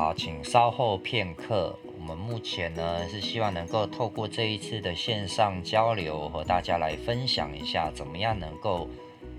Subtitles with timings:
[0.00, 1.78] 好，请稍后片刻。
[1.98, 8.88] 我们目前呢是希望能够透过这一次的线上交流，和大家来分享一下，怎么样能够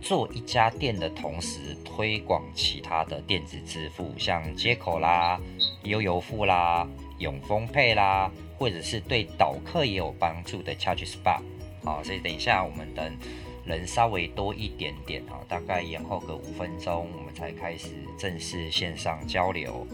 [0.04, 5.41] 做一家店的同时推广其他的电子支付，像街口啦、
[5.82, 6.88] 悠游付啦、
[7.18, 11.41] 永丰配啦，或者是对导客也有帮助的 ChargeSpot。
[11.84, 13.18] 好，所以等一下我们等
[13.66, 19.88] 人稍微多一点点啊，大概延后个五分钟，我们才开始正式线上交流。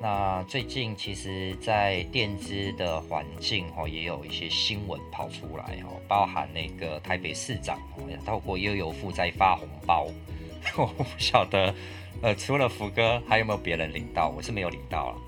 [0.00, 10.06] 那最近其实，在电资的环境哦，也有一些新闻跑出来哦，包含那个台北市长哦，透过悠游付在发红包，
[10.78, 11.74] 我不晓得，
[12.22, 14.28] 呃，除了福哥，还有没有别人领到？
[14.28, 15.18] 我是没有领到了，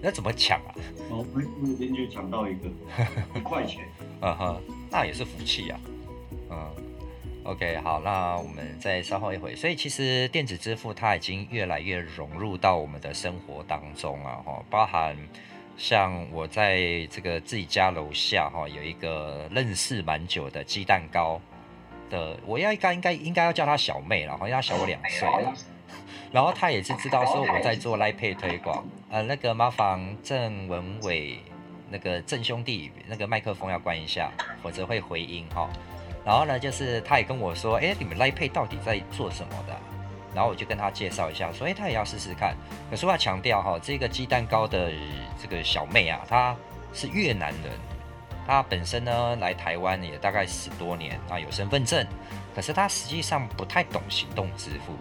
[0.00, 0.74] 那怎么抢啊？
[1.10, 2.68] 哦，我那天就抢到一个
[3.36, 3.84] 一块钱，
[4.22, 5.78] 嗯哼，那也是福气呀，
[6.50, 6.89] 嗯。
[7.42, 9.56] OK，好，那我们再稍后一会。
[9.56, 15.16] 所以其实电子支付它已经越来越融入到我们的生活当中啊，哈，包含
[15.76, 21.40] 像我在这个自己家楼下哈，有一个认识蛮久的鸡蛋糕
[22.10, 25.26] 的，我要应该应该应该要叫她小妹了，好像她小我两岁，
[26.30, 31.38] 然后她也是知道说我在做 Line Pay 推广，呃，那个麻烦郑文伟
[31.88, 34.30] 那个郑兄弟那个麦克风要关一下，
[34.62, 35.68] 否则会回音哈。
[36.24, 39.74] 然后呢，就是他也跟我说，哎，你们 Line Pay 到底在做什么的？
[40.34, 42.54] 然后我就跟他介绍一下，说，哎，他也要试试看。
[42.90, 44.92] 可是我要强调哈，这个鸡蛋糕的
[45.42, 46.54] 这个小妹啊，她
[46.92, 47.72] 是越南人，
[48.46, 52.06] 她本身呢来台湾也大概十多年啊，有身份证，
[52.54, 54.94] 可是她实际上不太懂行动支付，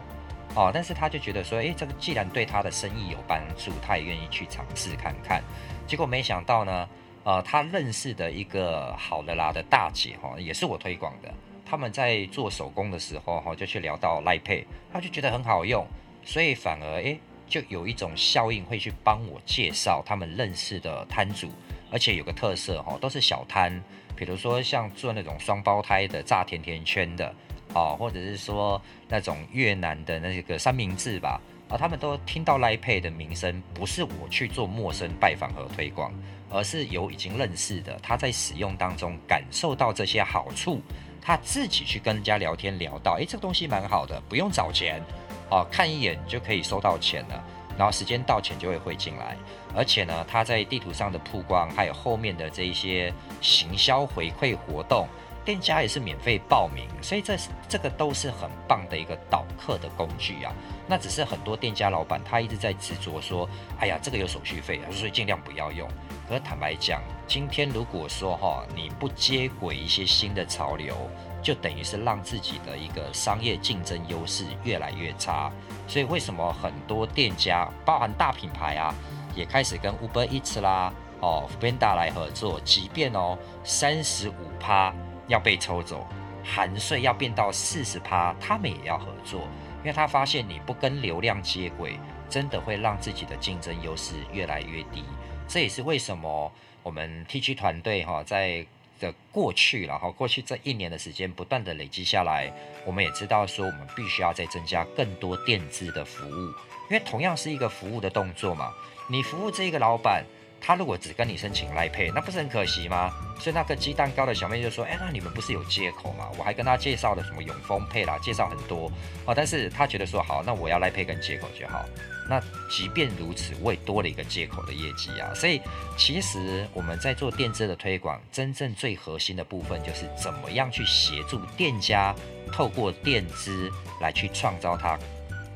[0.55, 5.43] 哦，但是她就觉得说，哎，这个既然对她的生意有帮助，她也愿意去尝试看看。
[5.85, 6.87] 结果没想到呢。
[7.29, 11.31] 呃，他认识的一个好的啦的大姐哈，也是我推广的。
[11.63, 15.85] 他们在做手工的时候哈，就去聊到赖佩他就觉得很好用，
[16.25, 21.51] 所以反而诶，就有一种效应会去帮我介绍他们认识的摊主，
[21.91, 23.79] 而且有个特色哈，都是小摊，
[24.15, 27.31] 比如说像做那种双胞胎的炸甜甜圈的，
[27.75, 31.39] 啊，或者是说那种越南的那个三明治吧，
[31.69, 36.11] 啊，他们都听到 Line Pay 的名声，不是我去做陌生拜访和推广。
[36.49, 40.81] 而是由已经认识的，他在使用当中感受到这些好处，
[41.21, 45.01] 他自己去跟人家聊天聊到，诶，这个东西蛮好的，不用找钱，
[45.49, 47.43] 哦，看一眼就可以收到钱了，
[47.77, 49.37] 然后时间到钱就会汇进来，
[49.75, 55.07] 而且呢，他在地图上的曝光，还有后面的这一些行销回馈活动。
[55.45, 57.35] 店家也是免费报名，所以这
[57.67, 60.53] 这个都是很棒的一个导客的工具啊。
[60.85, 63.49] 那只是很多店家老板他一直在执着说，
[63.79, 65.89] 哎呀，这个有手续费啊，所以尽量不要用。
[66.29, 70.95] 可坦白讲，今天如果说哈，你不接轨一些新的潮流，
[71.41, 75.51] 就等于是让自己的一个商业竞争优势越来越差。
[75.87, 78.93] 所以为什么很多店家，包含大品牌啊，
[79.35, 84.93] 也开始跟 Uber Eats 啦、哦 Foodpanda 来合作，即便哦三十五趴。
[85.27, 86.07] 要被抽走，
[86.43, 89.41] 含税要变到四十趴，他们也要合作，
[89.81, 95.03] 因为他发现你不跟流量接轨，真的会让自己的竞争优势越来越低。
[95.49, 96.51] 这也是为什么
[96.83, 98.65] 我们 TG 团队哈在
[98.99, 102.53] 的过去然后过去这一年的时间不断的累积下来，
[102.85, 106.53] 我们也知道说我们必须要再增加更多垫资的服务，
[106.89, 108.71] 因为同样是一个服务的动作嘛，
[109.07, 110.23] 你服务这一个老板。
[110.61, 113.09] 他如果只跟你申请 lipay 那不是很可惜吗？
[113.39, 116.29] 所以那个鸡蛋糕的小妹就说：“哎，那你们不是有街口吗？
[116.37, 118.91] 我还跟他介绍了什么永丰配啦，介绍很多
[119.23, 119.33] 哦。
[119.33, 121.85] 但是他觉得说好，那我要 Line Pay 跟街口就好。
[122.29, 125.33] 那即便如此，我也多了一个街口的业绩啊。
[125.33, 125.59] 所以
[125.97, 132.15] 其实我们在做电资的推广，真正最核心的部分就是怎么样去协助店家
[132.51, 134.97] 透过电资来去创造他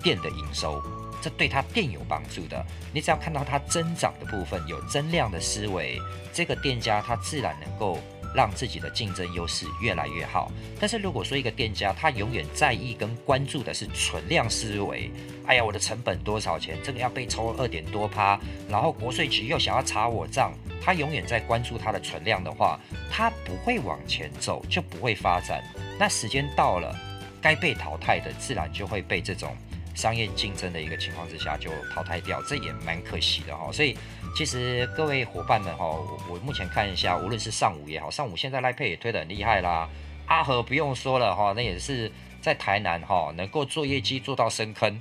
[0.02, 0.82] 店的营收。”
[1.22, 5.98] 这对他店有帮助的，你只要看到他增长的部分有增量的思维，
[6.34, 7.98] 这个店家他自然能够
[8.36, 10.52] 让自己的竞争优势越来越好。
[10.80, 15.12] 但是如果说一个店家他永远在意跟关注的是存量思维，
[15.46, 18.40] 哎呀，我的成本多少钱，这个要被抽二点多趴，
[18.70, 22.80] 然后国税局又想要查我账，他永远在关注他的存量的话，
[23.12, 25.64] 他不会往前走，就不会发展。
[26.00, 26.96] 那时间到了，
[27.42, 29.56] 该被淘汰的自然就会被这种。
[29.96, 33.72] 商业竞争的一个情况之下就淘汰掉，这也蛮可惜的哈。
[33.72, 33.96] 所以
[34.36, 35.86] 其实各位伙伴们哈，
[36.28, 39.88] 我目前看一下，无论是上午也好，上午现在 Line Pay 也推得很厉害啦。
[40.26, 45.00] 阿和不用说了哈，那也是在台南哈，能够做业绩做到深坑，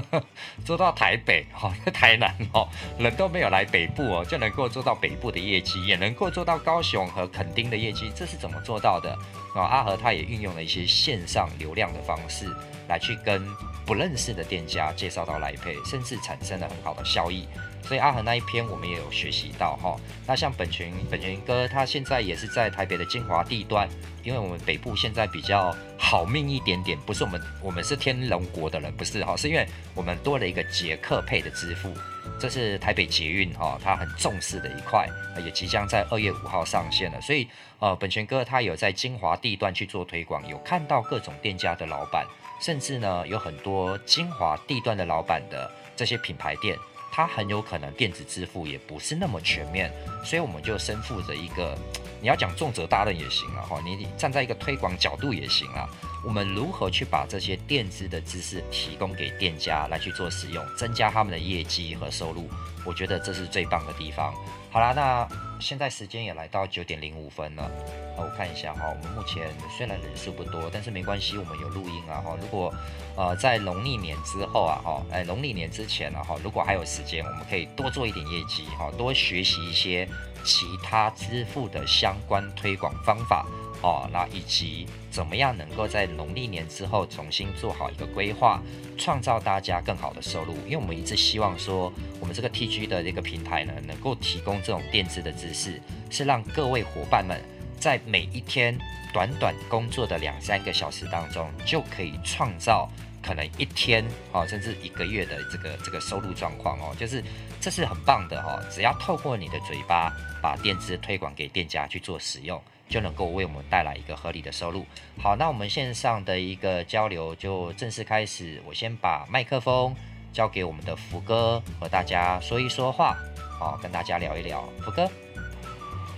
[0.62, 2.68] 做到台北哈，在台南哈，
[2.98, 9.16] 人都没有来北部哦，就能够做到北部的业绩，也能够做到高雄和垦丁的业绩，这是怎么做到的
[9.54, 9.62] 啊？
[9.62, 12.46] 阿和他也运用了一些线上流量的方式
[12.88, 13.42] 来去跟。
[13.86, 17.46] 不认识的店家介绍到 Line Pay，甚至产生了很好的效益。
[17.86, 19.96] 所以阿恒那一篇我们也有学习到哈。
[20.26, 23.88] 那像本群本群哥他现在也是在台北的精华地段，
[24.24, 31.92] 因为我们北部现在比较好命一点点，不是我们我们是天龙国的人，不是哈，是因为我们多了一个捷克配的支付，
[32.40, 35.08] 这是台北捷运哈，他很重视的一块，
[35.44, 37.20] 也即将在二月五号上线了。
[37.20, 37.48] 所以
[37.78, 42.26] 呃，本群哥他有在精华地段去做推广，有看到各种店家的老板，
[42.60, 46.76] 甚至呢有很多精华地段的老板的这些品牌店。
[47.16, 49.90] 它很有可能电子支付也不是那么全面，
[50.22, 51.74] 所以我们就身负着一个，
[52.20, 55.88] 你要讲重责大任也行了哈，你站在一个推广角度也行了。
[56.24, 62.48] 我们如何去把这些垫资的知识提供给店家来去做使用，增加他们的业绩和收入？
[62.84, 64.34] 我觉得这是最棒的地方。
[64.70, 65.28] 好啦，那
[65.60, 67.70] 现在时间也来到九点零五分了。
[68.16, 72.36] 我看一下哈，我们目前虽然人数不多，但是没关系，我们有录音啊哈。
[72.40, 72.74] 如果
[73.16, 80.08] 呃在农历年之后啊哈，哎农历年之前啊哈，如果还有时间，我们可以多做一点业绩哈，多学习一些
[80.46, 83.44] 其他支付的相关推广方法
[83.82, 88.62] 哦，那以及怎么样能够在农历年之后重新做好一个规划，
[88.96, 90.54] 创造大家更好的收入。
[90.64, 97.42] 因为我们一直希望说，我们这个 TG 的这个平台呢，能够提供这种垫资的知识，是让各位伙伴们
[97.78, 98.78] 在每一天
[99.12, 102.88] 短短工作的两三个小时当中，就可以创造
[103.22, 107.22] 可能一天哦，甚至一个月的这个这个收入状况哦，就是
[107.66, 108.60] 这是很棒的哈。
[108.70, 114.86] 只要透过你的嘴巴把电子推广给店家去做使用，就能够为我们带来一个合理的收入。
[115.20, 118.62] 好，那我们线上的一个交流就正式开始。
[118.64, 119.92] 我先把麦克风
[120.32, 123.16] 交给我们的福哥，和大家说一说话，
[123.58, 124.62] 好，跟大家聊一聊。
[124.84, 125.10] 福哥，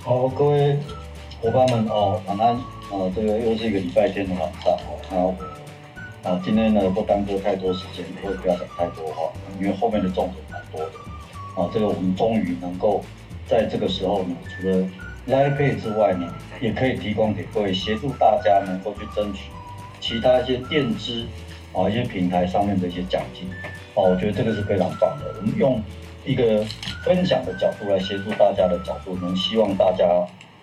[0.04, 0.76] 好，各位
[1.40, 2.60] 伙伴们哦，晚安。
[2.90, 4.70] 呃，这个又是一个礼拜天的晚上
[5.10, 5.34] 哦。
[6.22, 11.07] 那啊，今天呢不耽搁太多时间，也不要讲太多话，因为后面的重点蛮多的。
[11.58, 13.02] 啊，这个我们终于能够
[13.48, 14.76] 在这个时候呢，除了
[15.26, 19.50] Line Pay 之外呢，也可以提供给各位协助大家能够去争取
[20.00, 21.26] 其他一些电支
[21.72, 23.50] 啊一些平台上面的一些奖金
[23.94, 25.34] 啊，我觉得这个是非常棒的。
[25.40, 25.82] 我们用
[26.24, 26.64] 一个
[27.04, 30.06] 分享的角度来协助大家的角度，能希望大家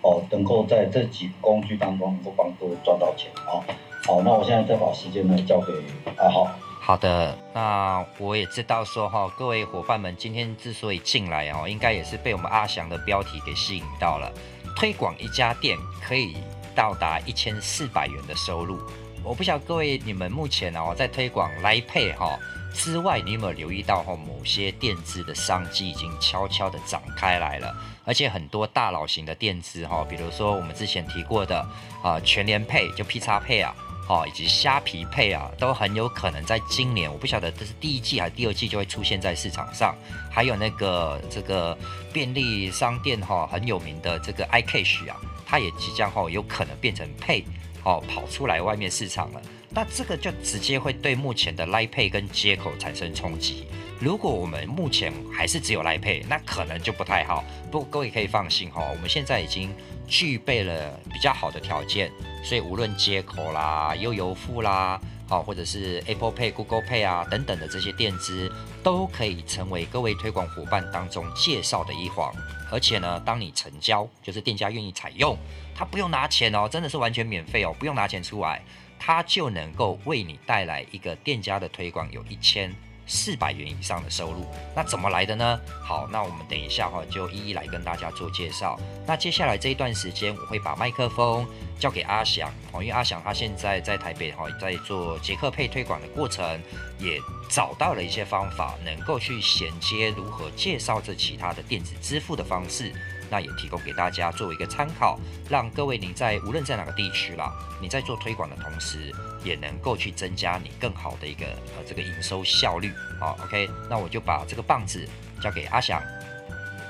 [0.02, 3.60] 哦能够在这几个工具当中能够帮各位赚到钱啊。
[4.08, 5.74] 好，那我现在再把时间呢交给
[6.18, 6.48] 阿浩。
[6.86, 14.32] 好的，那我也知道说哈，各位伙伴们今天之所以进来哦，应该也是被我们阿翔的标题给吸引到了。
[14.76, 16.38] 推广一家店可以
[16.76, 18.80] 到达一千四百元的收入，
[19.24, 22.38] 我不晓得各位你们目前哦在推广来配哈
[22.72, 31.66] 之外，你有没有留意到哈某些电支的商机已经悄悄的展开来了，而且很多大佬型的电支哈，比如说我们之前提过的
[32.04, 33.74] 啊全联配就 P 叉配啊，
[34.08, 39.96] 哦以及虾皮配啊，都很有可能在今年，我不晓得这是第一季还是第二季就会出现在市场上，
[40.32, 41.78] 还有那个这个。
[42.16, 47.44] 便利商店哈很有名的这个 iCash 啊，它也即将哈有可能变成配
[47.84, 49.42] 哦跑出来外面市场了。
[49.70, 53.68] 那这个就直接会对目前的 Line Pay 跟接口产生冲击。
[54.00, 57.44] 如果我们目前还是只有 Line Pay，那可能就不太好。
[57.70, 59.70] 不过各位可以放心哈，我们现在已经
[60.08, 62.12] 具备了比较好的条件，
[62.44, 65.00] 所以无论接口啦、悠游付啦。
[65.28, 68.52] 好，或者是 Apple Pay、Google Pay 啊等等的这些垫资，
[68.84, 72.32] 都可以成为各位推广伙伴当中介绍的一环。
[72.72, 75.36] 而且呢，当你成交，就是店家愿意采用，
[75.74, 78.62] 他不用拿钱哦，真的是完全免费哦，不用拿钱出来，
[79.00, 82.72] 他就能够为你带来一个店家的推广，有一千
[83.06, 84.46] 四百元以上的收入。
[84.76, 85.60] 那怎么来的呢？
[85.84, 88.80] 好，那我们等一下哈，就一一来跟大家做介绍。
[89.06, 91.46] 那接下来这一段时间，我会把麦克风。
[91.78, 96.58] 交给阿翔，因为阿翔他现在在台北哈，在做捷克配推广的过程，
[96.98, 97.20] 也
[97.50, 102.94] 找到了一些方法，能够去衔接如何介绍这其他的电子支付的方式，
[103.30, 107.52] 那也提供给大家作为一个参考，让各位你在无论在哪个地区啦，
[107.82, 109.12] 你在做推广的同时，
[109.44, 112.92] 也能够去增加你更好的一个呃这个营收效率。
[113.20, 115.08] 好，OK，那我就把这个棒子
[115.42, 116.02] 交给阿翔。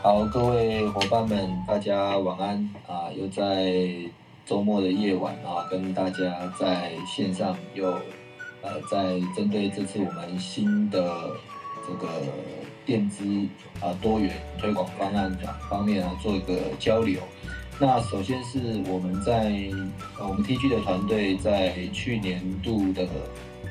[0.02, 4.10] 好，各位伙伴们，大家晚安啊，又在。
[4.48, 8.00] 周末的夜晚啊，跟大家在线上又
[8.62, 11.02] 呃，在针对这次我们新的
[11.84, 12.08] 这个
[12.86, 13.24] 垫资
[13.82, 15.36] 啊多元推广方案
[15.70, 17.20] 方面啊，做一个交流。
[17.80, 19.52] 那首先是我们在
[20.18, 23.08] 呃我们 TG 的团队在去年度的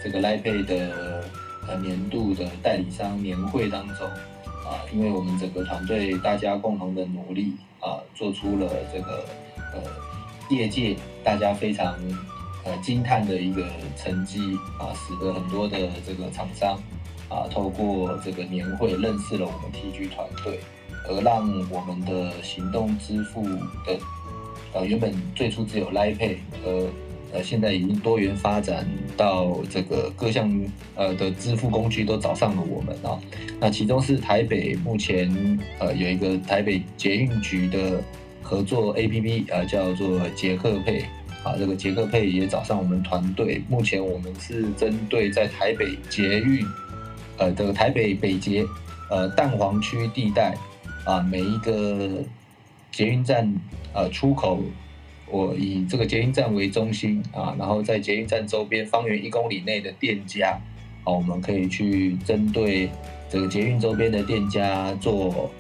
[0.03, 1.25] 这个 Lipay 的
[1.69, 4.07] 呃年度的代理商年会当中
[4.67, 9.25] 啊，因为我们整个团队大家共同的努力啊，做出了这个
[9.73, 9.83] 呃。
[10.51, 10.95] 业界
[11.25, 11.97] 大家非常
[12.67, 13.65] 呃惊叹的一个
[13.97, 16.79] 成绩啊，使得很多的这个厂商
[17.29, 20.61] 啊，透过这个年会认识了我们 TG 团队，
[21.09, 23.43] 而让我们的行动支付
[23.87, 23.99] 的
[24.73, 26.87] 呃原本最初只有 Line Pay，呃
[27.33, 30.49] 呃现在已经多元发展到这个各项
[30.95, 33.19] 呃的支付工具都找上了我们啊。
[33.61, 38.03] 那其中是台北目前呃有一个台北捷运局的
[38.43, 41.05] 合作 APP 啊，叫做捷克配。
[41.45, 43.63] 啊，这个捷克配也找上我们团队。
[43.69, 46.67] 目前我们是针对在台北捷运，
[47.39, 48.65] 呃，这个台北北捷，
[49.11, 50.57] 呃，蛋黄区地带，
[51.05, 52.23] 啊，每一个
[52.93, 53.53] 捷运站，
[53.93, 54.61] 呃，出口，
[55.27, 60.61] 我以这个捷运站为中心，啊，然后在捷运站周边方圆一公里内的店家，
[61.03, 62.89] 啊，我们可以去针对
[63.29, 65.51] 这个捷运周边的店家做，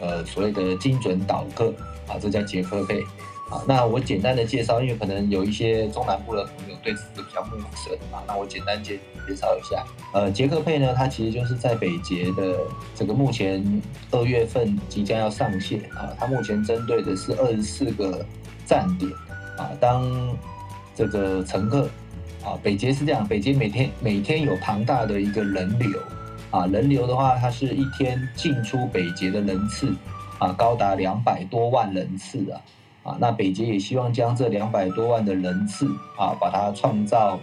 [0.00, 1.74] 呃，所谓的精准导客，
[2.06, 3.02] 啊，这叫捷客配。
[3.48, 9.84] 啊，那我简单的介绍，因为可能有一些中南部的朋友对此比较陌生啊，那我简单介介绍一下。
[10.12, 12.58] 呃，捷克佩呢，它其实就是在北捷的
[12.94, 18.26] 这个目前二月份即将要上线啊，它目前针对的是二十四个
[18.64, 19.12] 站点
[19.56, 20.36] 啊，当
[20.92, 21.88] 这个乘客
[22.44, 26.00] 啊，北捷是这样，北捷每天每天有庞大的一个人流
[26.50, 29.94] 啊，人流的话，它是一天进出北捷的人次
[30.40, 32.60] 啊，高达两百多万人次啊。
[33.06, 35.86] 啊，那北捷也希望将这两百多万的人次
[36.18, 37.38] 啊，把它创造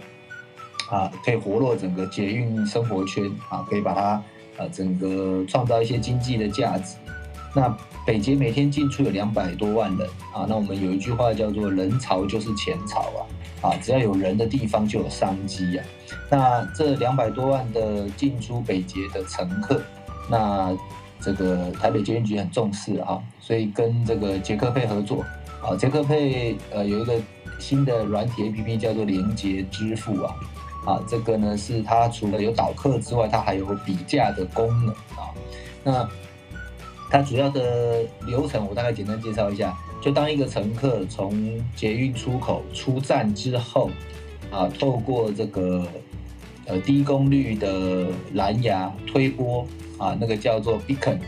[0.90, 4.22] 啊，可以活络整个捷运生活圈啊，可以把它
[4.58, 6.96] 啊整个创造一些经济的价值。
[7.56, 13.00] 那北捷每天进出有两百多万人啊，那我们有一句话叫做“人潮就是钱潮”
[13.62, 15.84] 啊，啊，只要有人的地方就有商机啊。
[16.30, 19.80] 那这两百多万的进出北捷的乘客，
[20.28, 20.76] 那
[21.20, 25.24] 这个台北捷运局很重视啊，所以跟这个捷克配合作。
[25.64, 27.18] 啊，捷克配呃有一个
[27.58, 30.36] 新的软体 APP 叫做连接支付啊，
[30.84, 35.32] 啊，这个呢是它除了有导客之外，它还有比价的功能啊。
[35.82, 36.08] 那
[37.10, 43.88] 它主要的流程我大概简单介绍一下，就当一个乘客从捷运出口出站之后，
[44.50, 45.86] 啊，透过这个
[46.66, 49.66] 呃低功率的蓝牙推波
[49.96, 51.20] 啊，那个叫做 Beacon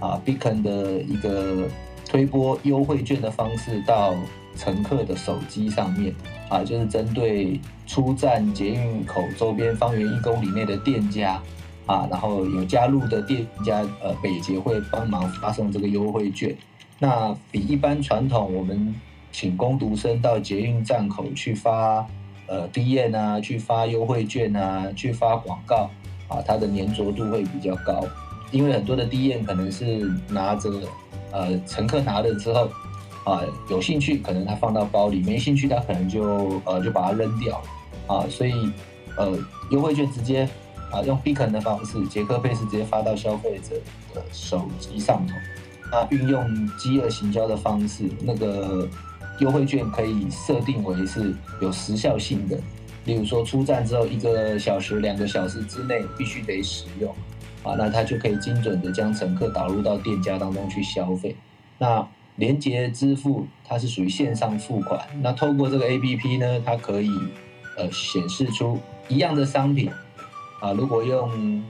[0.00, 1.68] 啊 Beacon 的一个。
[2.08, 4.14] 推播优惠券的方式到
[4.56, 6.14] 乘客的手机上面
[6.48, 11.42] 啊，就是针对出站捷运口周边方圆一公里内的店家
[11.84, 16.56] 啊，然后有加入的店家，呃，北捷会帮忙发送这个优惠券。
[16.98, 18.94] 那比一般传统我们
[19.30, 22.06] 请工读生到捷运站口去发
[22.46, 25.90] 呃 DM 啊，去发优惠券啊，去发广告
[26.28, 28.06] 啊，它的粘着度会比较高，
[28.52, 30.70] 因为很多的 DM 可能是拿着。
[31.32, 32.70] 呃，乘客拿了之后，
[33.24, 37.62] 啊，有兴趣可能他放到包里，没兴趣他可能就呃就把它扔掉，
[38.06, 38.70] 啊，所以
[39.16, 39.36] 呃
[39.70, 40.48] 优惠券直接
[40.90, 43.76] 啊用 Beacon 的方式，捷克配是直接发到消费者
[44.14, 45.34] 的手机上头，
[45.90, 48.88] 那运用饥饿行销的方式，那个
[49.40, 52.56] 优惠券可以设定为是有时效性的，
[53.04, 57.14] 例如说出站之后一个小时、两个小时之内必须得使用。
[57.66, 61.34] 啊，那它就可以精准的将乘客导入到店家当中去消费。
[61.78, 62.06] 那
[62.36, 67.10] 连结支付它是属于线上付款，那透过这个 APP 呢，它可以
[67.76, 69.90] 呃显示出一样的商品
[70.60, 71.62] 啊，如果用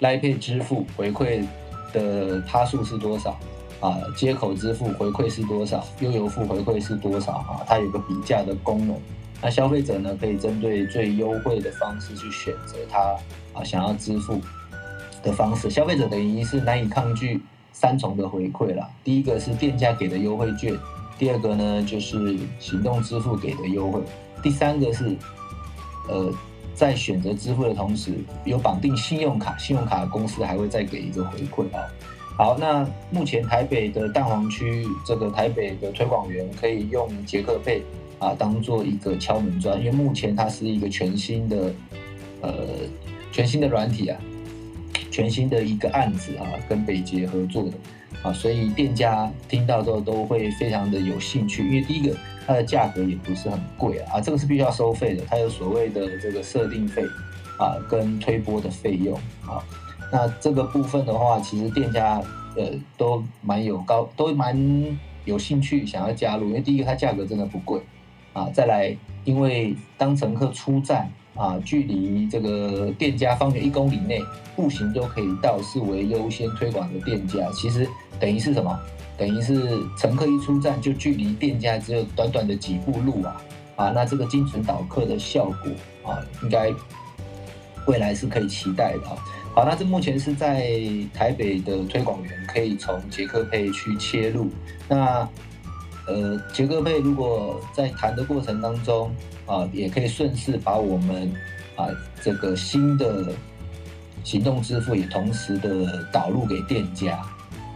[0.00, 1.46] l i Pay 支付回馈
[1.92, 3.38] 的趴数是多少
[3.80, 8.98] 啊，接口支付回馈是多少，悠游付回馈是多少啊，它有个比价的功能。
[9.42, 13.14] 那消费者呢，可以针对最优惠的方式去选择他
[13.52, 14.40] 啊想要支付
[15.24, 17.40] 的方式，消费者等于是难以抗拒
[17.72, 18.88] 三重的回馈啦。
[19.02, 20.72] 第一个是店家给的优惠券，
[21.18, 24.00] 第二个呢就是行动支付给的优惠，
[24.42, 25.16] 第三个是，
[26.08, 26.30] 呃，
[26.74, 28.12] 在选择支付的同时
[28.44, 31.82] 有绑定信用卡，信用卡公司还会再给一个回馈啊。
[32.36, 37.82] 好，那目前台北的蛋黄区这个台北的推广员可以用捷克配
[38.18, 41.72] 啊当做一个敲门砖，因为目前它是一个全新的
[42.40, 42.52] 呃
[43.32, 44.20] 全新的软体啊。
[45.14, 47.70] 全新的一个案子啊，跟北捷合作的
[48.20, 57.04] 啊，所以店家听到之后都会非常的有兴趣，因为第一个它的价格也不是很贵啊，啊，这个是必须要收费的，它有所谓的这个设定费
[57.60, 59.16] 啊，跟推播的费用
[59.46, 59.62] 啊，
[60.10, 62.20] 那这个部分的话，其实店家
[62.56, 67.80] 呃都蛮有高，都蛮有兴趣想要加入，因为第一个它价格真的不贵
[68.32, 71.08] 啊，再来因为当乘客出站。
[71.34, 74.20] 啊，距离这个店家方圆一公里内
[74.54, 77.40] 步行都可以到，视为优先推广的店家。
[77.52, 77.88] 其实
[78.18, 78.78] 等于是什么？
[79.16, 83.40] 等于是乘客一出站就距离店家只有短短的几步路啊！
[83.76, 86.72] 啊，那这个精准导客的效果啊，应该
[87.86, 89.16] 未来是可以期待的啊。
[89.54, 90.68] 好，那这目前是在
[91.12, 94.48] 台北的推广员可以从杰克配去切入。
[94.88, 95.28] 那
[96.06, 99.10] 呃，杰克配如果在谈的过程当中
[99.46, 101.32] 啊，也可以顺势把我们
[101.76, 101.88] 啊
[102.22, 103.32] 这个新的
[104.22, 107.16] 行动支付也同时的导入给店家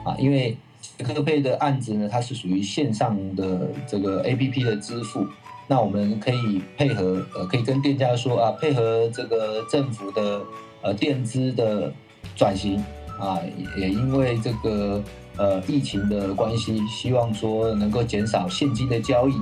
[0.05, 0.57] 啊，因为
[0.97, 5.27] 杰克配的案子呢，它是属于线上的这个 APP 的支付。
[5.71, 10.43] 那我们可以配合，呃，可以跟店家说啊，配合这个政府的
[10.81, 11.93] 呃电资的
[12.35, 12.83] 转型
[13.21, 13.39] 啊，
[13.77, 15.03] 也因为这个
[15.39, 19.35] 呃疫情的关系，希望说能够减少现金的交易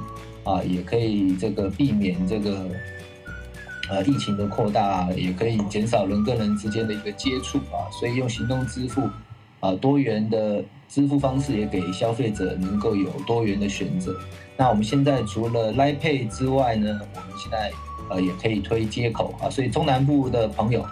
[0.44, 2.68] 啊，也可以这个避免这个
[3.88, 9.08] 呃疫情的扩大，也可以减少人跟人之间的一个接触啊，所以用行动支付
[9.60, 14.14] 啊，多元的支付方式也给消费者能够有多元的选择。
[14.56, 17.70] 那我们现在除了 Line Pay 之外呢，我们现在
[18.08, 20.84] 呃也可以推接口啊，所以中南部的朋友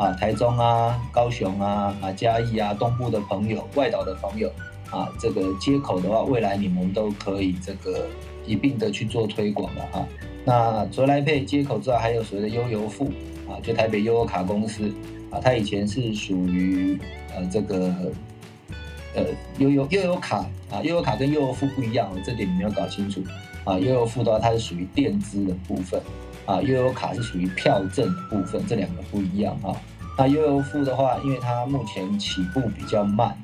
[0.00, 4.50] 啊，台中啊、高雄啊、啊嘉义啊，东部的朋友、外岛的朋友
[4.90, 8.06] 啊，这个接口的话，未来你们都可以这个
[8.46, 10.08] 一并的去做推广了哈。
[10.42, 13.12] 那除了 Line Pay 街口之外，还有所谓的悠游付
[13.46, 14.90] 啊，就台北悠游卡公司
[15.30, 16.98] 啊，它以前是属于
[17.36, 17.94] 呃这个。
[19.12, 19.24] 呃，
[19.58, 20.36] 悠游悠游卡
[20.70, 23.20] 啊，悠游卡跟悠游付不一样，这点你们要搞清楚
[23.64, 23.76] 啊。
[23.76, 26.00] 悠游付的话，它是属于垫资的部分
[26.46, 29.74] 啊，悠游卡是属于票证的部分，这两个不一样啊。
[30.20, 33.34] 那悠游付的话，因为它目前起步比较慢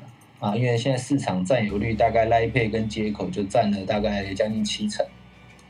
[0.40, 5.06] 啊，因为现在市场占有率大概 Line Pay 跟接口就占了大概将近七成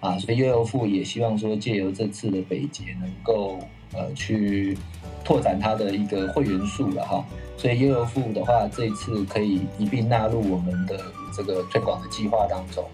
[0.00, 3.56] 啊，所以悠游付也希望说借由这次的北捷能够
[3.92, 4.76] 呃去
[5.25, 7.25] 拓展它的一个会员数了哈。
[7.56, 11.00] 所以悠游付的话，这一次可以一并纳入我们的
[11.32, 12.84] 这个推广的计划当中，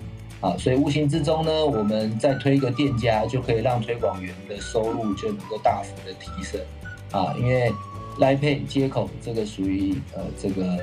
[0.42, 6.60] 啊，所以无形之中呢，我们再推一个店家，就可以让推广员的收入就能够大幅的提升，
[7.10, 7.72] 啊，因为
[8.18, 10.78] Line Pay 街口这个属于呃这个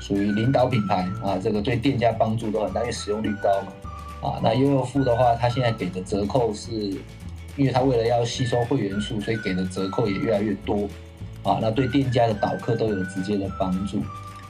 [0.00, 6.72] 属于领导品牌啊，这个对店家帮助都很大，因为使用率高嘛，啊，那悠游付的话，它现在给的折扣是，
[7.56, 10.88] 因为它为了要吸收会员数，所以给的折扣也越来越多。
[11.42, 14.02] 啊，那对店家的导客都有直接的帮助。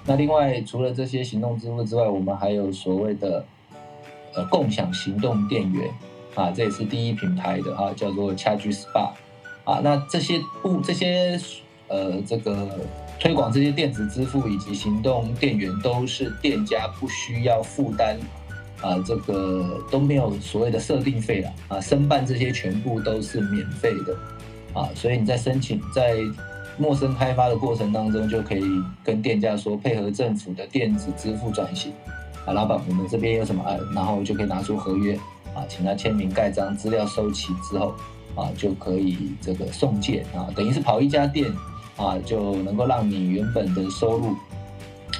[0.06, 3.44] 那另外，除了这些行动支付之外，我们还有所谓的
[4.34, 5.90] 呃共享行动电源
[6.34, 9.10] 啊，这也是第一品牌的啊，叫做 Charge Spa
[9.64, 9.80] 啊。
[9.84, 11.38] 那这些不这些
[11.88, 12.68] 呃这个
[13.18, 18.18] 推广这些电子支付以及行动电源，都是店家不需要负担
[18.80, 26.16] 啊，这个都没有所谓的设定费了啊，申办这些全部都是免费的啊，所以你在申请在。
[26.78, 28.62] 陌生开发的过程当中，就可以
[29.02, 31.90] 跟店家说，配合政府的电子支付转型
[32.44, 35.14] 啊，老板，我们这边有什么啊，然后就可以拿出合约
[35.54, 37.94] 啊，请他签名盖章，资料收齐之后
[38.34, 41.50] 啊，就可以这个送件啊，等于是跑一家店
[41.96, 44.34] 啊，就能够让你原本的收入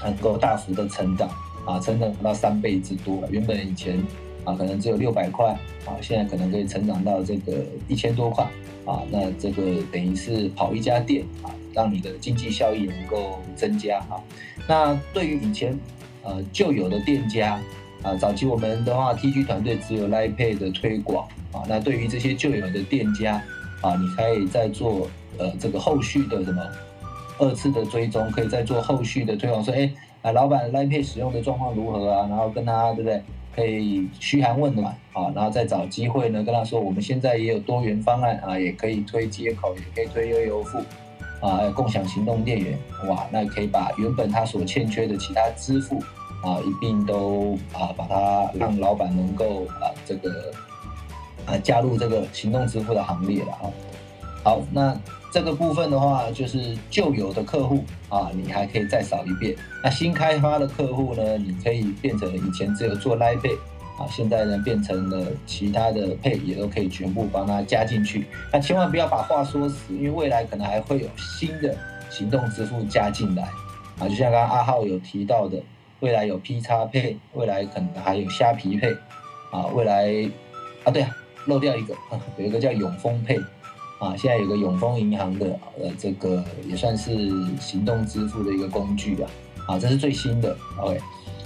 [0.05, 1.29] 能够大幅的成长
[1.65, 3.23] 啊，成长到三倍之多。
[3.31, 3.99] 原本以前
[4.45, 5.49] 啊，可能只有六百块
[5.87, 8.47] 啊，现在可能可以成长到这个一千多块。
[8.85, 14.15] 啊，那这个等于是跑一家店啊，让你的经济效益能够增加啊。
[14.69, 15.77] 那对于以前
[16.23, 17.61] 呃旧有的店家
[18.05, 21.67] 啊，早期我们的话，TG 团队只有 Line Pay 的推广啊。
[21.69, 23.43] 那对于这些旧有的店家
[23.81, 26.63] 啊，你可以再做呃这个后续的什么
[27.39, 29.91] 二次的追踪，可以再做后续的推广，说哎，
[30.23, 32.27] 啊老板 Line Pay 使用的状况如何啊？
[32.29, 33.23] 然后跟他对不对？
[33.55, 40.79] 可以嘘寒问暖啊，然后再找机会呢，跟他说我们现在也有多元方案啊，也可以推接口，也可以推悠游付
[41.41, 45.99] 啊，共享行动电源，哇，那可以把原本他所欠缺的其他支付
[46.43, 50.53] 啊，一并都啊，把它让老板能够啊这个
[51.47, 53.73] 啊加入这个行动支付的行列了啊。
[54.45, 54.95] 好，那。
[55.37, 59.55] 这个部分的话，就是旧有的客户啊，你还可以再扫一遍。
[59.85, 63.55] 那新开发的客户呢，你可以变成以前只有做 Line Pay
[63.99, 68.25] 啊，现在呢变成了其他的配也都可以全部帮他加进去。
[68.51, 71.77] 那千万不要把话说死，因为未来可能还会有新的
[72.09, 73.43] 行动支付加进来
[73.99, 74.09] 啊。
[74.09, 75.63] 就像刚刚阿浩有提到的，
[76.01, 78.97] 未来有 P 叉配未来可能还有虾皮配
[79.51, 80.31] 啊，未来
[80.85, 81.95] 啊对啊，漏掉一个，
[82.39, 83.39] 有一个叫永丰配。
[83.99, 87.11] 啊，现在有个永丰银行的，呃，这个也算是
[87.61, 89.27] 行动支付的一个工具吧。
[89.67, 90.57] 啊，这是最新的。
[90.79, 91.01] OK，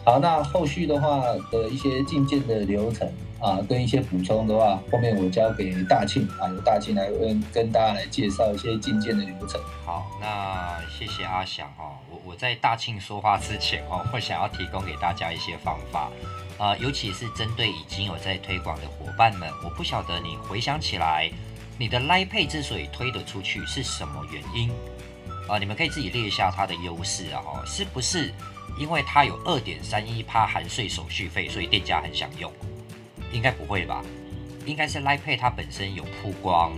[0.04, 3.08] 好，那后续的话的一些进件的流程
[3.40, 9.60] 啊，跟一些补充的话，后面我交给大庆啊，由大庆来跟跟大家来介绍一些进件的流程。
[9.86, 16.10] 好，那谢谢阿翔哦，我我在大庆说话之前哦，会想要提供给大家一些方法
[16.58, 21.30] 啊，尤其是针对已经有在推广的伙伴们，我不晓得你回想起来，
[21.80, 24.70] 你的 Line Pay 之所以推得出去是什么原因
[25.48, 25.56] 啊？
[25.58, 28.34] 你们可以自己列一下它的优势啊，哦是不是
[28.78, 32.52] 因为它有二点三一趴含税手续费，所以店家很想用？
[33.32, 34.04] 应该不会吧？
[34.66, 36.74] 应该是 Line Pay 它本身有曝光，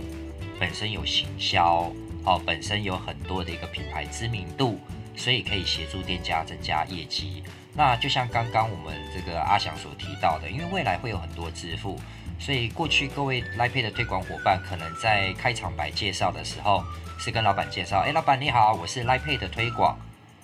[0.57, 1.91] 本身有行销，
[2.23, 4.79] 哦，本身有很多的一个品牌知名度，
[5.17, 7.43] 所以可以协助店家增加业绩。
[7.73, 11.99] 那就像刚刚我们这个阿翔所提到的，因为未来会有很多支付，
[12.39, 16.83] 所以过去各位 Lipay 的推广伙伴可能在开场白介绍的时候
[17.17, 19.97] 是跟老板介绍，哎，老板你好，我是 Lipay 的推广。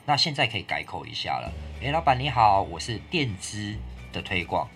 [0.05, 1.51] 那现在可以改口一下了，
[1.83, 3.75] 哎，老板你好，我是电资
[4.11, 4.67] 的推广。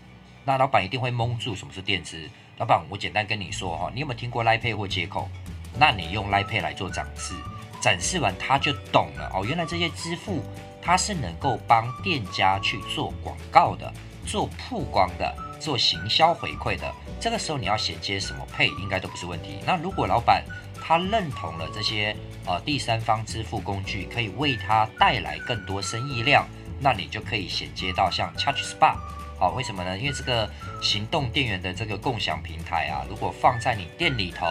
[0.45, 2.29] 那老板一定会蒙住，什么是电资？
[2.57, 5.29] 老板，我简单跟你说哈，你有没有听过 Lipay 或接口？
[5.79, 7.33] 那你用 Lipay 来做展示，
[7.81, 9.43] 展示完他就懂了哦。
[9.43, 10.43] 原来这些支付
[10.81, 13.91] 它是能够帮店家去做广告的、
[14.25, 16.93] 做曝光的、做行销回馈的。
[17.19, 19.59] 这个时候你要衔接什么配应该都不是问题。
[19.65, 20.43] 那如果老板
[20.81, 26.45] 他认同了这些呃第三方支付工具可以为他带来更多生意量，
[26.81, 28.97] 那你就可以衔接到像 ChargeSpot。
[29.39, 29.97] 好，为什么呢？
[29.97, 30.49] 因为这个
[30.81, 34.45] 行动电源的这个共享平台啊，如果放在你店里头，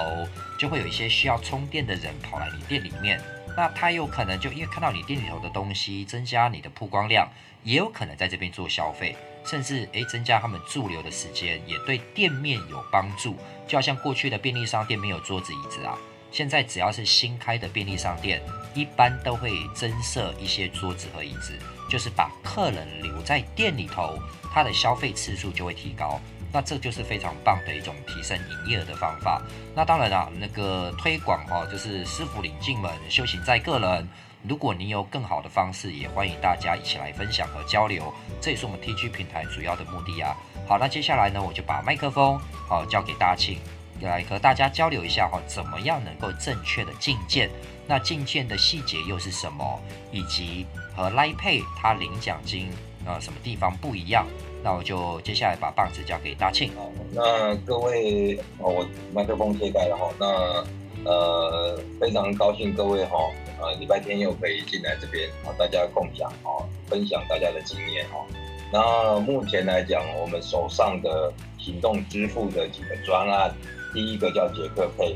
[0.58, 3.20] 就会有一些需要充电的人跑来你店里面，
[3.56, 7.26] 那他有可能就因为看到你店里头的东西，增加你的曝光量，
[7.62, 13.36] 也有可能在这边做消费，甚至诶增加他们驻留的时间，也对店面有帮助。
[13.66, 15.96] 就好像过去的便利商店没有桌子椅子啊，
[16.30, 18.42] 现在只要是新开的便利商店，
[18.74, 24.18] 一般都会增设一些桌子和椅子，就是把客人留在店里头。
[24.54, 26.20] 他的消费次数就会提高，
[26.52, 29.40] 那这就是非常棒的一种提升营业额的方法。
[29.74, 34.08] 那当然啦，那个推广哈，就是师傅领进门，修行在个人。
[34.48, 38.12] 如果你有更好的方式，也欢迎大家一起来分享和交流。
[38.40, 40.36] 这也是我们 TG 平台主要的目的啊。
[40.66, 43.58] 好，那接下来呢，我就把麦克风好交给大庆，
[44.00, 47.48] 来和大家交流一下哈，怎么样能够正确的进件？
[47.86, 49.80] 那进件的细节又是什么？
[50.10, 52.68] 以及和 Line Pay 它领奖金。
[53.04, 54.24] 啊什么地方不一样？
[54.62, 56.70] 那我就接下来把棒子交给大庆。
[56.76, 60.08] 好，那各位哦，我麦克风切开了哈。
[60.20, 60.64] 那
[61.10, 63.18] 呃，非常高兴各位哈，
[63.62, 68.26] 呃，礼拜天又可以进来这边啊，大家共享啊，分享大家的经验哈。
[68.72, 73.54] 那目前来讲，我们手上的行动支付的几个专案，
[73.94, 75.14] 第一个叫杰克 Pay，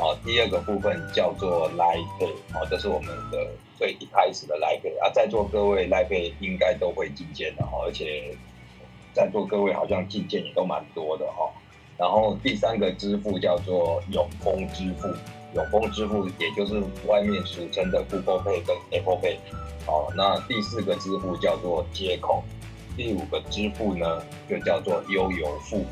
[0.00, 3.46] 啊，第二个部分叫做 Line Pay，啊，这是我们的。
[3.78, 8.34] 最一开始的 Line Pay 啊，在座各位 Line Pay 应该都会进件的哈，而且
[9.12, 11.48] 在座各位好像进件也都蛮多的哈。
[11.96, 15.06] 然后第三个支付叫做永丰支付，
[15.54, 19.36] 永丰支付也就是外面俗称的 Google Pay 跟 Apple Pay。
[19.86, 22.44] 好，那第四个支付叫做街口，
[22.96, 25.84] 第五个支付呢就叫做悠游付。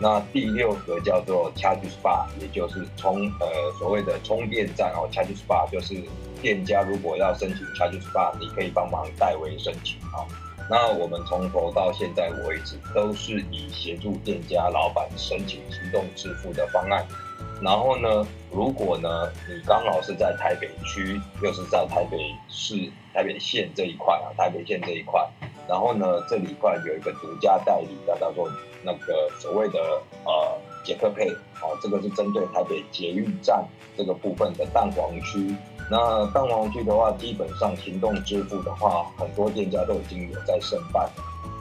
[0.00, 3.46] 那第六个叫做 ChargeSpot，也就是充呃
[3.78, 5.94] 所谓的充电站哦，ChargeSpot 就是
[6.42, 10.26] 店家如果要申请 ChargeSpot，你可以帮忙代为申请哦。
[10.68, 17.06] 那我们从头到现在为止都是以协助店家老板申请行动支付的方案。
[17.64, 19.08] 然后呢，如果呢
[19.48, 22.74] 你刚好是在台北区，又是在台北市、
[23.14, 25.26] 台北县这一块啊，台北县这一块。
[25.66, 28.50] 然后呢，这里一块有一个独家代理的，叫做
[28.82, 29.80] 那个所谓的
[30.26, 33.64] 呃杰克配，啊，这个是针对台北捷运站
[33.96, 35.56] 这个部分的蛋黄区。
[35.90, 41.08] 那蛋黄区的话，基本上行动支付的话，很多店家都已经有在申办。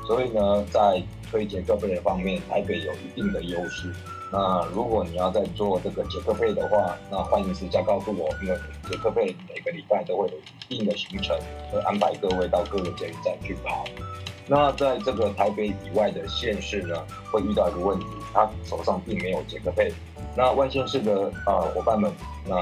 [0.06, 3.94] 所以呢，在推杰克配的方面，台北有一定的优势。
[4.34, 8.58] 那如果你要再做这个杰克配的话，那欢迎私下告诉我，因为
[8.90, 11.38] 杰克配每个礼拜都会有一定的行程，
[11.72, 13.86] 会安排各位到各个捷运站去跑。
[14.48, 16.96] 那在这个台北以外的县市呢，
[17.32, 19.94] 会遇到一个问题，他手上并没有杰克配。
[20.36, 22.12] 那外县市的啊伙伴们，
[22.48, 22.56] 那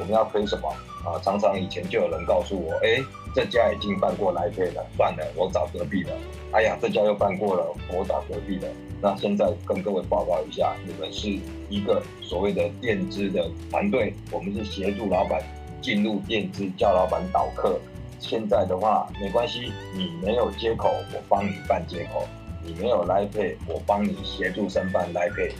[0.00, 0.68] 我们要推什么
[1.04, 1.14] 啊？
[1.22, 3.00] 常常以前就有人告诉我，哎，
[3.32, 6.10] 这家已经办过来配了，算了，我找隔壁的。
[6.50, 8.66] 哎呀，这家又办过了，我找隔壁的。
[9.04, 11.28] 那现在跟各位报告一下，你们是
[11.68, 15.42] 一个所谓的垫资的团队，我们是协助老板
[15.82, 17.78] 进入垫资，教老板导客。
[18.18, 22.22] 现在的话没关系，你没有接口，我帮你办接口；
[22.64, 25.52] 你没有 Line Pay，我帮你协助申办 Line Pay；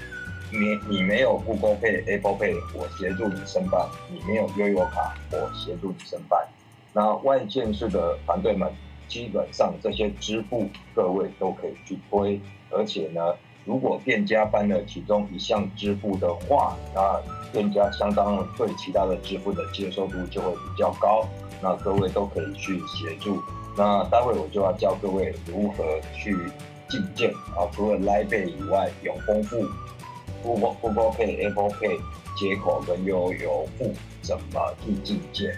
[0.51, 6.49] 你你没有 Google Pay、Apple Pay，我协助你申办；你没有悠游卡，我协助你申办。
[6.95, 8.73] 那外县市的团队们，
[9.07, 12.41] 基本上这些支付各位都可以去推。
[12.77, 13.35] 而且呢，
[13.65, 17.21] 如果店家办了其中一项支付的话，那
[17.53, 21.27] 店家相当对其他的支付的接受度就会比较高。
[21.63, 23.41] 那各位都可以去协助。
[23.77, 25.85] 那待会我就要教各位如何
[26.15, 26.37] 去
[26.89, 29.65] 进件啊，除了 Line 以外，永丰付、
[30.43, 31.99] Google Google Pay、Apple Pay
[32.37, 35.55] 接口跟悠游付怎么去进件？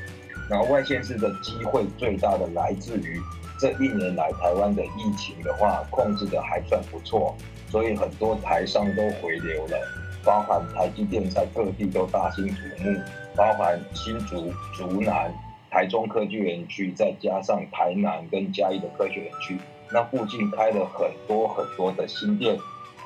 [0.48, 3.20] 那外线市的机会最大的来自于
[3.59, 7.35] 这一年来台湾的疫情的话，控制的还算不错。
[7.69, 9.77] 所以很多台商都回流了，
[10.25, 13.01] 包含台积电在各地都大兴土木，
[13.35, 15.35] 包含新竹、竹南、
[15.69, 19.59] 台中科技园区，再加上台南跟嘉义的科学园区，
[19.90, 22.57] 那附近开了很多很多的新店，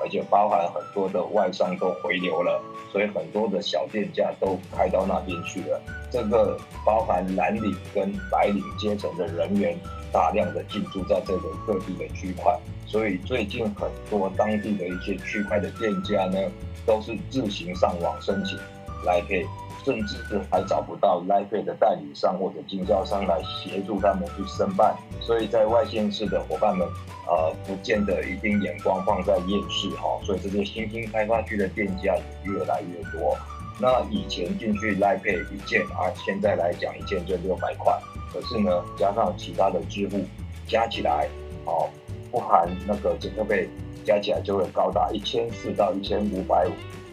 [0.01, 2.61] 而且包含很多的外商都回流了，
[2.91, 5.81] 所以很多的小店家都开到那边去了。
[6.11, 9.77] 这个包含蓝领跟白领阶层的人员，
[10.11, 12.57] 大量的进驻在这个各地的区块。
[12.85, 16.37] 所以最近很多当地的一些区块的店家呢，
[16.85, 18.57] 都是自行上网申请
[19.05, 19.45] 来配
[19.83, 20.17] 甚至
[20.49, 24.95] 还找不到 Life 的代理商或者经销商来协助他们去申办。
[25.19, 26.87] 所以在外县市的伙伴们，
[27.27, 30.19] 呃，不见得一定眼光放在夜市哈。
[30.23, 33.37] 所以这些新兴开发区的店家也越来越多。
[33.79, 37.93] 那以前进去 Life 一件啊，现在来讲一件就六百块，
[38.31, 40.19] 可是呢，加上其他的支付
[40.67, 41.27] 加起来，
[41.65, 41.89] 哦。
[42.31, 43.67] 不含那个捷克贝，
[44.05, 46.71] 加起来就会高达一千四到一千五百五，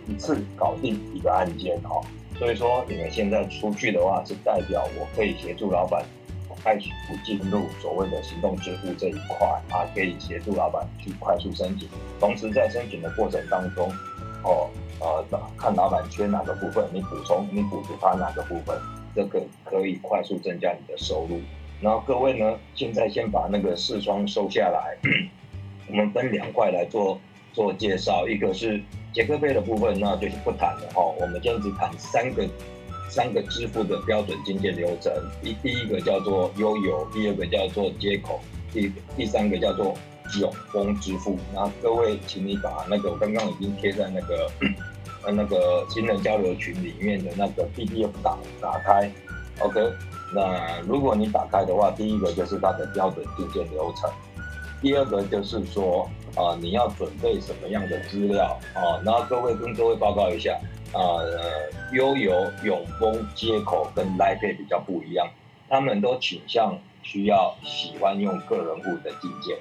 [0.08, 2.00] 一次搞定一个案件哦。
[2.38, 6.04] 所以说你们现在出去的话，是代表我可以协助老板
[6.62, 6.88] 快速
[7.24, 11.88] 进入所谓的行动支付这一块啊，可以协助老板去快速申请。
[12.20, 13.88] 同时在申请的过程当中，
[14.42, 14.68] 哦
[15.00, 15.24] 呃，
[15.56, 18.76] 看老板缺哪个部分，你补充你补足他哪个部分，
[19.14, 21.40] 这个可以快速增加你的收入。
[21.80, 24.96] 然后各位呢，现在先把那个视窗收下来，
[25.88, 27.20] 我们分两块来做
[27.52, 28.26] 做介绍。
[28.28, 28.80] 一个是
[29.12, 31.02] 捷克贝的部分，那就是不谈了哈。
[31.20, 32.46] 我们今天只谈三个
[33.10, 35.12] 三个支付的标准进件流程。
[35.42, 38.40] 第第一个叫做悠游，第二个叫做接口，
[38.72, 39.94] 第第三个叫做
[40.38, 41.38] 永丰支付。
[41.54, 44.50] 那各位，请你把那个我刚刚已经贴在那个
[45.24, 49.10] 呃那个新人交流群里面的那个 PDF 打打开
[49.60, 49.80] ，OK。
[50.30, 54.10] 那如果你打开的话，第一个就是它的标准进件流程，
[54.82, 59.00] 第二个就是说，啊、你要准备什么样的资料啊？
[59.04, 60.58] 然后各位跟各位报告一下，
[60.92, 65.28] 啊、呃，悠游、永丰接口跟 Line Pay 比较不一样，
[65.68, 69.56] 他们都倾向需要喜欢用个人户的进件。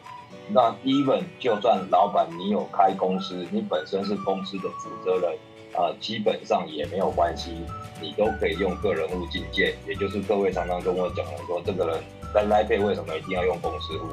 [0.49, 5.37] 那 even 就算老板你有开公司，你本身是公司的负责人。
[5.75, 7.51] 啊，基本上也没有关系，
[8.01, 11.99] 你都可以用个人户进件，也就是各位常常跟我讲的说，这个人
[12.33, 14.07] 在 Line Pay 为什么一定要用公司户？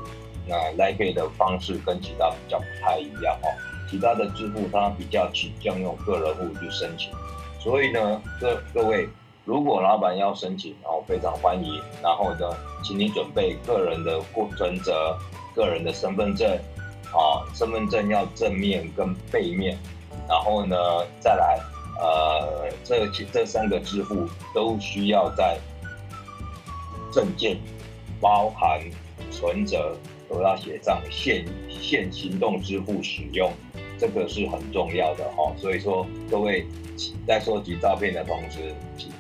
[0.46, 3.48] 那 Line 的方式跟其他比较不太一样哦，
[3.90, 7.10] 其他的支付它比较倾向用个人户去申请，
[7.60, 9.08] 所以呢，各各位
[9.44, 12.50] 如果老板要申请，然后非常欢迎，然后呢，
[12.82, 15.16] 请你准备个人的过存折、
[15.54, 16.50] 个人的身份证，
[17.12, 19.78] 啊，身份证要正面跟背面。
[20.26, 20.76] 然后呢，
[21.20, 21.60] 再来，
[22.00, 25.58] 呃，这这三个支付都需要在
[27.12, 27.58] 证件
[28.20, 28.80] 包含
[29.30, 29.94] 存折
[30.34, 33.52] 都要写上现现行动支付使用，
[33.98, 35.54] 这个是很重要的哈、哦。
[35.56, 36.66] 所以说，各位
[37.24, 38.74] 在收集照片的同时，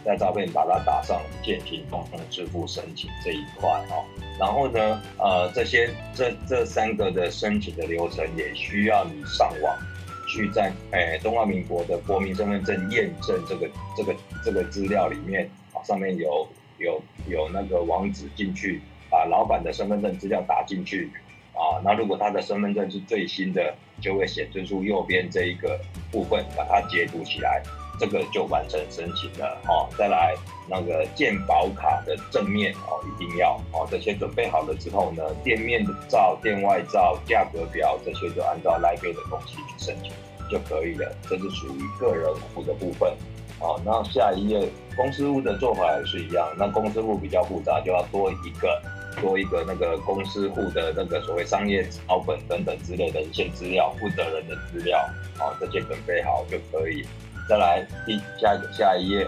[0.04, 4.02] 在照片把它打上现行动支付申请这一块、哦。
[4.40, 9.78] 然后呢，呃，这些这这三个的申请的流程也需要你上网。
[10.26, 16.48] 去在诶中华民国的国民身份证验证这个这个这个资料里面啊，上面有
[16.78, 18.80] 有有那个网址进去，
[19.14, 21.08] 把老板的身份证资料打进去
[21.52, 25.78] 啊，那如果他的身份证是最新的，就会显示出右边这一个
[26.10, 27.62] 部分，把它截图起来，
[28.00, 29.88] 这个就完成申请了哦。
[29.96, 30.34] 再来
[30.68, 40.10] 那个健保卡的正面哦，一定要哦，这些准备好了之后呢，店面的照、店外照、价格表这些就按照 Line Pay 的东西去申请。
[40.50, 43.10] 就可以了，这是属于个人户的部分。
[43.58, 46.46] 好，那下一页公司户的做法也是一样。
[46.58, 48.78] 那公司户比较复杂，就要多一个
[49.20, 54.98] 做一个那个公司户的那个所谓商业抄本等等之类的一些资料，负责人的资料，
[55.38, 57.04] 啊，这些准备好就可以。
[57.48, 59.24] 再来第下一下一页，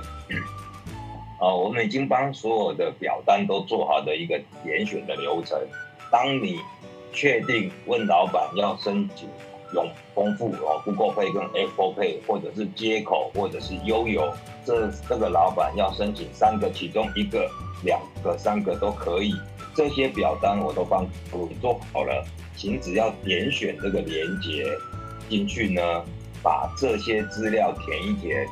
[1.41, 5.59] 啊， 我们已经帮所有的表单都做好的一个点选的流程。
[6.11, 6.59] 当你
[7.13, 9.29] 确定问老板要申请。
[9.75, 14.33] 用丰富哦，Google Pay 跟 Apple Pay，或者是接口，或者是悠游，
[14.65, 17.51] 这这个老板要申请三个，其中一个、
[17.83, 19.35] 两个、三个都可以。
[19.77, 22.25] 这些表单我都帮你做好了，
[22.57, 24.65] 请只要点选这个连接，
[25.29, 25.83] 进去呢，
[26.43, 28.47] 把这些资料填一填，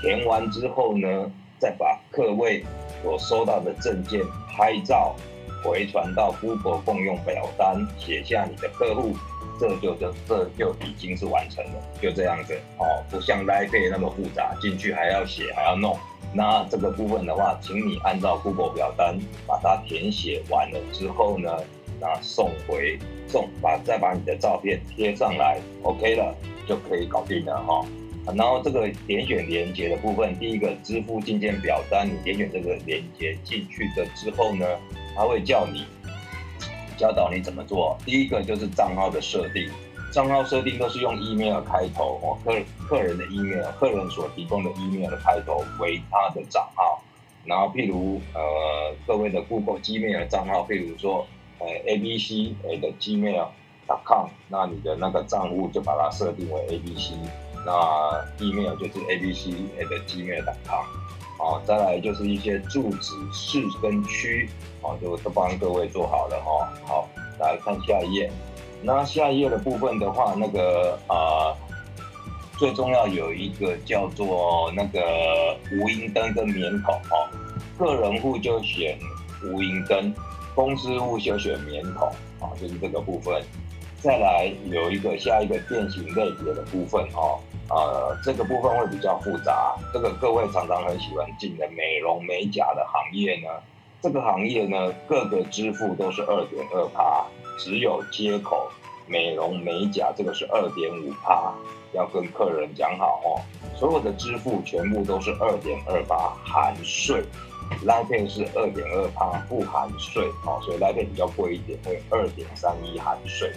[0.00, 2.64] 填完之后呢，再把各位
[3.00, 5.14] 所收到的证件拍照
[5.62, 9.14] 回传到 Google 共用表单，写下你的客户，
[9.58, 15.96] 这就就这就已经是完成了，就这样子哦，不像 Line Pay 那么复杂，进去还要写还要弄。
[16.34, 21.50] 那这个部分的话，请你按照 Google 表单把它填写完了之后呢，
[21.98, 26.34] 那送回送把再把你的照片贴上来，OK 了
[26.66, 27.86] 就可以搞定了哈。
[28.36, 34.66] 然后这个点选连接的部分，第一个支付进件表单，你点选这个连接进去的之后呢，
[35.14, 35.86] 它会叫你
[36.96, 37.96] 教导你怎么做。
[38.04, 39.70] 第一个就是账号的设定。
[40.12, 42.54] 账号设定都是用 email 开头哦，客
[42.88, 47.02] 客人的 email，客人所提供的 email 的开头为他的账号，
[47.44, 51.26] 然后譬如呃各位的 Google Gmail 的账号，譬如说
[51.58, 57.12] 呃 ABC 的 Gmail.com，那你的那个账户就把它设定为 ABC，
[57.66, 60.86] 那 email 就是 ABC 的 Gmail.com，
[61.38, 64.48] 好，再来就是一些住址市跟区，
[64.80, 68.30] 哦，就都帮各位做好了哈，好，来看下一页。
[68.82, 71.52] 那下一页的部分的话，那个啊、
[72.58, 77.28] 最重要有一个叫做那个无银灯跟免孔哦，
[77.78, 78.98] 个人户就选
[79.44, 80.14] 无银灯，
[80.54, 82.08] 公司户就选免孔
[82.40, 83.42] 啊，就是这个部分。
[84.00, 89.74] 再来有一个下一个店型类别的部分哦，呃，这个部分会比较复杂。
[89.92, 93.48] 这个各位常常很喜欢进的美容美甲的行业呢，
[94.00, 97.24] 这个行业呢，各个支付都是二点二趴。
[97.58, 98.68] 只有街口
[99.06, 101.52] 美容美甲这个是二点五趴，
[101.92, 103.40] 要跟客人讲好哦。
[103.74, 107.22] 所有的支付全部都是二点二八含税
[107.84, 113.50] ，Line Pay 是二点二趴不含税哦，所以 Line Pay 比较贵一点，会二点三一含税。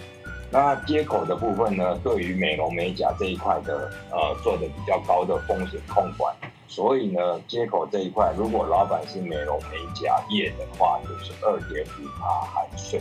[0.52, 6.34] 那接口的部分呢，对于美容美甲这一块的呃做的比较高的风险控管，
[6.66, 13.00] 所以呢接口这一块如果老板是美容美甲业的话，就是二点五趴含税。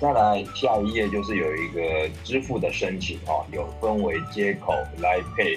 [0.00, 5.56] 再来下一页就是有一个支付的申请哦，有分为接口、Line Pay、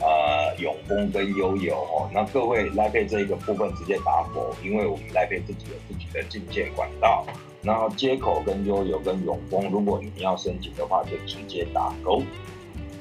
[0.00, 2.08] 呃永丰跟悠游哦。
[2.14, 7.26] 那各位 Line Pay 这一个部分直接打否，因为我们 Line Pay 自己有自己的进件管道。
[7.62, 12.22] 然后接口跟悠游跟永丰，如果你要申请的话，就直接打勾。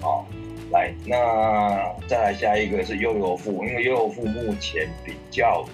[0.01, 0.25] 好，
[0.71, 5.65] 来，那再来下一个是悠游付，因为悠游付目前比较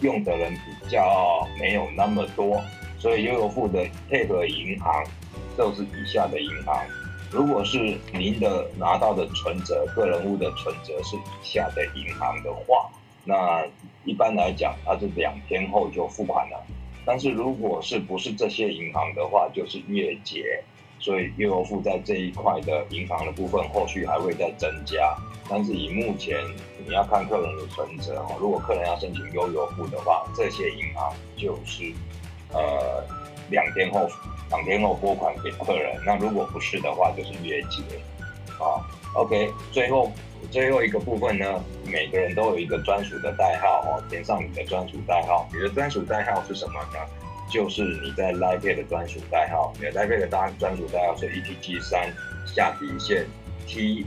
[0.00, 2.60] 用的人比较没有那么多。
[2.98, 5.04] 所以悠游付的配合银行
[5.58, 6.82] 就是以下的银行，
[7.30, 7.78] 如果是
[8.12, 12.90] 您的拿到的存折，个人户的存折是以下的银行的话，
[13.24, 13.62] 那
[14.04, 16.64] 一般来讲它是两天后就付款了。
[17.04, 20.62] 但是如果是不是这些银行的话，就是月结。
[21.00, 25.14] 所以悠游付在这一块的银行的部分，后续还会再增加。
[25.50, 26.42] 但是以目前
[26.86, 31.92] 你要看客人的存折哦，如果客人要申请悠游付的话，这些银行就是。
[32.54, 33.04] 呃，
[33.50, 34.08] 两天后，
[34.48, 36.00] 两天后拨款给客人。
[36.06, 37.82] 那如果不是的话，就是月结。
[38.62, 38.80] 啊
[39.16, 40.10] ，OK，最后
[40.50, 45.48] 最后一个部分呢，每个人都有一个专属的代号哦，填上你的专属代号。
[45.52, 46.98] 你的专属代号是什么呢？
[47.50, 49.72] 就是你在 Line Pay 的专属代号。
[49.76, 52.12] 你的 Line Pay 的单专属代号是 ETG 三
[52.46, 53.26] 下底线
[53.66, 54.06] T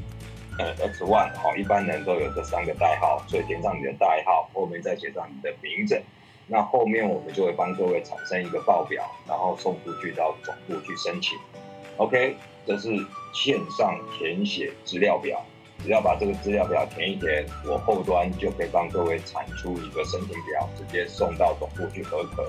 [0.58, 1.34] 呃 X one。
[1.36, 6.02] 好，一般人都有这三个代号，所以填上你的代号，后面再写上你的名字。
[6.47, 11.38] 那后面我们就会帮各位产生一个报表，然后送出去到总部去申请。
[11.97, 12.89] OK，这是
[13.34, 15.45] 线上填写资料表，
[15.83, 22.43] 只要把这个资料表填一填，我后端就可以帮各位产出一个申请表，直接送到总部去合格。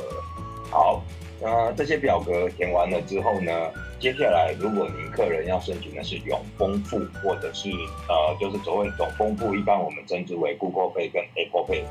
[0.70, 1.02] 好，
[1.40, 7.70] 那这些表格填完了之后呢，接下来如果您客人要申请的是永丰富，或者是
[8.08, 11.84] 呃，就是所谓永丰富，一般我们称之为 Google Pay 跟 Apple Pay。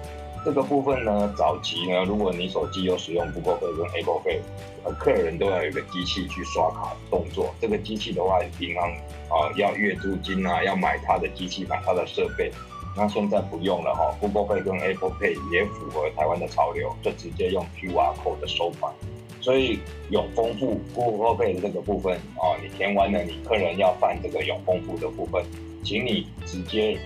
[0.48, 4.40] 这个部分呢，早期呢，如果你手机有使用 Google Pay 跟 Apple Pay，
[4.86, 7.54] 呃，客人都要有一个机器去刷卡动作。
[7.60, 8.90] 这个机器的话，银行
[9.28, 12.50] 啊要月租金啊，要买它的机器，买它的设备。
[12.96, 18.94] 那现在不用了哈，Google Pay 跟 Apple Pay 也符合台湾的潮流，就直接用 QR Code 的收款。
[19.42, 19.80] 所以
[20.12, 25.44] 永丰付 Google Pay 的这个部分啊，你填完了，你客人要办这个永丰付的部分，
[25.84, 26.98] 请你直接。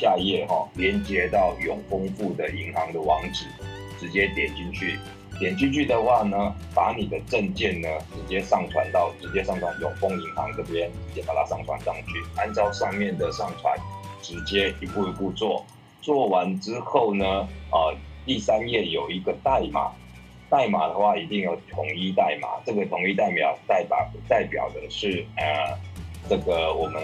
[0.00, 3.44] 下页哈，连接到永丰富的银行的网址，
[3.98, 4.98] 直接点进去。
[5.38, 12.40] 点进去的话呢，把你的证件呢直接上传到，直接上传永丰银行这边，直接把它上传上去。
[12.40, 13.78] 按照上面的上传，
[14.22, 15.62] 直接一步一步做。
[16.00, 17.92] 做完之后呢，啊，
[18.24, 19.92] 第三页有一个代码，
[20.48, 22.48] 代码的话一定有统一代码。
[22.64, 23.36] 这个统一代码
[23.66, 25.78] 代表代表的是呃。
[26.28, 27.02] 这个我们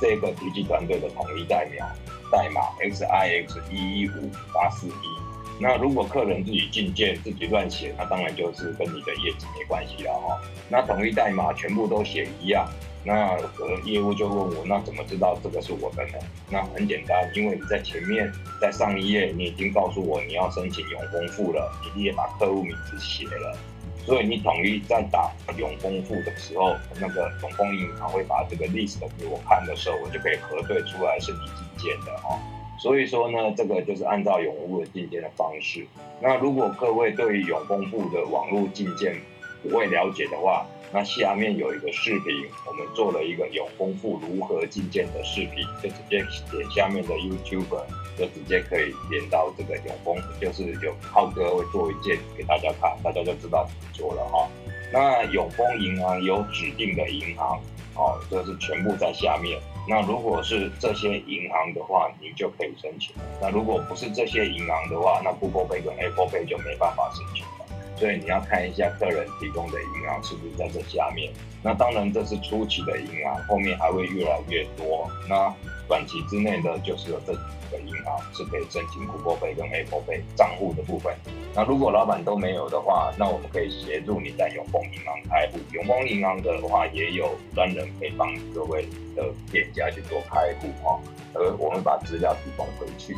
[0.00, 1.86] 这个 TG 团队的统一代码
[2.34, 5.60] 代码 XIX 一一五八四一。
[5.60, 10.40] 那如果客人自己进件自己乱写，那当然就是跟你的业绩没关系了哈。
[10.68, 12.68] 那统一代码全部都写一样，
[13.04, 16.18] 那呃业务就问我，那怎么知道这个是我的呢？
[16.50, 18.28] 那很简单，因为你在前面
[18.60, 23.56] 在上一页你已经告诉我你要申请永丰付了，你也把客户名字写了，
[24.04, 32.38] 所以你统一在打永丰付的时候，那个永丰银行会把这个 list 给我看的时候，我就可以核对出来是你建的哈。
[32.78, 35.86] 所以说呢，这个就是按照永丰的进件的方式。
[36.20, 39.16] 那如果各位对于永丰富的网络进件
[39.62, 47.80] 不会了解的话，那下面有一个视频，我们做了一个永丰富如何进件的视频，就直接点下面的 YouTube，
[48.18, 54.48] 就直接可以连到这个永丰，就是有浩哥会做一件给大家看，大家就知道怎么做了哈。
[54.92, 57.58] 那永丰银行有指定的银行，
[57.96, 59.58] 哦，就是全部在下面。
[59.88, 63.14] 那如果是这些银行的话，你就可以申请。
[63.40, 67.50] 那如果不是这些银行的话，那 Google Pay 跟 Apple Pay 就没办法申请了。
[67.96, 71.32] 所以你要看一下客人提供的银行是不是在这下面。
[71.62, 75.08] 那当然这是初期的银行，后面还会越来越多。
[75.28, 75.54] 那
[75.88, 81.14] 短期之内的，就是有这几个银行是可以申请 Google Pay 跟 Apple Pay 账户的部分。
[81.54, 85.58] 那如果老板都没有的话，那我们可以协助你在永丰银行开户。
[85.72, 91.00] 永丰银行的话也有专人可以帮各位的店家去做开户哈。
[91.34, 93.16] 而我们把资料提供回去。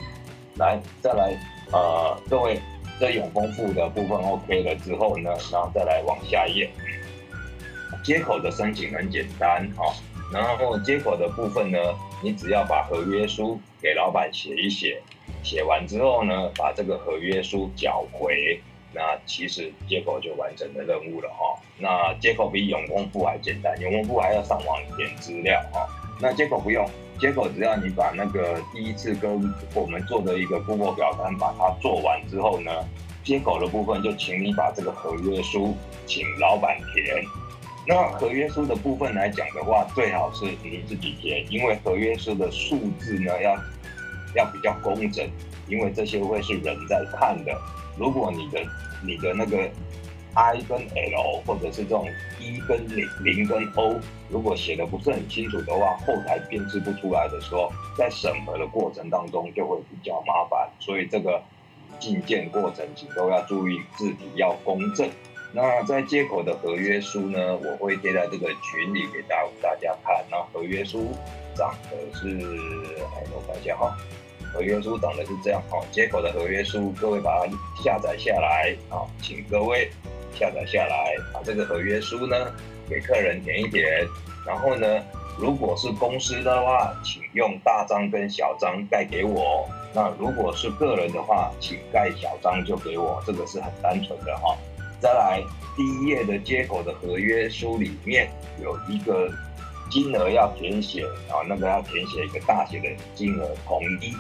[0.56, 1.38] 来，再来，
[1.70, 2.58] 呃，各位
[2.98, 6.70] 这永丰付的部分 OK 了之后呢，然后再来往下一页。
[8.02, 9.94] 接口的申请很简单哈。
[10.32, 11.78] 然后接口的部分呢，
[12.22, 15.00] 你只要把合约书给老板写一写，
[15.42, 18.60] 写完之后呢，把这个合约书缴回，
[18.92, 21.60] 那其实接口就完成了任务了哈。
[21.78, 25.86] 那接口比永丰付还简单，永丰付还要上网填资料哈。
[26.20, 26.84] 那接口不用，
[27.20, 32.72] 接口只要你把那个第一次跟我们做的一个工作表单把它做完之后呢，
[33.22, 37.24] 接口的部分就请你把这个合约书请老板填。
[37.88, 43.54] 那合约书的部分来讲的话，最好是你自己填，因为合约书的数字呢要
[44.34, 45.24] 要比较工整，
[45.68, 47.56] 因为这些会是人在看的。
[47.96, 48.60] 如果你的
[49.04, 49.70] 你的那个
[50.34, 52.08] I 跟 L 或者是这种
[52.40, 60.68] 一跟零零跟 O，如果写的不是很清楚的话，后台编制不出来的时候，在审核的过程当中就会比较麻烦。
[60.80, 61.40] 所以这个
[62.00, 65.08] 进件过程请都要注意字体要公正。
[65.56, 70.22] 那在接口的合约书呢，我会贴在这个群里给大大家看。
[70.30, 71.16] 那合约书
[71.54, 72.28] 长的是，
[73.16, 73.96] 哎，我看一下哈，
[74.52, 75.82] 合约书长的是这样哈。
[75.90, 79.90] 接口的合约书，各位把它下载下来啊，请各位
[80.34, 82.52] 下载下来，把这个合约书呢
[82.86, 84.06] 给客人填一填。
[84.46, 85.02] 然后呢，
[85.38, 89.66] 如果是公司的话，请用大章跟小章盖给我。
[89.94, 94.54] 那如果是个人的话，请盖小章就给我，这个是很单纯的哈。
[94.98, 95.42] 再来，
[95.76, 98.30] 第一页的接口的合约书里面
[98.62, 99.30] 有一个
[99.90, 104.12] 金额要填写啊，那个要填写一个大写的金额，统一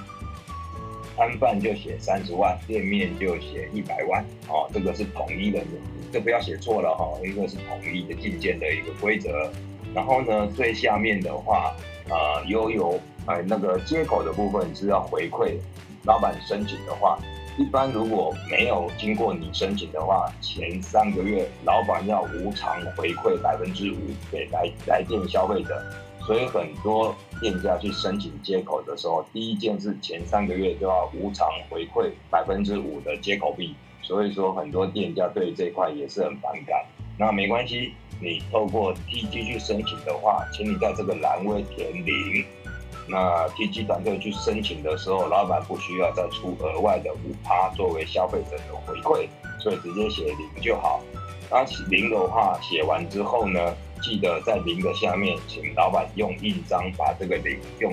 [1.16, 5.60] 摊贩就写三十万，店面就写一百万啊，这个是统一的，
[6.12, 9.50] 这不要写错了哈，因为是统一的进件的一个规则。
[9.94, 11.74] 然后呢，最下面的话，
[12.10, 15.54] 呃，悠游哎那个接口的部分是要回馈
[16.04, 17.18] 老板申请的话。
[17.58, 23.96] 一般如果没有经过你申请的话，前三个月老板要无偿回馈百分之五
[24.30, 25.82] 给来来电消费者，
[26.20, 36.84] 所以很多店家去申请接口的时候，第一件事前三个月就要无偿回馈百分之五的接口币，所以说很多店家对这块也是很反感。
[37.18, 42.44] 那没关系，你透过 TG 去申请的话，请你在这个栏位填零。
[43.08, 49.28] 那 TG 团队去申请的时候，老板不需要再出额外的五趴作为消费者的回馈，
[49.60, 51.00] 所以直接写零就好。
[51.50, 57.92] 那零的话写完之后呢，记得在零的下面，请老板用印章把这个零用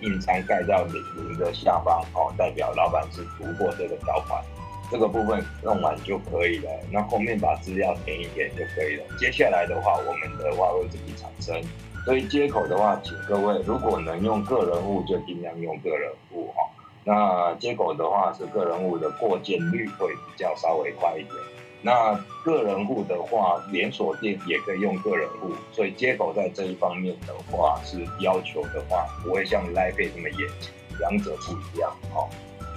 [0.00, 4.42] 印章盖到零零的下方，哦，代表老板是读过这个条款。
[4.90, 6.70] 这个部分弄完就可以了。
[6.90, 9.04] 那后面把资料填一填就可以了。
[9.18, 11.58] 接下来的话，我们的话会自己产生。
[12.04, 16.62] 所以接口的话，请各位如果能用个人户，就尽量用个人户哈。
[17.02, 21.34] 那接口的话，是个人户的过件率会比较稍微快一点。
[21.80, 25.50] 那个人户的话，连锁店也可以用个人户。
[25.72, 32.28] 所以接口在这一方面的话，是要求的话，不会像 Line 这么严谨，两者不一样哈。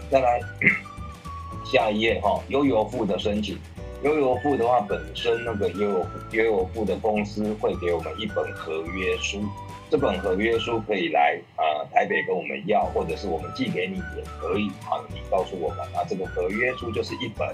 [0.09, 0.41] 再来
[1.65, 3.57] 下一页哈，悠游付的申请。
[4.03, 9.41] 悠游付的话，本身那个悠游悠游付的公司会给我们一本合约书，
[9.89, 17.47] 这本合约书可以来啊、台北跟我们要，或者是我们寄给你也可以啊，你告诉我们啊，这个合约书就是一本。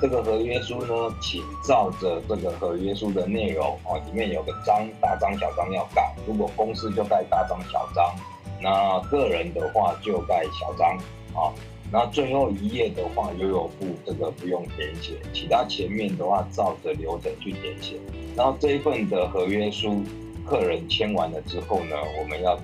[0.00, 6.10] 这个合约书呢，请照着这个合约书的内容啊，里面有个章，大章小章要盖。
[6.26, 8.14] 如果公司就盖大章小章，
[8.62, 10.96] 那个人的话就盖小章
[11.34, 11.52] 啊。
[11.92, 17.96] 那最后一页的话，悠游部这个不用填写，其他前面的话照着流程去填写。
[18.36, 20.02] 然后这一份的合约书，
[20.46, 22.56] 客人签完了之后呢，我们要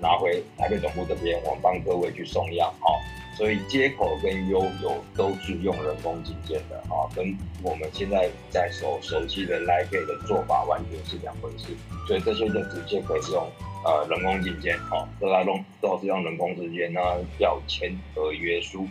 [0.00, 2.86] 拿回台北总部这边，我们帮各位去送样啊。
[3.36, 11.66] 所以接口跟悠游都是用人工进件的啊，跟我们现在在手手机的 Line 的做法完全是两回事。
[12.06, 13.46] 所以这些就直接可以用
[13.84, 17.00] 呃人工进件啊，都来弄都是用人工进件，那
[17.38, 18.86] 要签合约书。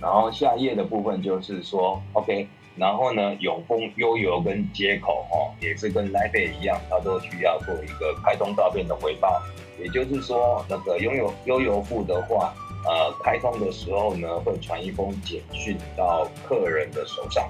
[0.00, 2.46] 然后下一页的部分就是说 OK，
[2.76, 9.42] 然后呢永丰悠游跟接口哦，也是跟 Line Pay 一样，它都需要做一个开通照片的回报。
[9.78, 12.54] 也就是说，那个拥有悠游付的话。
[12.88, 17.44] 呃，开通的时候呢，会传一封简讯到客人的手上，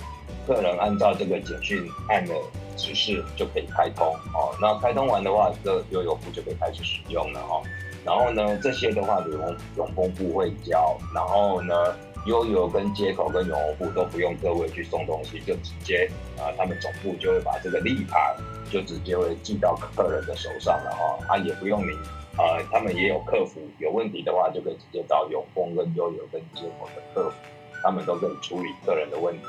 [0.46, 2.34] 客人按照这个简讯按的
[2.76, 4.54] 指示就可以开通哦。
[4.60, 7.62] 那开通完的话，这悠游付就可以开始使用了哦。
[8.04, 11.74] 然后呢，这些的话永永丰部会交，然后呢，
[12.26, 18.36] 悠游跟接口跟永丰部都不用各位去送东西，就直接啊、他们总部就会把这个立牌
[18.70, 21.90] 就直接会寄到客人的手上了哈，他、啊、也不用你。
[22.38, 27.36] 呃，他们也有客服，有问题的话就可以直接找永丰跟悠游跟接口的客服，
[27.82, 29.42] 他们都可以处理客人的问题。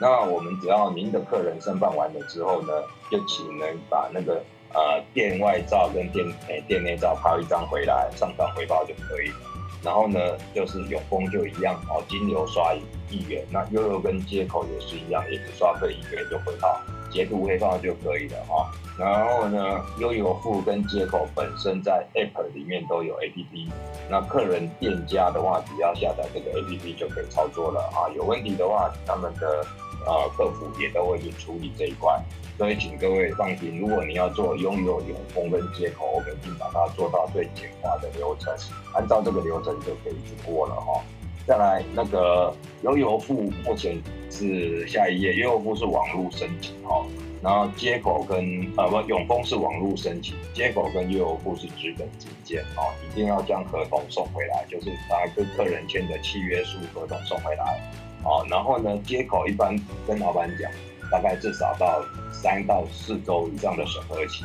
[0.00, 2.72] 那我们只要您的客人申办完了之后呢，
[3.10, 4.42] 就请能把那个
[4.72, 9.36] 呃店外照跟店诶、店内照拍一张回来，上传回报就可以了。
[9.82, 10.18] 然后呢，
[10.54, 12.80] 就是永丰就一样哦，金流刷一
[13.14, 16.80] 亿元，那悠悠跟接口也是一样，也只刷个一元就回报，
[17.10, 18.70] 截图回报就可以了哈。
[18.98, 23.70] 然后呢，悠悠付跟接口本身在 App 里面都有 APP，
[24.10, 28.08] 那客人店家的话，只要下载这个 APP 就可以操作了啊。
[28.14, 29.64] 有问题的话，他们的
[30.06, 32.20] 呃客服也都会去处理这一块。
[32.58, 38.54] 所以请各位放心，如果你要做拥有永丰跟接口，我肯定把它做到最简化的流程，
[38.92, 41.02] 按照这个流程就可以去过了哈。
[41.46, 43.98] 再来那个悠游付目前
[44.30, 47.02] 是下一页，悠游付是网络申请哈。
[47.42, 57.80] 然后接口跟呃不永丰是网络申请，接口跟悠游付是纸本寄件哦，一定要将合同送回来，就是把跟客人签的契约书合同送回来
[58.24, 58.46] 哦。
[58.50, 59.74] 然后呢，接口一般
[60.06, 60.70] 跟老板讲，
[61.10, 62.02] 大概至少到
[62.32, 64.44] 三到四周以上的审核期，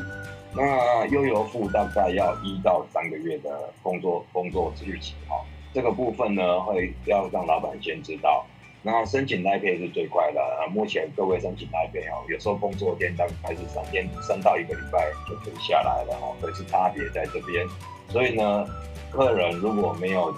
[0.56, 5.42] 那悠游付大概要一到三个月的工作工作日期哈、哦。
[5.74, 8.46] 这个部分呢，会要让老板先知道。
[8.82, 10.40] 那申请 Line Pay 是最快的！
[10.72, 17.66] 目前各位申请 Line Pay 哦，有时候工作天大概是三天，三到一个礼拜就可以下来了哦，所以是差别在这边。
[18.10, 18.64] 所以呢，
[19.12, 20.32] 客人如果没有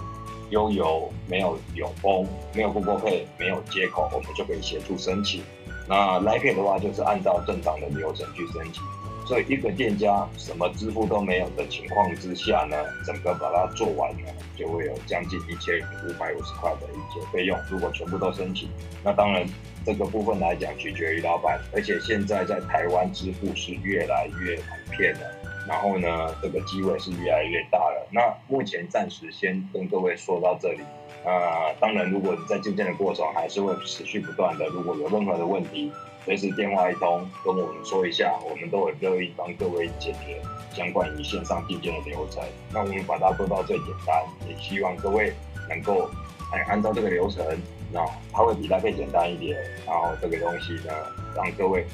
[0.50, 5.42] 拥有、没有永丰、没有 Google Pay、没有接口，我们就可以协助申请。
[5.86, 8.82] 那 Line Pay 的话，就是按照正常的流程去申请。
[9.26, 17.58] 所以一个店家什么支付都没有的情况之下呢，整个把它做完呢，就会有将近一千五百五十块的一些费用。
[17.70, 18.70] 如果全部都申请，
[19.04, 19.46] 那当然
[19.84, 21.60] 这个部分来讲取决于老板。
[21.74, 25.20] 而且现在在台湾支付是越来越普遍了，
[25.68, 28.08] 然后呢，这个机会是越来越大了。
[28.10, 30.80] 那目前暂时先跟各位说到这里。
[31.24, 35.92] 呃，当然如果你在进件的过程还是会持续不断的，如果有任何的问题。
[36.24, 40.38] 随时电话一通，跟我们说一下，我们都很乐意帮各位解决
[40.74, 42.42] 相关于线上进件的流程。
[42.70, 45.32] 那我们把它做到最简单，也希望各位
[45.70, 46.10] 能够
[46.52, 47.42] 哎按照这个流程，
[47.90, 49.56] 那它会比它更简单一点。
[49.86, 50.92] 然后这个东西呢，
[51.34, 51.86] 让各位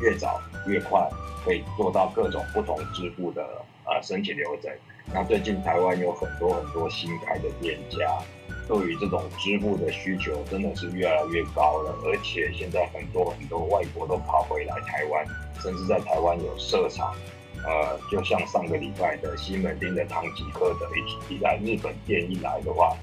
[0.00, 1.08] 越早越快
[1.44, 3.42] 可以做到各种不同支付的
[3.84, 4.70] 呃申请流程。
[5.12, 8.18] 那最近台湾有很多很多新开的店家。
[8.66, 15.24] 对于这种支付的需求真的是越来越高了，而且现在很多很多外国都跑回来台湾，
[15.62, 17.14] 甚至在台湾有设厂。
[17.64, 22.94] 呃，就像上个礼拜的西门町的唐吉诃德一一来日本店一来的话，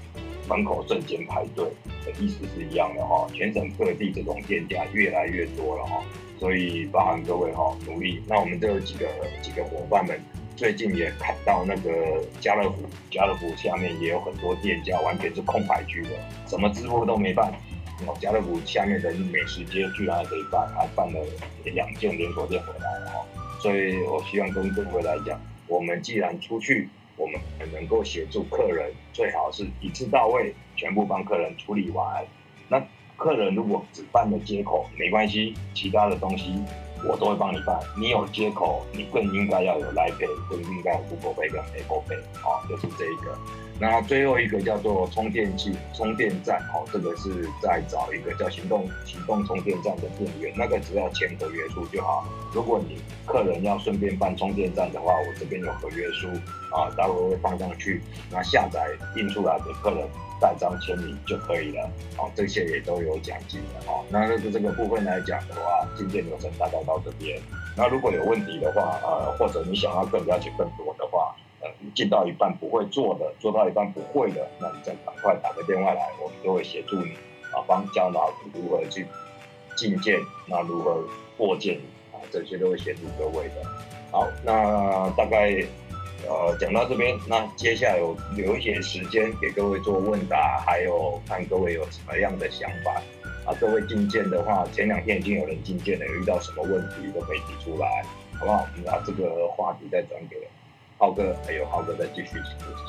[0.48, 1.64] 门口瞬间排队
[2.04, 3.26] 的意思是一样的哈。
[3.34, 6.00] 全省各地这种店家越来越多了哈，
[6.38, 8.22] 所以包含各位哈努力。
[8.26, 9.06] 那我们这有几个
[9.42, 10.20] 几个伙伴们。
[10.56, 16.10] 最近也看到那个家乐福，家乐福下面也有很多店家，完全是空白区的，
[16.46, 17.52] 什么支付都没办。
[18.06, 21.20] 哦，家乐福下面的美食街居然还可以办，还办了
[21.64, 23.26] 两件连锁店回来了哈。
[23.60, 27.38] 所以我希望跟各位来讲，我们既然出去，我们
[27.70, 32.24] 能够协助客人，最好是一次到位，全部帮客人处理完。
[32.68, 32.82] 那
[33.16, 36.62] 客人如果只办了接口没关系，其他的东西
[37.08, 37.78] 我都会帮你办。
[37.98, 43.36] 你有接口，你更应该要有 Line Pay，更应该有 Google Pay 跟 Apple Pay，好，就是这一个。
[43.78, 52.26] 那最后一个叫做充电器、充电站，好，这个是在找一个叫行动行动充电站的店员，那个只要签合约书就好。
[52.54, 52.96] 如果你
[53.26, 56.26] 客人要顺便办充电站的话，我这边有合约书
[56.74, 58.00] 啊，待会会放上去，
[58.30, 60.08] 那下载印出来给客人
[60.40, 61.88] 盖章签名就可以了。
[62.16, 64.04] 好，这些也都有奖金的哦。
[64.10, 67.40] 那这个这个部分来讲的话，进店流程大概到这边。
[67.76, 71.34] 那如果有问题的话，呃，或者你想要更了解更多的话，
[71.94, 77.12] 进到一半不会做的，做到一半不会的，那你再赶快打个电话来，我们都会协助你
[77.52, 79.06] 啊，帮教导你如何去
[79.76, 81.04] 进件，那如何
[81.36, 81.78] 过件
[82.12, 83.54] 啊，这些都会协助各位的。
[84.10, 85.52] 好，那大概
[86.28, 93.02] 呃讲到这边，那接下来我留一些时间给各位做问答，还有看各位有什么样的想法
[93.44, 93.54] 啊。
[93.60, 98.04] 各位进件的话，前两天已经有人进件了，有遇到什么问题都可以提出来，
[98.38, 98.66] 好不好？
[98.84, 100.36] 那这个话题再转给。
[100.98, 102.40] 浩哥，还有浩哥再继续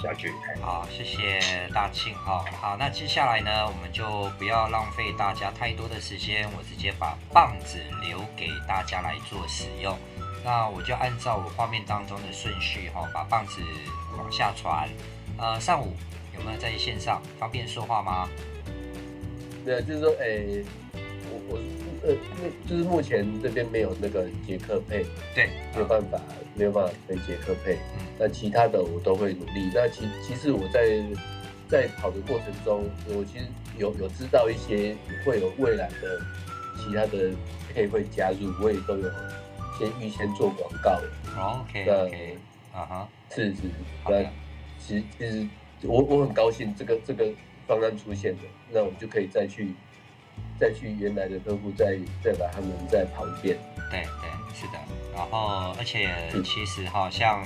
[0.01, 0.31] 下去。
[0.61, 1.41] 好，谢谢
[1.73, 2.41] 大庆哈。
[2.57, 9.93] 好，那接下来呢，我们就不要浪费大家太多的时间，我直接把棒子留给大家来做使用。
[10.47, 13.61] 那我就按照我画面当中的顺序哈，把棒子
[14.17, 14.87] 往下传。
[15.37, 15.91] 呃，上午
[16.33, 17.21] 有没有在线上？
[17.37, 18.29] 方便说话吗？
[19.65, 20.65] 对，就是说，哎、欸，
[21.29, 21.59] 我我
[22.07, 26.17] 呃，那就是目前这边没有那个杰克配，对，没有办法。
[26.55, 27.77] 没有办法跟杰克配，
[28.17, 29.69] 那其他的我都会努力。
[29.75, 31.03] 那其其实我在
[31.69, 33.45] 在跑的过程中，我其实
[33.77, 36.19] 有有知道一些会有未来的
[36.77, 37.29] 其他的
[37.71, 39.07] 配会加入，我也都有
[39.77, 40.99] 先预先做广告。
[41.37, 42.37] OK OK，
[42.73, 43.61] 啊哈，是是，
[44.05, 44.23] 那
[44.79, 45.47] 其实其实
[45.83, 47.25] 我我很高兴这个这个
[47.67, 49.73] 方案出现的，那我就可以再去
[50.59, 53.57] 再去原来的客户再再把他们再跑一遍。
[53.91, 54.79] 对对，是的。
[55.15, 56.09] 然后，而且
[56.43, 57.41] 其实哈，像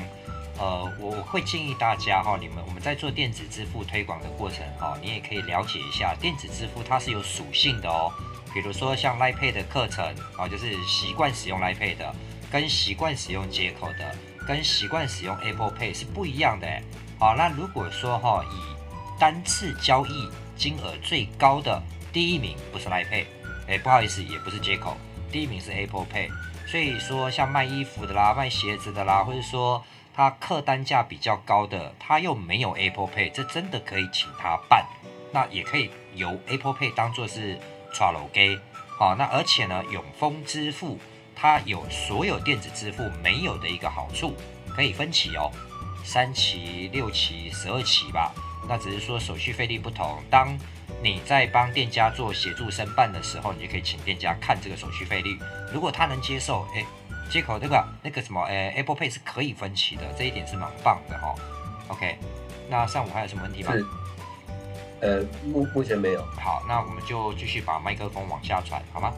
[0.58, 8.12] 呃，我我会建议大家哈，你们我们在做电子支付推广的过程哈，你也可以了解一下电子支付它是有属性的哦。
[8.54, 10.06] 比如说像 l i Pay 的课程
[10.38, 12.14] 啊，就是习惯使用 l i Pay 的，
[12.52, 14.16] 跟习惯使用接口的，
[14.48, 16.68] 跟习惯使用 Apple Pay 是不一样的。
[17.18, 21.82] 好，那如果说哈，以单次交易金额最高的
[22.12, 23.26] 第一名不是 l i Pay，
[23.68, 24.98] 哎，不好意思，也不是接口，
[25.32, 26.30] 第一名是 Apple Pay。
[26.68, 29.84] 所以说，像卖衣服的啦、卖鞋子的啦，或者说
[30.14, 34.86] 他客单价比较高的，他又没有 Apple Pay，这真的可以请他办。
[35.34, 37.60] 那也可以由 Apple Pay 当做是
[37.94, 38.60] Tralo Gay。
[38.98, 41.00] 好，那而且呢，永丰支付
[41.36, 44.36] 它有所有电子支付没有的一个好处，
[44.76, 45.52] 可以分期哦，
[46.04, 48.32] 三期、六期、十二期吧。
[48.70, 50.22] 那只是说手续费率不同。
[50.30, 50.56] 当
[51.02, 55.40] 你在帮店家做协助申办的时候，你就可以请店家看这个手续费率。
[55.74, 56.86] 如果他能接受，哎，
[57.28, 61.36] 接口这个那个什么，哎，Apple Pay 是可以分期的，这一点是蛮棒的哈、哦。
[61.88, 62.18] OK，
[62.70, 63.74] 那上午还有什么问题吗？
[65.02, 66.22] 呃，目目前没有。
[66.38, 69.12] 好，那我们就继续把麦克风往下传，好吗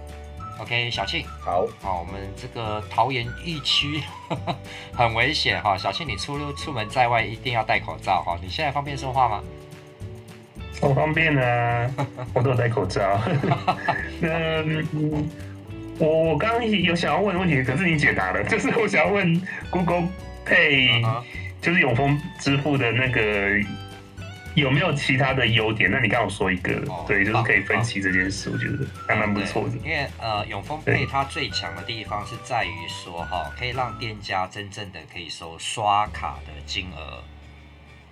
[0.59, 4.01] ？OK，小庆，好，好，我们这个桃园疫区
[4.93, 8.37] 很危险哈，小庆你出入出门在外一定要戴口罩哈。
[8.41, 9.43] 你现在方便说话吗？
[10.81, 11.89] 我方便啊，
[12.33, 13.19] 我都有戴口罩。
[14.21, 15.29] 嗯，
[15.97, 20.07] 我我刚刚有想要问的问题，可是你解答了，就是我想要问 Google
[20.45, 21.23] Pay，
[21.61, 23.21] 就是永丰支付的那个
[24.55, 25.89] 有没有其他的优点？
[25.89, 26.73] 那你刚好说一个，
[27.07, 29.75] 对，就是可以分析这件事，我觉得还蛮不错的。
[29.77, 37.23] 因为呃，永丰 Pay 它最强的地方是在于说哈，可以让店家真正的可以收刷卡的金额。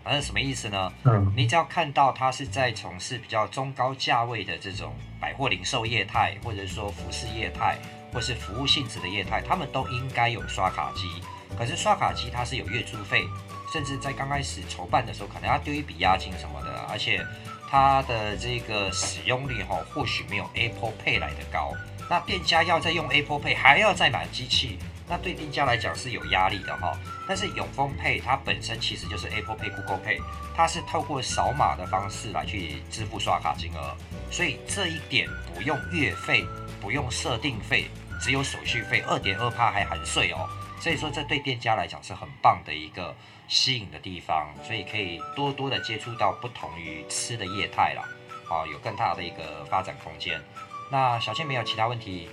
[0.03, 0.91] 反正什么意思呢？
[1.03, 7.77] 嗯，你只要看到他是在从事比较中高价位的这种百货零售业态，或者说服饰业态，
[8.11, 11.07] 或是服务性质的业态，他们都应该有刷卡机。
[11.55, 13.27] 可是刷卡机它是有月租费，
[13.71, 17.25] 甚至在刚开始筹办的时候，可能要丢一笔押金什么的，而且
[17.69, 21.73] 它的这个使用率哈，或许没有 Apple Pay 来的高。
[22.09, 24.77] 那店家要再用 Apple Pay，还要再买机器。
[25.07, 26.97] 那对店家来讲是有压力的哈，
[27.27, 30.21] 但是永丰 Pay 它本身其实就是 Apple Pay、Google Pay，
[30.55, 33.95] 它是透过扫码的方式来去支付刷卡金额，
[34.29, 36.45] 所以这一点不用月费，
[36.79, 37.89] 不用设定费，
[38.21, 40.47] 只有手续费，二点二帕还含税哦，
[40.79, 43.13] 所以说这对店家来讲是很棒的一个
[43.51, 48.01] 吸引的地方，所以可以多多的接触到不同于吃的业态了，
[48.49, 50.41] 啊，有更大的一个发展空间。
[50.89, 52.29] 那小倩没有其他问题？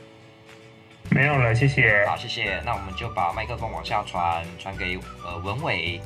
[1.11, 2.07] 没有了，谢谢。
[2.07, 2.63] 好，谢谢。
[2.65, 6.01] 那我们就把麦克风往下传，传给呃文伟、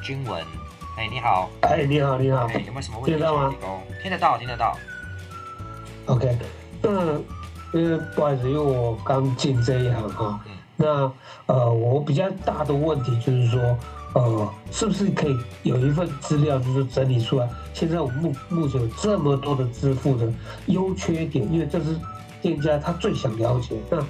[0.00, 0.46] 君文。
[0.96, 1.50] 哎，你好。
[1.62, 2.46] 哎，你好，你好。
[2.46, 3.10] 哎，有没有什么问题？
[3.10, 3.52] 听得到吗？
[4.00, 4.78] 听得到，听得到。
[6.06, 6.38] OK，
[6.84, 7.24] 嗯，
[7.72, 10.40] 因为不好意思，因为我刚进这一行哈。
[10.76, 11.12] 那
[11.46, 13.78] 呃，我比较大的问题就是说，
[14.14, 20.32] 呃，是不是可以有一份资料，就是整理出来，现在我们目目前有这么多的支付的
[20.66, 21.96] 优缺点，因为这是
[22.40, 23.74] 店家他最想了解。
[23.90, 24.00] 那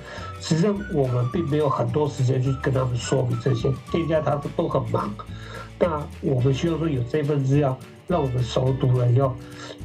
[0.42, 5.10] 实际上我们并没有很多时间去跟他们说明这些，店家他都很忙。
[5.78, 7.76] 那我们需要说有这份资料，
[8.06, 9.34] 让我们熟读了以后，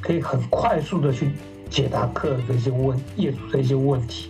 [0.01, 1.32] 可以很快速的去
[1.70, 4.30] 解答客人的一些问业主的一些问题，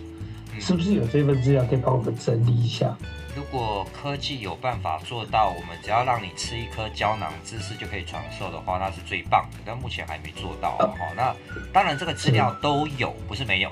[0.60, 2.96] 是不是有这份资料可以帮我们整理一下？
[3.36, 9.58] 如果科技有办法做到，我们只要让你吃一颗胶囊，知识就可以传授的话，那是最棒的。
[9.64, 10.76] 但目前还没做到。
[10.80, 11.34] 哦，那
[11.72, 13.70] 当然这个资料都有，不是没有。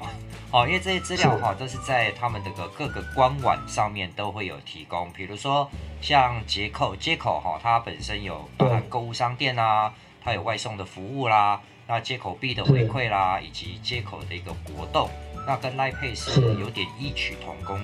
[0.51, 5.11] 哦，因为这些资料哈都是在他们这个各个官网上面都会有提供。
[5.13, 5.69] 比如说
[6.01, 9.93] 像街口，接口哈，它本身有包含购物商店啊，
[10.25, 15.11] 它有外送的服务啦，那接口币的回馈啦，以及接口的一个活动，
[15.47, 17.79] 那跟 Line Pay 是有点异曲同工，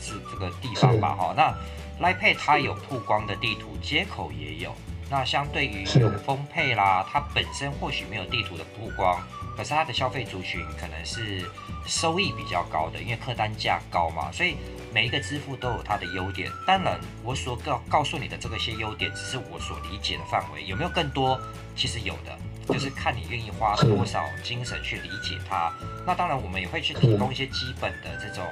[0.00, 1.34] 是这个地方吧哈。
[1.36, 1.54] 那
[2.04, 4.74] Line Pay 它有曝光的地图，接口也有。
[5.10, 9.20] 那相对于永丰 Pay 啦，它本身或许没有地图的曝光。
[9.56, 11.44] 可是它的消费族群可能是
[11.84, 14.56] 收益比较高的，因为客单价高嘛，所以
[14.94, 16.50] 每一个支付都有它的优点。
[16.66, 21.38] 当然，我所告告诉你的这个些优点，只是我所理解的范围，有没有更多？
[21.76, 22.38] 其实有的，
[22.72, 25.70] 就是看你愿意花多少精神去理解它。
[26.06, 28.46] 那当然，我们也会去提供一些基本的这种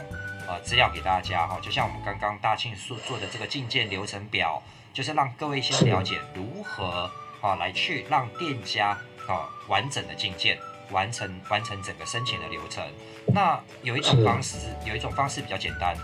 [0.49, 10.59] 呃资料给大家哈，就像我们刚刚大庆所做的这个进件流程表，就是让各位先了解如何啊来去让店家啊完整的进件。
[10.91, 12.83] 完成完成整个申请的流程，
[13.27, 15.95] 那有一种方式，有一种方式比较简单。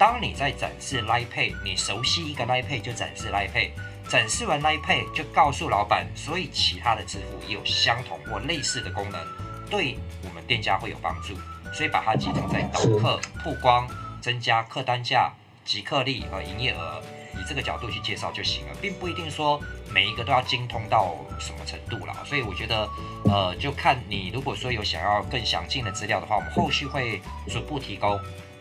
[0.00, 3.70] 当你在展示 Line Pay，你熟悉一个 Line Pay 就展示 Line Pay，
[4.08, 9.24] 展示完 Line Pay 就告诉老板，所以其他的支付也有相同或类似的功能，
[9.70, 11.36] 对我们店家会有帮助。
[11.72, 13.88] 所以把它集中在导客、曝光、
[14.20, 15.32] 增加客单价、
[15.64, 17.02] 即客力和营业额。
[17.34, 19.58] 以这个角度去介绍就行了，并不一定说
[19.90, 22.14] 每一个都要精通到什么程度啦。
[22.26, 22.86] 所以我觉得，
[23.24, 28.14] 呃，就看你如果说有想要更详尽的资料的话，我们后续会逐步提供。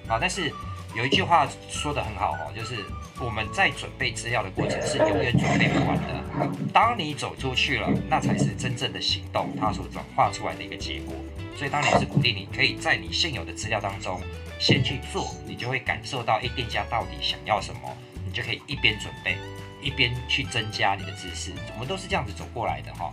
[0.08, 0.50] 啊，但是
[0.96, 2.78] 有一句话说得很好哦，就是
[3.20, 6.50] 我们在准备资料的过程是永远准备不完的。
[6.74, 11.14] 当你走出去了，那才是真正的行动，它所转化出来的一个结果。
[11.56, 14.20] 所以当然是鼓励你可以在你现有的资料当中
[14.60, 17.82] 先去做，你就会感受到，哎，店家到底想要什么。
[18.24, 19.36] 你就可以一边准备，
[19.82, 21.52] 一边去增加你的知识。
[21.74, 23.12] 我们都是这样子走过来的哈，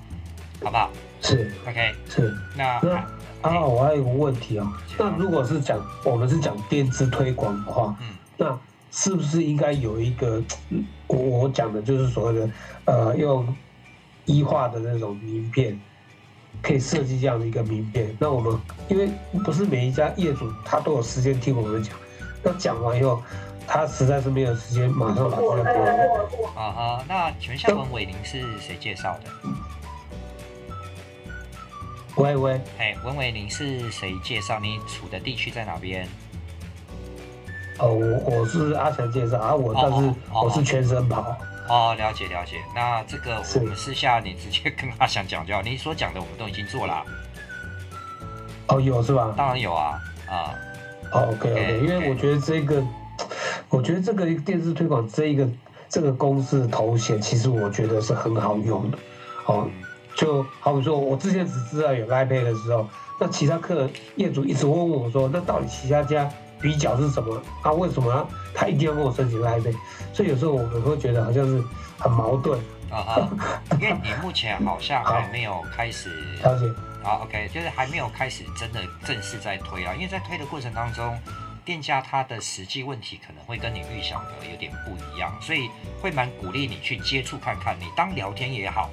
[0.63, 0.91] 好不好？
[1.21, 2.33] 是，OK，是。
[2.57, 2.95] 那那
[3.43, 4.73] 啊，我还有个问题哦。
[4.97, 8.57] 那如果是讲我们是讲电子推广的话，嗯，那
[8.93, 10.41] 是不是应该有一个
[11.09, 12.51] 我我讲的就是所谓的
[12.85, 13.53] 呃用
[14.25, 15.81] 一化的那种名片，
[16.63, 18.17] 可以设计这样的一个名片？
[18.19, 19.11] 那我们因为
[19.45, 21.95] 不是每一家业主他都有时间听我们讲，
[22.43, 23.23] 那讲完以后。
[23.71, 26.51] 他实在是没有时间马上把资料给我。
[26.57, 29.31] 啊哈，那请问一下文伟，林是谁介绍的？
[32.17, 34.59] 喂喂，哎，文伟，您是谁介绍？
[34.59, 36.09] 你处的地区在哪边？
[37.79, 41.37] 哦，我我是阿强介绍啊，我但是我是全身跑。
[41.69, 42.57] 哦，了解了解。
[42.75, 47.05] 那这个我们私下你直接跟他想讲就好，你所讲的我们都已经做了。
[48.69, 49.33] 哦，有是吧？
[49.37, 50.55] 当然有啊，啊。
[51.13, 52.83] 哦，OK OK，因为我觉得这个。
[53.71, 55.47] 我觉得这个电视推广这一个
[55.91, 58.99] 这个公司的头衔，其实我觉得是很好用的。
[59.45, 59.69] 哦，
[60.17, 62.89] 就好比说，我之前只知道有 Pay 的时候，
[63.21, 67.41] 那其他客人业主一直问我说，那到底其他家比较是什么？
[67.63, 69.75] 啊，为什么他一定要跟我申请 Line Pay？
[70.13, 71.63] 所以有时候我们会觉得好像是
[71.99, 72.59] 很矛盾。
[72.91, 73.29] 啊哈，
[73.73, 76.11] 因为你目前好像还没有开始
[76.43, 76.67] 了解。
[77.03, 81.19] 好，OK，就是还没有开始真的正式在推啊，因为在推的过程当中。
[81.65, 85.69] 店家他的实际问题可能会跟你预想的有点不一样，所以
[86.01, 87.79] 会蛮鼓励你去接触看看。
[87.79, 88.89] 你当聊天也好，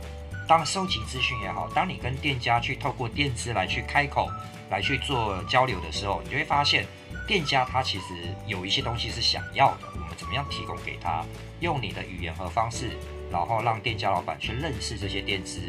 [0.48, 4.30] 当收集资讯也好，当你跟店家去透过电资来去开口
[4.70, 6.86] 来去做交流的时候，你就会发现
[7.28, 8.06] 店家他其实
[8.46, 9.88] 有一些东西是想要的。
[9.94, 11.24] 我们怎么样提供给他？
[11.62, 12.92] 用你的语言和方式，
[13.32, 15.60] 然后让店家老板去认识这些电资，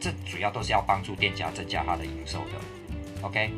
[0.00, 3.22] 这主要都是要帮助店家增加他的营收的。
[3.22, 3.50] OK？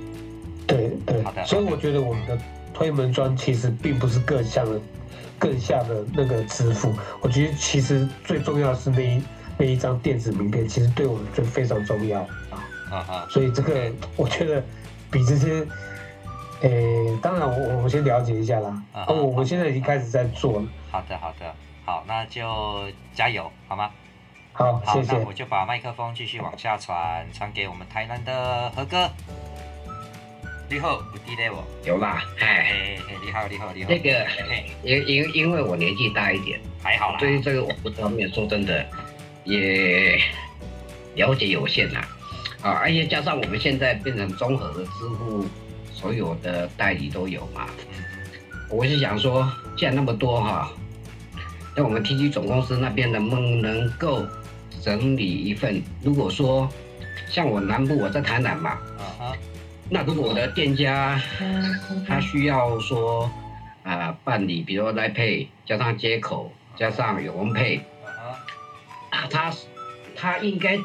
[0.67, 1.45] 对对，好的。
[1.47, 2.39] 所以我觉得我们的。
[2.75, 4.79] 推门砖其实并不是各项的、
[5.39, 9.19] 各项的那个支付，我觉得其实最重要的是那一
[9.59, 12.29] 那一张电子名片，其实对我们就非常重要啊
[12.91, 13.27] 啊啊！
[13.31, 14.63] 所以这个我觉得
[15.11, 15.67] 比这些，
[16.61, 16.69] 诶、
[17.09, 18.83] 欸，当然我我们先了解一下啦。
[18.93, 20.67] 啊，我们现在已经开始在做了。
[20.91, 21.55] 好的好的，
[21.85, 22.85] 好，那就
[23.15, 23.91] 加油好吗？
[24.53, 25.17] 好，好，谢谢。
[25.17, 29.11] 那我就把麦克风继续往下传，传给我们台南的何哥。
[30.69, 31.63] 你好，不记得我？
[31.85, 32.23] 有啦？
[32.41, 33.91] 哎，嘿嘿，你好，你好，你好。
[33.91, 34.27] 那个，
[34.83, 37.19] 因因因为我年纪大一点，还好啦。
[37.21, 38.85] 对于这个网络方面，说真的，
[39.47, 40.21] 也
[41.15, 42.07] 了解有限啦。
[42.63, 45.47] 啊，而且加上我们现在变成综合的支付，
[45.93, 47.67] 所有的代理都有嘛。
[48.69, 50.71] 我是想说，既然那么多哈，
[51.77, 54.27] 那我们 TG 总公司那边能不能够
[54.83, 55.81] 整理一份？
[56.03, 56.69] 如果说
[57.31, 59.33] 像我南部，我在台南嘛，啊
[59.89, 61.23] 那如果我的店家
[62.09, 63.31] 他需要说
[63.85, 67.81] 啊、呃、办理，比如说 Line Pay 加上接口加上永丰 Pay，
[69.27, 69.53] 啊他
[70.15, 70.79] 他应该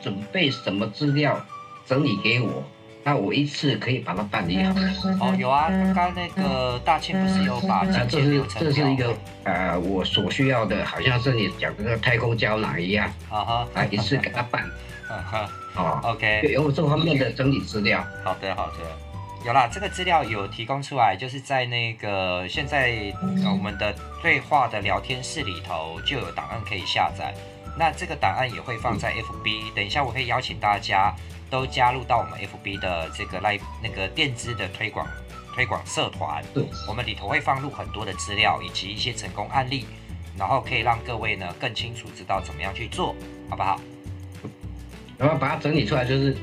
[0.00, 1.44] 准备什么资料
[1.86, 2.62] 整理给我？
[3.06, 4.72] 那我一次可以把它办理好。
[5.20, 13.06] 哦，有啊，刚刚那个大庆不是有把这这是这是一个呃我所需要的，好像是你讲的那个太空胶囊一样。
[13.28, 14.62] 啊哈，啊一次给他办。
[15.06, 18.02] 啊哈，哦，OK，有这方面的整理资料。
[18.24, 18.78] 好的，好的，
[19.44, 23.12] 有啦，这个资料有提供出来，就是在那个现在
[23.44, 27.34] 我们的对话的聊天室里头就有档案可以下载。
[27.78, 31.14] 那这个档案也会放在 FB，等一下我会邀请大家。
[31.50, 35.06] 都加入到我们 FB 的这个赖那个电资的推广
[35.54, 39.86] 推广社团，对我们里头会放入很多的资料以及一些成功案例，
[40.36, 43.14] 然后可以让各位呢更清楚知道怎么样去做，
[43.48, 43.78] 好不好？
[45.16, 46.36] 然后把它整理出来，就是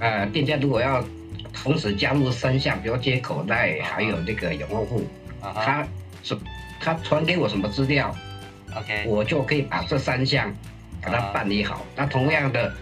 [0.00, 1.04] 呃，店家如果要
[1.52, 5.06] 同时加入三项，比如接口袋还有那个有用户，
[5.40, 5.86] 他
[6.24, 6.36] 什
[6.80, 8.12] 他传给我什么资料
[8.76, 10.54] ，OK，我就可以把这三项
[11.02, 11.84] 把它办理好。
[11.96, 12.72] 那同样的。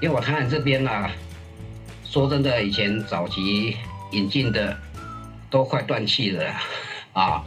[0.00, 1.10] 因为我台南这边呢、啊，
[2.04, 3.76] 说真的，以前早期
[4.12, 4.78] 引进的
[5.50, 6.54] 都快断气了
[7.12, 7.44] 啊，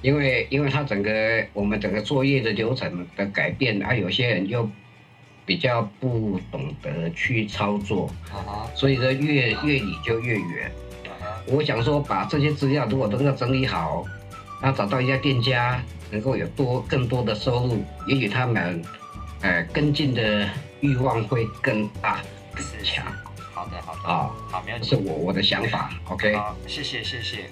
[0.00, 4.68] 因为因为它整个我们整个作业的流程的改变，啊，有些人就
[5.46, 8.10] 比较不懂得去操作，
[8.74, 10.72] 所以说越越理就越远。
[11.46, 14.04] 我想说，把这些资料如果能够整理好，
[14.62, 18.82] 那找到一家店家能够有多更多的收入，也许他们
[19.42, 20.48] 呃跟进的。
[20.82, 22.20] 欲望会更大
[22.52, 23.06] 更强。
[23.54, 24.88] 好的，好的，啊，好，没有问题。
[24.88, 26.34] 是我我的想法，OK。
[26.34, 27.48] 好，谢谢，谢谢。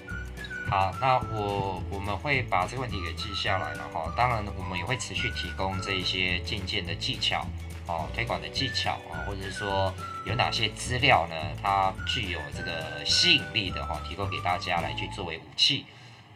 [0.69, 4.13] 好，那我我们会把这个问题给记下来了哈。
[4.17, 7.47] 当然，我们也会持续提供这一些进件的技巧，
[7.87, 9.93] 哦，推广的技巧啊，或者是说
[10.25, 11.35] 有哪些资料呢？
[11.63, 15.85] 它具有这个吸引力的哈，提供给大家来去作为武器。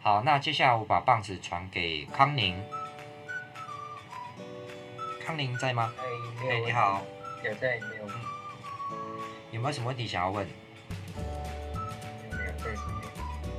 [0.06, 2.56] 好，那接下来我把棒子传给康宁。
[5.20, 5.92] 康宁在吗？
[6.44, 7.02] 哎、欸，你好。
[7.42, 8.04] 有在，没有。
[9.50, 10.46] 有没有什么问题想要问？
[12.30, 12.76] 没有，在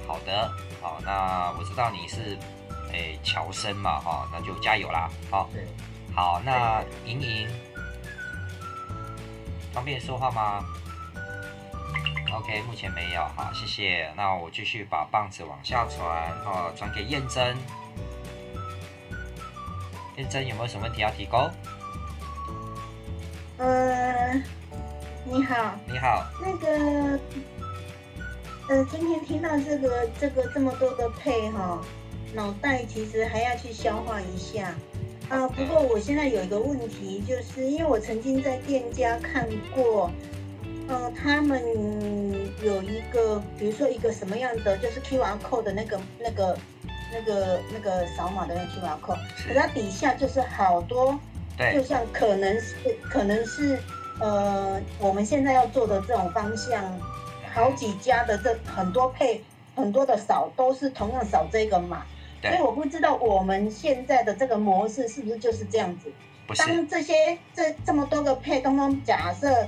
[0.07, 0.49] 好的，
[0.81, 2.37] 好，那我知道你是
[2.93, 5.49] 诶乔生嘛，哈，那就加油啦，好。
[5.53, 5.67] 对。
[6.15, 7.49] 好，那莹莹，
[9.73, 10.63] 方便说话吗
[12.33, 14.11] ？OK，目前没有，好，谢谢。
[14.15, 17.55] 那我继续把棒子往下传，哈，传给燕珍。
[20.17, 21.49] 燕珍有没有什么问题要提供？
[23.57, 24.33] 呃，
[25.25, 25.75] 你好。
[25.87, 26.25] 你好。
[26.41, 27.19] 那个，
[28.69, 31.81] 呃，今天听到这个这个这么多的配哈，
[32.33, 34.75] 脑袋其实还要去消化一下。
[35.29, 40.11] 啊、呃，不过我现在有一个问题，就是因为我曾经在店家看过，
[40.87, 41.61] 呃，他们
[42.63, 46.57] 有一个，比如说一个什么样的，就是 QR code 的那个那个。
[47.09, 51.17] 那个那个扫码的那个 QR code，可是它底下就是好多，
[51.57, 52.75] 对，就像可能是
[53.09, 53.79] 可能是
[54.19, 56.83] 呃我们现在要做的这种方向，
[57.53, 59.41] 好几家的这很多配
[59.73, 62.05] 很多的扫都是同样扫这个码，
[62.41, 66.11] 所以我不知道我们现在的这个模式是不是就是这样子？
[66.57, 69.65] 当这些这这么多个配，通通假设。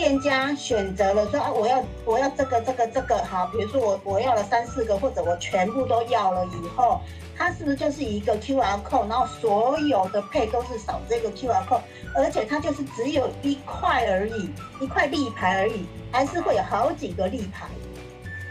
[0.00, 7.02] 店家选择了说啊，我要我要这个这个这个好，比如说我我要了三四个，或者我全部都要了以后，
[7.36, 11.82] 它是不是就是一个 QR code，然后所有的配都是扫这个 QR code，
[12.16, 14.48] 而且它就是只有一块而已，
[14.80, 17.66] 一块立牌而已，还是会有好几个立牌？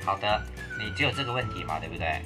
[0.06, 0.40] 好的，
[0.78, 2.22] 你只有这个问题嘛，对不对？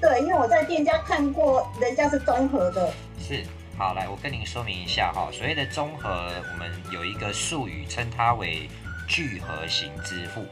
[0.00, 2.90] 对，因为我在店家看过，人家是综合的。
[3.18, 3.44] 是。
[3.78, 8.70] 好，来，我跟您说明一下哈，所谓的综合，我们有一个术语称它为
[9.06, 10.46] 聚合型支付，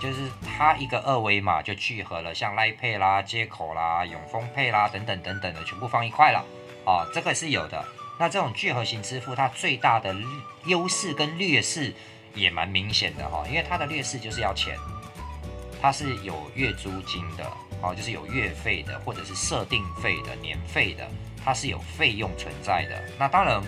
[0.00, 6.44] 就是它一个二维码就聚合了，像 Line Pay 啦、接口啦、永丰 Pay 啦等等等等的，全部放一块了，
[6.86, 7.84] 啊，这个是有的。
[8.20, 10.14] 那这种聚合型支付，它最大的
[10.66, 11.92] 优势跟劣势
[12.36, 14.78] 也蛮明显的哈，因为它的劣势就是要钱，
[15.82, 17.44] 它是有月租金的，
[17.82, 21.04] 哦，就是有月费的，或者是设定费的、年费的。
[21.44, 23.60] 它是有费用存在的，那当然，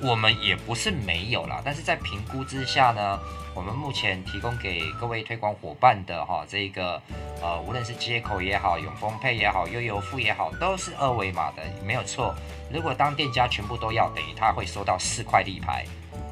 [0.00, 3.18] 我们也不是没有啦，但是在评估之下呢，
[3.54, 7.02] 我们目前提供给各位推广伙伴的哈，这个
[7.42, 12.34] 呃，无论是接口也好，永丰配也好，悠游付也好，都是二维码的，没有错。
[12.70, 15.84] 如果当店家全部都要，等于他会收到四块立牌，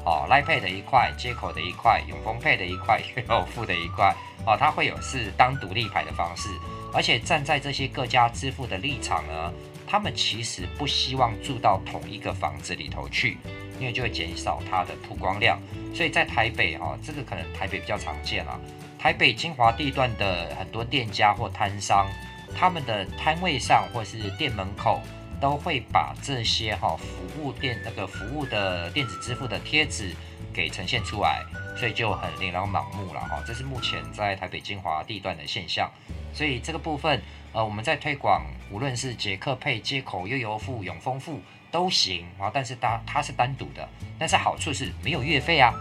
[0.05, 4.15] 哦，Line Pay 的一块，接口的一块，永丰配的一块，悠游付的一块，
[4.45, 6.49] 哦，它会有是当独立牌的方式，
[6.93, 9.51] 而且站在这些各家支付的立场呢。
[9.95, 13.37] 他们其实不希望住到同一个房子里头去，
[13.79, 15.57] 因为就会减少它的曝光量。
[15.93, 18.59] 所以在台北哈，这个可能台北比较常见啊。
[18.99, 22.07] 台北精华地段的很多店家或摊商，
[22.53, 24.99] 他们的摊位上或是店门口
[25.39, 30.13] 都会把这些哈服务店那个服务的电子支付的贴纸
[30.53, 31.41] 给呈现出来，
[31.77, 33.41] 所以就很琳琅满目了哈。
[33.47, 35.89] 这是目前在台北精华地段的现象。
[36.33, 37.21] 所以这个部分。
[37.55, 41.39] 呃，我们在推广，无论是捷克配接口、悠游付、永丰付
[41.71, 43.87] 都行啊，但是它它是单独的，
[44.19, 45.73] 但是好处是没有月费啊，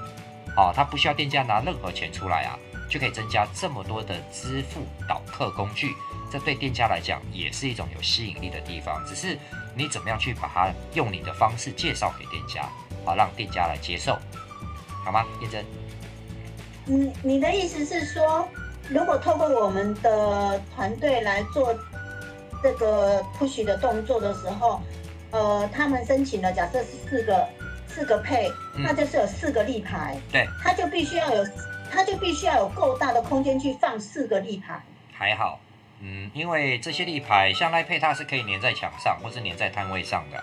[0.56, 2.56] 啊，它不需要店家拿任何钱出来啊，
[2.88, 5.92] 就可以增加这么多的支付导客工具，
[6.30, 9.36] 这对店家来讲也是一种有吸引力的地方，只是
[9.74, 12.62] 你怎么样去把它用你的方式介绍给店家，
[13.04, 14.16] 啊，让店家来接受，
[15.04, 15.26] 好吗？
[15.40, 15.64] 燕珍，
[16.84, 18.48] 你，你的意思是说？
[18.90, 21.74] 如果透过我们的团队来做
[22.62, 24.80] 这个 push 的动作的时候，
[25.30, 27.48] 呃，他们申请了，假设是四个
[27.86, 31.44] 四个配，那就是有四个立牌，对，他就必须要有，
[31.90, 34.82] 他就必须要有够大的空间去放四个立牌。
[35.12, 35.58] 还好，
[36.00, 40.42] 嗯，因为这些立牌像 Line Pay 它是可以粘在墙上或是粘在摊位上的，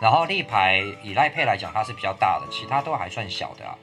[0.00, 3.76] 然后立牌以 Line Pay 来讲它是比较大的，其他都还算小的啊。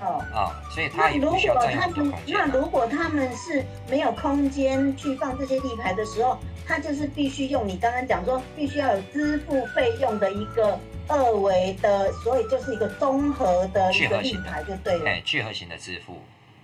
[0.00, 2.36] 哦啊，所以他也不需要占用空间。
[2.38, 15.10] 那如果他们是没有空间去放这些立牌的时候，他就是必须用你刚刚讲说，必须要有支付费用的一个二维的，所以就是一个综合的一个立牌就对了。
[15.10, 16.22] 哎，聚合型的支付，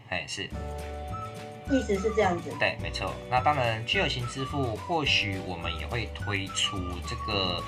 [0.09, 0.49] 哎是，
[1.71, 2.51] 意思是这样子。
[2.59, 3.13] 对，没错。
[3.31, 7.63] 那当然，聚合型支付或许我们也会推出这个。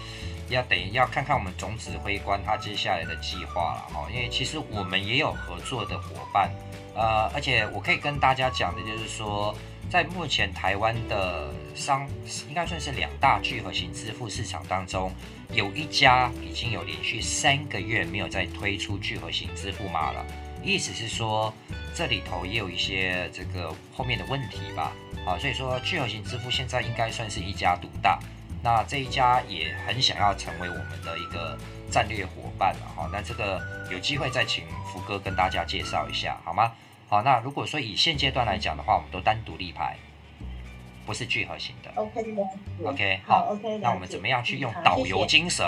[0.48, 6.50] 要等于要看看我们总指挥官他接下来的计划了哈，因为其实我们也有合作的伙伴，
[6.94, 9.54] 呃，而且我可以跟大家讲的就是说，
[9.90, 12.08] 在目前台湾的商
[12.48, 15.12] 应该算是两大聚合型支付市场当中，
[15.52, 20.24] 有一家已经有连续三个月没有再推出聚合型支付码了，
[20.62, 21.52] 意思是说
[21.94, 24.92] 这里头也有一些这个后面的问题吧，
[25.24, 28.18] 好，所以说聚合型支付现在应该算是一家独大。
[28.62, 31.56] 那这一家也很想要成为我们的一个
[31.90, 36.72] 战略伙伴了哈，那这个有机会再请福哥跟大家介绍一下好吗？
[37.08, 39.96] 好，那如果说以现阶段来讲的话，我们都单独立牌，
[41.06, 41.90] 不是聚合型的。
[41.94, 42.36] OK
[42.84, 43.78] OK 好，好 OK。
[43.78, 45.64] 那我们怎么样去用导游精神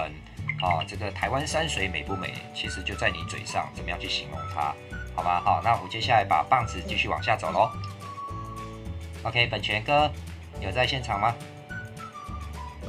[0.61, 0.85] 啊？
[0.87, 2.35] 这个台湾山水美不美？
[2.55, 4.75] 其实就在你嘴上，怎么样去形容它？
[5.15, 5.41] 好吗？
[5.41, 7.71] 好，那我接下来把棒子继续往下走喽。
[9.23, 10.11] OK，本泉哥
[10.61, 11.35] 有在现场吗？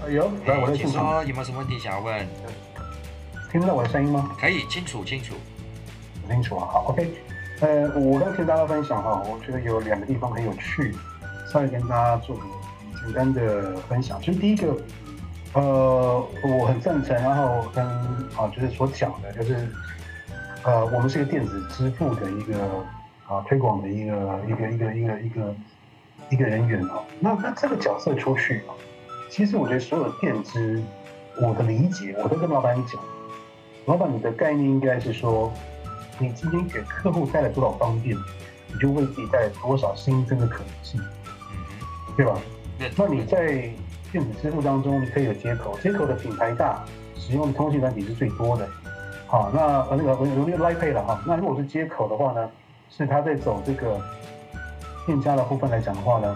[0.10, 1.26] 有，来我的现场。
[1.28, 2.28] 有没有什么问题想要问？
[3.52, 4.32] 听得到我的声音吗？
[4.40, 5.36] 可以，清楚清楚。
[6.28, 7.12] 清楚啊，好，OK。
[7.60, 10.96] 呃，我刚听大家分享哈，我觉得有两个地方很有趣，
[11.52, 12.44] 稍微跟大家做个
[13.04, 14.20] 简单的分享。
[14.22, 14.76] 就第一个，
[15.54, 19.68] 呃，我很赞成，然后跟啊，就是所讲的，就是
[20.64, 22.58] 呃，我们是一个电子支付的一个
[23.28, 25.56] 啊推广的一个一个一个一个一个
[26.30, 27.04] 一个人员哦。
[27.20, 28.62] 那那这个角色出去。
[29.32, 30.84] 其实我觉得所有的电支，
[31.42, 33.02] 我的理解，我都跟老板讲，
[33.86, 35.50] 老板你的概念应该是说，
[36.20, 38.14] 你今天给客户带来多少方便，
[38.68, 41.02] 你就为自己带来多少新增的可能性，
[42.18, 42.38] 对吧？
[42.98, 43.72] 那你在
[44.12, 46.84] 电子支付当中，你可以有接口，接口的品牌大，
[47.16, 48.68] 使用的通信软体是最多的。
[49.28, 52.50] 好，那呃那个我有那个 Line Pay 了哈，那如果是接口的话呢，
[52.90, 53.98] 是他在走这个
[55.06, 56.36] 店家的部分来讲的话呢。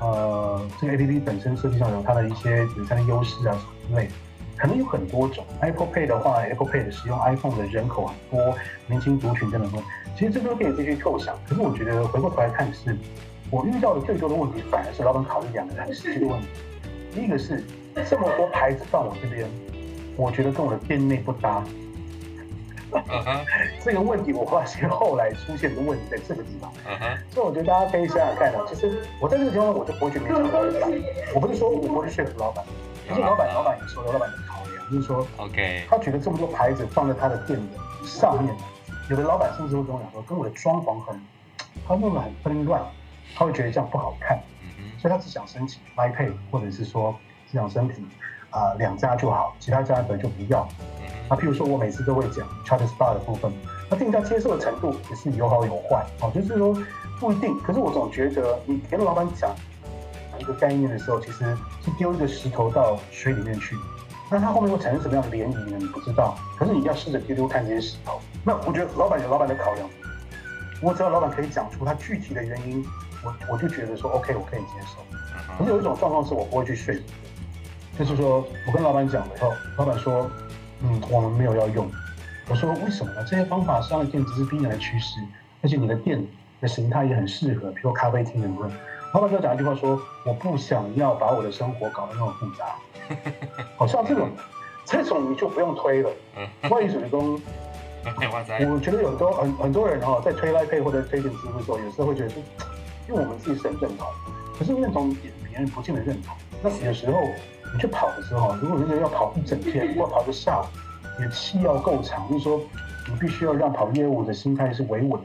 [0.00, 4.12] 呃，这个 A P P 本身设计上有它的一些简单的优势啊，什么之类的，
[4.56, 5.44] 可能有很多种。
[5.60, 8.54] Apple Pay 的话，Apple Pay 的使用 iPhone 的人口很多，
[8.86, 9.82] 年轻族群等等。
[10.16, 11.36] 其实这都可以继续构想。
[11.48, 12.96] 可是我觉得回过头来看是，
[13.50, 16.46] 我遇到的最多的问题，反而是老板考虑两个很实际的问题。
[17.14, 17.64] 第一个是
[18.08, 19.48] 这么多牌子放我这边，
[20.16, 21.64] 我觉得跟我的店内不搭。
[22.90, 23.44] Uh.
[23.84, 27.18] 这个问题我发现后来出现的问题在这个地方，uh.
[27.32, 31.02] 所以我觉得大家可以想想看啊，其实我在这个地方我就不会去勉强老板，
[31.34, 32.64] 我不是说我不会去说服老板，
[33.08, 38.54] 可是老板老板也说了老板的考量，就是说，OK，他觉得这么多牌子放在他的店的上面，
[39.10, 41.20] 有的老板甚至会跟我讲说，跟我的装潢很，
[41.86, 42.82] 他弄得很纷乱，
[43.34, 44.40] 他会觉得这样不好看，
[44.98, 47.14] 所以他只想申请 Pay 或者是说
[47.50, 48.08] 只想申请
[48.50, 50.66] 啊、呃、两家就好，其他家的就不要。
[51.28, 53.52] 那譬如说我每次都会讲 Charter Spa 的部分，
[53.90, 56.74] 那店家接受的程度也是有好有坏，哦，就是说
[57.20, 57.58] 不一定。
[57.60, 59.54] 可是我总觉得你跟老板讲
[60.38, 61.44] 一个概念的时候，其实
[61.84, 63.76] 是丢一个石头到水里面去，
[64.30, 65.76] 那它后面会产生什么样的涟漪呢？
[65.78, 66.34] 你不知道。
[66.56, 68.20] 可是你要试着丢丢看这些石头。
[68.44, 69.86] 那我觉得老板有老板的考量，
[70.80, 72.82] 我只要老板可以讲出他具体的原因，
[73.22, 75.04] 我我就觉得说 OK，我可以接受。
[75.58, 77.00] 可是有一种状况是我不会去说服，
[77.98, 80.30] 就是说我跟老板讲了以后，老板说。
[80.80, 81.90] 嗯，我们没有要用。
[82.48, 83.24] 我说为什么呢？
[83.28, 85.18] 这些方法商业店只是必然的趋势，
[85.60, 86.24] 而且你的店
[86.60, 88.48] 的形态也很适合，比如说咖啡厅的。
[89.12, 92.76] 老板就讲一句话说：“我不想要把我的生活搞得那么复杂。
[93.76, 94.28] ”好像这种，
[94.84, 96.10] 这种你就不用推了。
[96.70, 97.40] 外语水工，
[98.06, 102.40] 我觉得有很多很很多人哈，在推 Line Pay 或者推电子支付的时候，有时候会觉得说，
[103.08, 104.06] 因为我们自己是很认同，
[104.56, 106.36] 可是认同点别人不见得认同。
[106.62, 107.18] 那有时候。
[107.72, 110.64] 你去跑的时候，如果那个要跑一整天，或跑个下午，
[111.18, 112.60] 你的气要够长，就是说
[113.08, 115.20] 你必须要让跑业务的心态是维稳。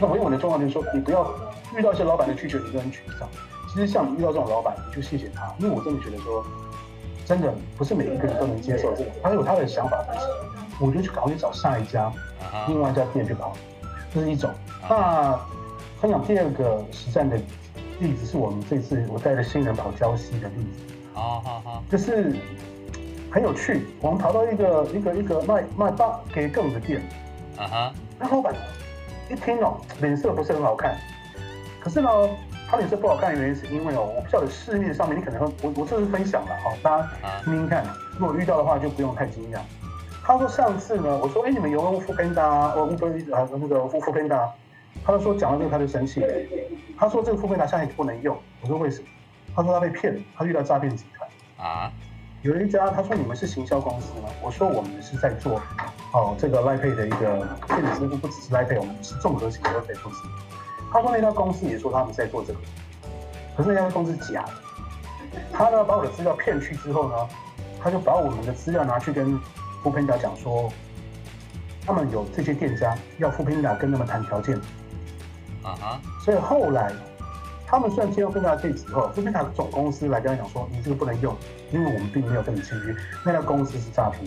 [0.00, 1.28] 那维稳的状况就是说，你不要
[1.76, 3.28] 遇到一些老板的拒绝，你就很沮丧。
[3.72, 6.44] 其实像你遇到这种老板，你就谢谢他，因为我真的觉得说，
[7.24, 9.98] 真的不是每一个人都能接受这个，他有他的想法。
[10.78, 12.12] 我就去赶快去找下一家，
[12.68, 13.54] 另外一家店去跑，
[14.12, 14.50] 这是一种。
[14.90, 15.34] 那
[15.98, 17.34] 分享第二个实战的
[17.98, 20.94] 例子，是我们这次我带着新人跑礁溪的例子。
[21.16, 22.36] 好好好，就是
[23.30, 23.86] 很有趣。
[24.02, 27.00] 我们跑到一个一个一个卖卖八给更的店，
[27.56, 28.54] 啊哈，那老板
[29.30, 30.94] 一听哦，脸色不是很好看。
[31.80, 32.10] 可是呢，
[32.68, 37.08] 他脸色不好看的原因是因为哦，我不晓得市面上面你可能会，我我这是分享了哈，大家
[37.44, 37.82] 听听看。
[38.18, 39.58] 如果遇到的话就不用太惊讶。
[40.22, 44.50] 他说上次呢，我说哎，你们有用 foodpanda 啊，哦 Uber 啊那个 foodpanda，
[45.02, 46.28] 他就说讲到这个他就生气了。
[46.98, 48.36] 他说这个 foodpanda 现在不能用。
[48.60, 49.06] 我说为什么？
[49.56, 51.90] 他说他被骗，他遇到诈骗集团啊。
[52.42, 54.28] 有一家他说，你们是行销公司吗？
[54.42, 55.60] 我说我们是在做
[56.12, 60.22] 哦这个 Line Pay 的一个电子支付，不只是 Line Pay，我们是综合型的 Pay 公司。
[60.92, 62.58] 他说那家公司也说他们在做这个，
[63.56, 64.52] 可是那家公司假的。
[65.52, 67.28] 他呢把我的资料骗去之后呢，
[67.82, 69.40] 他就把我们的资料拿去跟
[69.82, 70.70] foodpanda 讲说，
[71.84, 74.54] 他们有这些店家要 foodpanda 跟他们谈条件。
[75.62, 76.00] 啊哈。
[76.22, 76.92] 所以后来。
[77.66, 81.36] 他们虽然接到 foodpanda 这之后，foodpanda 总公司来跟他讲说，你这个不能用，
[81.72, 82.94] 因为我们并没有跟你签约，
[83.24, 84.24] 那家公司是诈骗。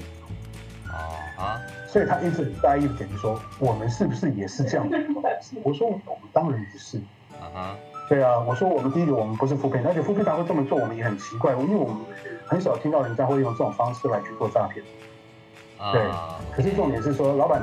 [0.87, 0.97] 啊
[1.41, 1.61] 啊！
[1.87, 5.55] 所以他一直很在意的点就是说，我们是不是也是这样的公司？
[5.63, 6.97] 我说我们当然不是。
[7.31, 7.75] 啊哈！
[8.09, 11.97] 对啊，我说我们第一个我们不是 foodpanda，而且 foodpanda 会这么做，我们也很奇怪，因为我们
[12.45, 14.83] 很少听到人家会用这种方式来去做诈骗。
[15.93, 16.09] 对。
[16.53, 17.61] 可是重点是说，老板，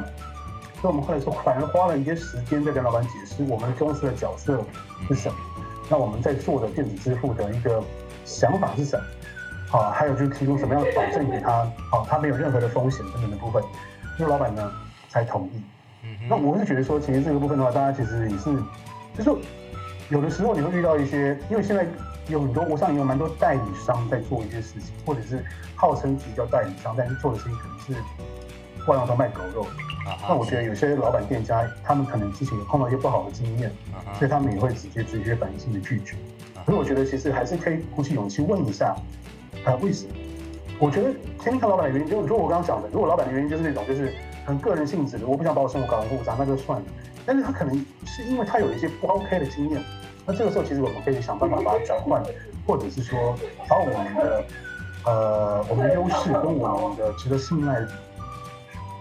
[0.80, 4.64] 所以我们后来说，反而花了一些时间在跟老板解释我们公司的角色
[5.08, 5.36] 是什么。
[5.88, 7.82] 那我们在做的电子支付的一个
[8.24, 9.04] 想法是什么？
[9.68, 11.66] 好，还有就是提供什么样的保证给他？
[11.90, 13.62] 好，他没有任何的风险等等的部分，
[14.18, 14.72] 那老板呢
[15.08, 15.62] 才同意。
[16.28, 18.56] 那我是觉得说，其实这个部分的话，大家其实也是，
[19.16, 19.30] 就是
[20.08, 21.84] 有的时候你会遇到一些，因为现在
[22.28, 27.94] 有很多，我上有蛮多代理商在做一些事情，或者是号称自己叫代理商，但是做的事情可能是
[28.86, 29.66] 外行都卖狗肉。
[30.28, 33.72] 那我觉得有些老板店家，他们可能之前有碰到一些不好的经验，
[34.18, 36.16] 所以他们也会直接直接反应性的拒绝。
[36.64, 38.96] 所以我觉得其实还是可以鼓起勇气问一下，
[39.64, 40.12] 呃，为什么？
[40.78, 41.10] 我觉得
[41.40, 44.12] 天天看老板的原因，就如果我刚刚讲的，如果老板的原因就是那种就是
[44.44, 46.84] 很个人性质的，我不想把我生活搞得复杂，那就算了。
[47.24, 47.74] 但是他可能
[48.04, 49.82] 是因为他有一些不 OK 的经验，
[50.24, 52.22] 那这个时候其实我们可以想办法把它转换，
[52.66, 53.34] 或者是说
[53.68, 54.44] 把我们的
[55.04, 57.84] 呃我们的优势跟我们的值得信赖。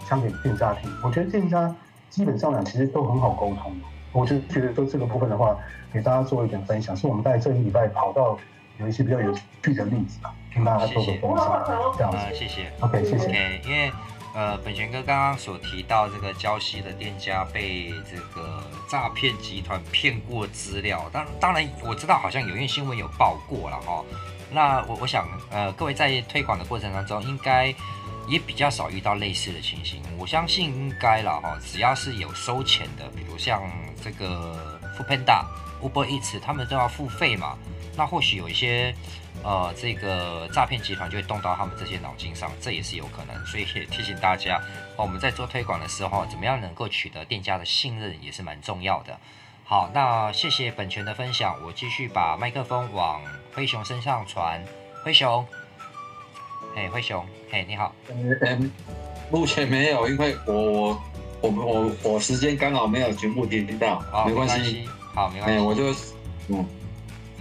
[0.08, 1.74] 相给店家听，我觉得店家
[2.08, 3.74] 基本上呢，其实都很好沟通。
[4.12, 5.56] 我就觉得说这个部分的话，
[5.92, 8.38] 给大家做一点分享，是我们在这一礼拜跑到
[8.78, 9.30] 有一些比较有
[9.62, 11.92] 趣的例子啊，跟大家做个分享。
[11.98, 12.72] 这样子，谢谢。
[12.80, 13.26] OK，谢谢。
[13.26, 13.92] OK，因为
[14.34, 24.02] 呃，本权哥刚刚所提到这个礁溪的店家被这个诈骗集团骗过资料，当当然我知道好像有一新闻有报过了哈。
[24.50, 27.74] 那我我想呃，各位在推广的过程当中应该。
[28.28, 31.58] 也比较少遇到类似的情形，我相信应该了哈。
[31.64, 33.62] 只要是有收钱的，比如像
[34.02, 35.44] 这个 f o o p a n d a
[35.80, 37.56] Uber Eats，他们都要付费嘛。
[37.96, 38.94] 那或许有一些
[39.42, 43.46] 呃，这个诈骗集团就会动到他们这些脑筋上，这也是有可能。
[43.46, 44.60] 所以也提醒大家，
[44.96, 49.18] 我们在做推广的时候，怎么样能够取得店家的信任，也是蛮重要的。
[49.64, 53.22] 好，那谢谢本权的分享，我继续把麦克风往
[53.54, 54.64] 灰熊身上传，
[55.04, 55.46] 灰熊。
[56.76, 57.90] 哎，灰熊，哎，你好。
[58.10, 58.70] 嗯嗯，
[59.32, 60.90] 目前没有，因为我
[61.40, 65.64] 我我我我时间刚好没有全部听到，哦、没关系，好，没关系。
[65.64, 65.90] 我就
[66.48, 66.64] 嗯，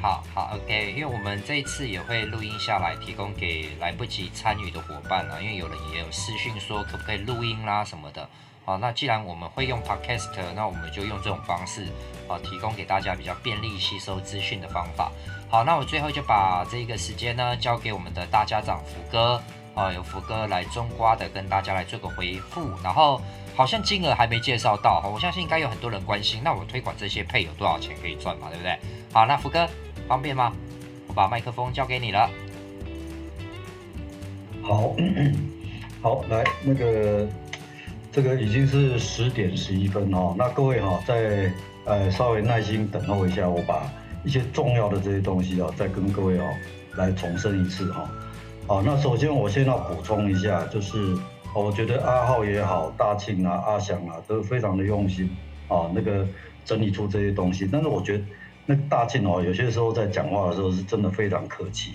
[0.01, 8.27] 好好，OK，因为我们这一次也会录音下来，提供给来不及参与的伙伴啊，因为有人也有私讯说可不可以录音啦什么的。
[8.63, 11.83] 好，那既然我们会用 Podcast，那我们就用这种方式
[12.29, 15.11] 啊，提供给大家比较便利吸收资讯的方法。
[15.47, 19.41] 好，那我最后就把这个时间呢交给我们的大家长福哥
[19.73, 23.21] 啊，由福哥来中瓜的跟大家来做个回复，然后
[23.55, 28.77] 好像金额还没介绍到哈，我相信应该有很多人关心，那我推广这些配有多少钱可以赚嘛，对不对？
[29.13, 29.67] 好，那福哥。
[30.07, 30.53] 方便吗？
[31.07, 32.29] 我把麦克风交给你了。
[34.61, 34.93] 好，
[35.99, 37.27] 好，来，那个，
[38.11, 40.35] 这个已经是十点十一分哦。
[40.37, 41.51] 那各位哈，再
[41.85, 43.91] 呃稍微耐心等候一下，我把
[44.25, 46.43] 一些重要的这些东西啊，再跟各位哦
[46.95, 48.09] 来重申一次哈。
[48.67, 51.15] 好，那首先我先要补充一下，就是
[51.53, 55.29] 我觉得阿浩也好，大庆啊、阿翔啊，都非常的用心
[55.67, 56.27] 啊，那个
[56.65, 58.23] 整理出这些东西，但是我觉得。
[58.67, 61.93] 那个大庆哦，有些时候在讲话的时候是真的非常客气，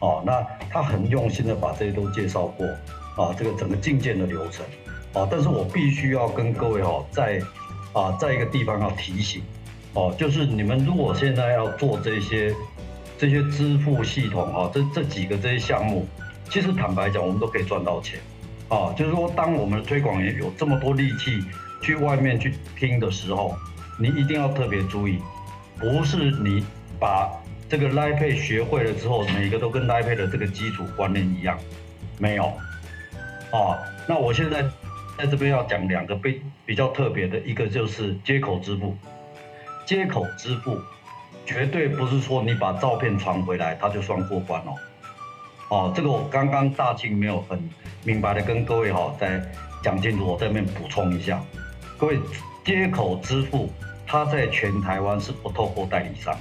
[0.00, 2.66] 哦，那他很用心的把这些都介绍过，
[3.14, 4.66] 啊，这个整个进阶的流程，
[5.12, 7.40] 啊，但是我必须要跟各位哦，在
[7.92, 9.42] 啊，在一个地方要提醒，
[9.98, 12.54] 哦，就是你们如果现在要做这些
[13.18, 16.06] 这些支付系统啊，这这几个这些项目，
[16.48, 18.20] 其实坦白讲，我们都可以赚到钱，
[18.68, 21.42] 啊，就是说，当我们的推广员有这么多力气
[21.82, 23.56] 去外面去听的时候，
[23.98, 25.18] 你一定要特别注意。
[25.80, 26.64] 不是你
[27.00, 27.28] 把
[27.68, 31.58] 这个 l i p a 学会了之后，每个都跟 l i p a 的这个基础观念一样，
[32.18, 32.44] 没有，
[33.50, 33.74] 啊，
[34.06, 34.62] 那我现在
[35.16, 38.96] 在这边要讲两个比比较特别的，一个就是接口支付，
[39.88, 40.78] 接口支付
[41.46, 44.74] 绝对不是说你把照片传回来，它就算过关哦，
[45.70, 47.58] 哦，这个我刚刚大庆没有很
[48.04, 49.40] 明白的跟各位哈再
[49.82, 51.42] 讲清楚，我这边补充一下，
[51.96, 52.18] 各位
[52.62, 53.72] 接口支付。
[54.06, 56.34] 他在全台湾是不透过代理商，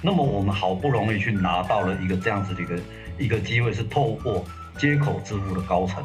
[0.00, 2.78] 那么我们好不容易去拿到了一个这样子的一个
[3.18, 4.44] 一个机会，是透过
[4.78, 6.02] 接口支付的高层，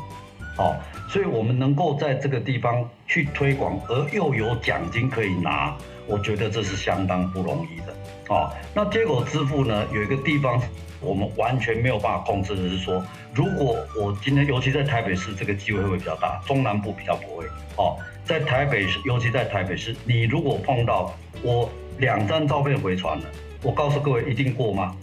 [0.58, 0.76] 哦，
[1.08, 5.76] 所以我们能够在这个地方去推广，而又有奖金可以拿，
[6.10, 7.94] 我觉得这是相当不容易的，
[8.30, 10.60] 哦，那接口支付呢，有一个地方
[11.00, 13.02] 我们完全没有办法控制的是说，
[13.34, 17.46] 如果我今天尤其在台北市，这个机会会比较大，中南部比较不会，
[17.78, 17.96] 哦。
[18.26, 21.12] 在台北市，尤其在台北市，你如果碰到
[21.42, 21.68] 我
[21.98, 23.26] 两张照片回传了，
[23.64, 24.96] 我告诉各位一定过吗？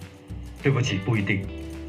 [0.63, 1.45] 对不起，不一定。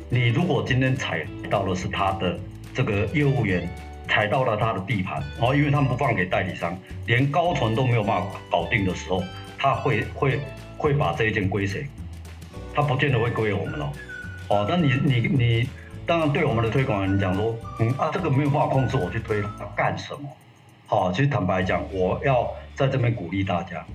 [0.10, 2.40] 你如果今天踩到的是他的
[2.74, 3.70] 这个业务员，
[4.08, 9.24] 踩到了他的地盘，哦，因为他们不放给代理商，连高层都没有办法搞定的时候，
[9.58, 10.40] 他会会
[10.78, 11.86] 会把这一件归谁？
[12.74, 13.90] 他不见得会归我们哦。
[14.50, 15.70] 哦，那你你你，
[16.06, 20.30] 当然对我们的推广人讲说，嗯啊，这个没有办法控制我去推，要干什么？
[20.86, 23.86] 好，其实坦白讲，我要在这边鼓励大家。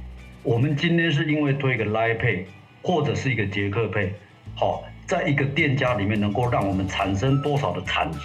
[0.42, 2.44] 我们今天是因为推一个 Line Pay
[2.82, 4.10] 或者是一个捷克 Pay，
[4.54, 8.18] 好，在一个店家里面能够让我们产生多少的产值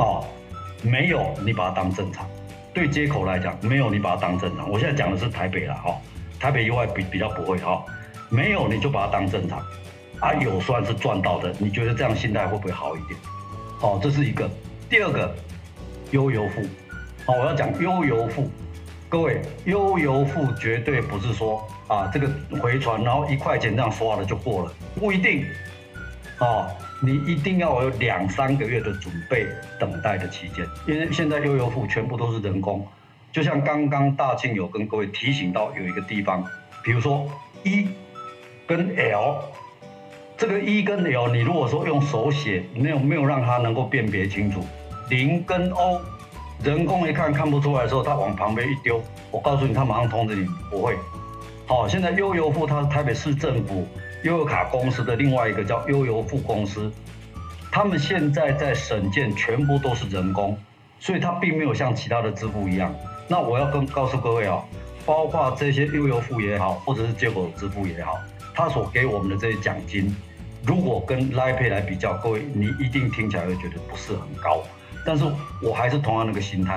[0.00, 0.20] 啊？
[0.82, 2.26] 没有，你把它当正常。
[2.72, 4.70] 对接口来讲，没有，你把它当正常。
[4.70, 5.96] 我现在讲的是台北了哈，
[6.38, 7.84] 台北以外比比较不会哈。
[8.28, 9.58] 没有，你就把它当正常。
[10.20, 13.18] 啊，有算是赚到的，你觉得这样心态会不会好一点？
[13.78, 14.48] 好，这是一个。
[14.90, 15.34] 第二个，
[16.10, 16.62] 悠游付。
[17.24, 18.50] 好，我要讲悠游付，
[19.08, 22.28] 各位悠游付绝对不是说啊这个
[22.60, 25.44] 回传然后一块钱这样刷了就过了，不一定，
[26.38, 26.68] 啊
[27.00, 29.46] 你一定要有两三个月的准备
[29.78, 32.86] 等待的期间，因为现在悠游付全部都是人工，
[33.32, 36.44] 就像刚刚大庆有跟各位提醒到有一个地方，
[36.82, 37.26] 比如说
[37.64, 37.88] E
[38.66, 39.42] 跟 L，
[40.36, 44.64] 这个 E 跟 L 你如果说用手写没有没有让它能够辨别清楚，
[45.10, 46.00] 零跟 O。
[46.64, 49.00] 人工一看看不出来的时候，他往旁边一丢，
[49.30, 50.96] 我告诉你，他马上通知你不会。
[51.68, 53.86] 好，现在悠游付它是台北市政府
[54.22, 56.90] 悠游卡公司的另外一个叫悠游付公司，
[57.70, 60.58] 他们现在在审件全部都是人工，
[60.98, 62.92] 所以它并没有像其他的支付一样。
[63.28, 64.62] 那我要跟告诉各位啊，
[65.06, 68.18] 包括这些悠游付也好，或者是接口支付也好，
[68.54, 70.14] 他所给我们的这些奖金，
[70.66, 74.62] 如果跟 Line Pay 来比较，各位你一定听起来会觉得不是很高。
[75.06, 75.24] 但是
[75.62, 76.74] 我还是同样那个心态，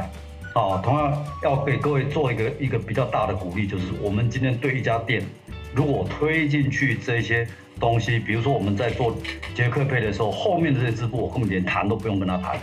[0.54, 5.24] 啊，同样要给各位做一个一个比较大的鼓励，就是我们今天对一家店，
[5.74, 7.48] 如果推进去这些
[7.80, 9.16] 东西，比如说我们在做
[9.56, 12.60] 捷克配的时候，后面的这些支付我根本连谈都不用跟他谈，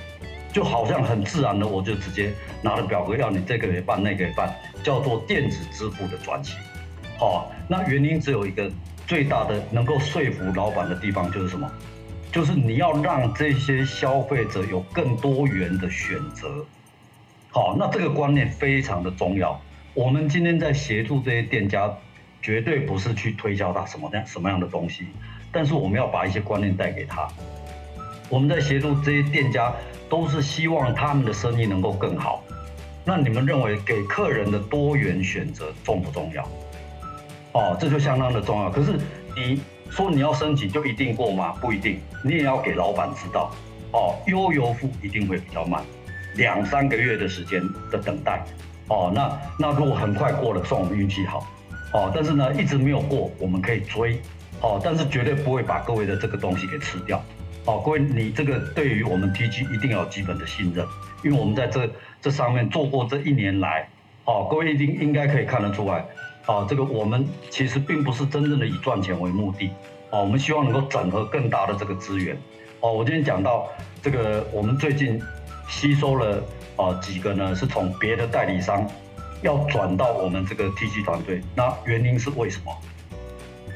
[0.52, 2.32] 就好像很自然的我就直接
[2.62, 6.58] 拿了表格要你这个也办那个也办，叫做电子支付的转型，
[7.20, 8.70] 哦，那原因只有一个
[9.06, 11.70] 最大的能够说服老板的地方就是什么？
[12.30, 16.62] 就是你要让这些消费者有更多元的选择，
[17.50, 19.58] 好，那这个观念非常的重要。
[19.94, 21.90] 我们今天在协助这些店家
[22.40, 25.06] 绝对不是去推销他什么样什么样的东西，
[25.50, 27.28] 但是我们要把一些观念带给他。
[28.28, 29.72] 我们在协助这些店家，
[30.08, 32.42] 都是希望他们的生意能够更好。
[33.04, 36.46] 那你们认为给客人的多元选择重不重要？
[37.52, 38.70] 哦，这就相当的重要。
[38.70, 38.98] 可是
[39.34, 41.54] 你说你要升级就一定过吗？
[41.60, 43.50] 不一定，你也要给老板知道。
[43.92, 45.82] 哦，悠游付一定会比较慢，
[46.36, 48.44] 两三个月的时间的等待。
[48.88, 51.46] 哦，那那如果很快过了，算我们运气好。
[51.92, 54.20] 哦，但是呢，一直没有过，我们可以追。
[54.60, 57.22] 哦，但是绝对不会把各位的这个东西给吃掉。
[57.64, 60.84] 哦，各位，你这个对于我们 TG 一定要有基本的信任，
[61.22, 61.88] 因为我们在这
[62.20, 63.88] 这上面做过这一年来，
[64.24, 66.04] 哦，各位一定应该可以看得出来，
[66.46, 69.70] 哦，这个我们其实并不是真正的以赚钱为目的，
[70.10, 72.36] 哦，我们希望能够整合更大的这个资源，
[72.80, 73.68] 哦，我今天讲到
[74.02, 75.22] 这个，我们最近
[75.68, 76.42] 吸收了
[76.76, 78.84] 哦几个呢，是从别的代理商
[79.42, 82.76] 要转到我们这个 TG 团队，那原因是为什么？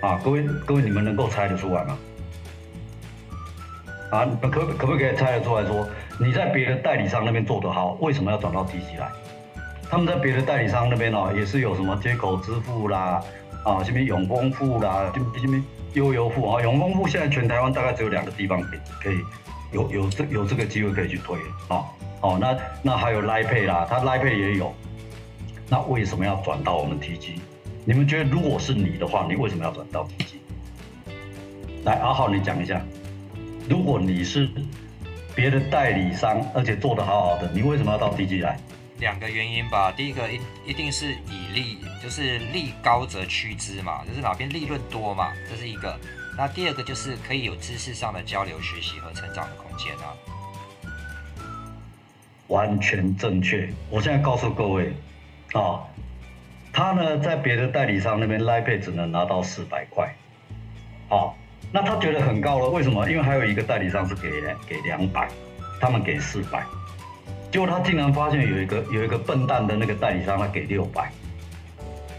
[0.00, 1.98] 啊，各位各位，你们能够猜得出来吗？
[4.10, 9.10] 啊，可可不可以猜得出来说，你在别的代理商那边做得好，为什么要转到 TG 来？
[9.88, 13.22] 他们在别的代理商那边哦，也是有什么接口支付啦，
[13.64, 15.62] 啊，这边永丰付啦，这这边
[15.92, 19.20] 悠游付啊，永丰付现在全台湾大概只有两个地方可以可以
[19.70, 21.36] 有有这有这个机会可以去推
[21.68, 21.84] 啊，
[22.22, 24.74] 哦，那那还有 Line Pay 啦，他 Line Pay 也有，
[25.72, 27.38] 那为什么要转到我们 TG？
[27.86, 30.34] 你们觉得如果是你的话，你为什么要转到 TG？
[31.86, 32.78] 来，阿浩你讲一下。
[33.70, 34.50] 如果你是
[35.34, 38.60] 别的代理商，而且做得好好的，你为什么要到 TG 来？
[38.98, 39.90] 两个原因吧。
[39.90, 45.98] 第一个一一定是以利，就是利高则趋之嘛，就是哪边利润多嘛，这是一个。
[46.36, 50.12] 那第二个就是可以有知识上的交流、学习和成长的空间啊。
[52.48, 53.72] 完全正确。
[53.88, 54.92] 我现在告诉各位，啊、
[55.54, 55.84] 哦，
[56.72, 60.14] 他呢在别的代理商那边 Lipay 只能拿到四百块，
[61.08, 61.34] 哦。
[61.74, 63.08] 那他觉得很高了，为什么？
[63.08, 65.26] 因为还有一个代理商是给给两百，
[65.80, 66.62] 他们给四百，
[67.50, 71.10] 结果他竟然发现有一个有一个笨蛋的那个代理商，他给六百。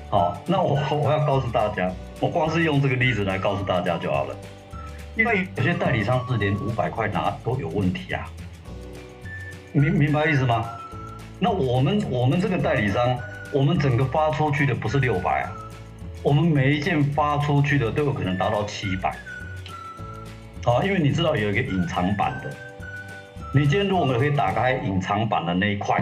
[0.10, 4.36] 好，那我我要告诉大家，我光是用这个例子来告诉大家就好了，
[5.16, 8.28] 因为有些代理商是连五百块拿都有问题啊，
[9.72, 10.66] 明明白意思吗？
[11.44, 13.20] 那我们我们这个代理商，
[13.52, 15.52] 我们整个发出去的不是六百啊，
[16.22, 19.10] 我们每一件发出去的都有可能达到七百。
[20.64, 22.50] 啊，因为你知道有一个隐藏版的，
[23.54, 26.02] 你今天如果我们可以打开隐藏版的那一块，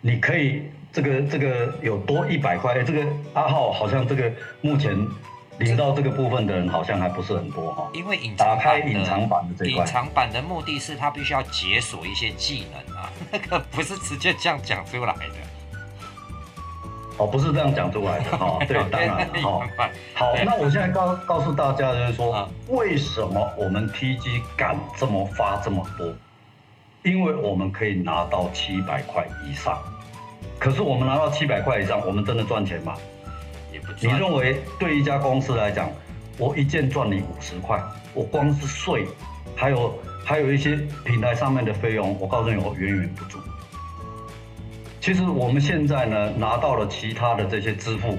[0.00, 4.32] 你可以这个这个有多一百块，哎，这个阿浩好像这个
[4.62, 4.96] 目前
[5.58, 7.90] 领到这个部分的人好像还不是很多哈。
[7.92, 12.83] 因为隐打开隐藏版的这一块，隐藏版的目的是他必须要解锁一些技能啊，
[13.32, 15.24] 那个不是直接这样讲出来的。
[17.16, 19.66] 哦，不是这样讲出来的 哈，对，当然了哈。
[20.14, 26.12] 好，那我现在告告诉大家就是说，为什么我们 TG 敢这么发这么多？
[27.04, 29.78] 因为我们可以拿到七百块以上。
[30.58, 32.96] 可是我们拿到七百块以上，我们真的赚钱吗？
[33.72, 34.12] 也不赚。
[34.12, 35.88] 你认为对一家公司来讲，
[36.38, 37.80] 我一件赚你五十块，
[38.12, 39.06] 我光是税，
[39.54, 43.38] 还有还有一些平台上面的费用，我告诉你，我远远不足。
[45.00, 48.16] 其实我们现在呢，拿到了其他的这些支付，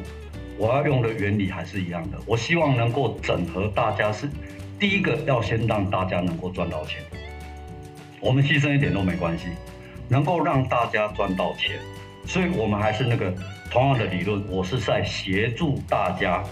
[0.58, 2.18] 我要用的原理还是一样的。
[2.28, 4.30] 我希望能够整合大家，是
[4.80, 7.02] 第一个要先让大家能够赚到钱，
[8.20, 9.48] 我们牺牲一点都没关系，
[10.08, 11.80] 能够让大家赚到钱。
[12.28, 13.34] 所以我们还是那个
[13.72, 16.44] 同样的理论，我是在协助大家，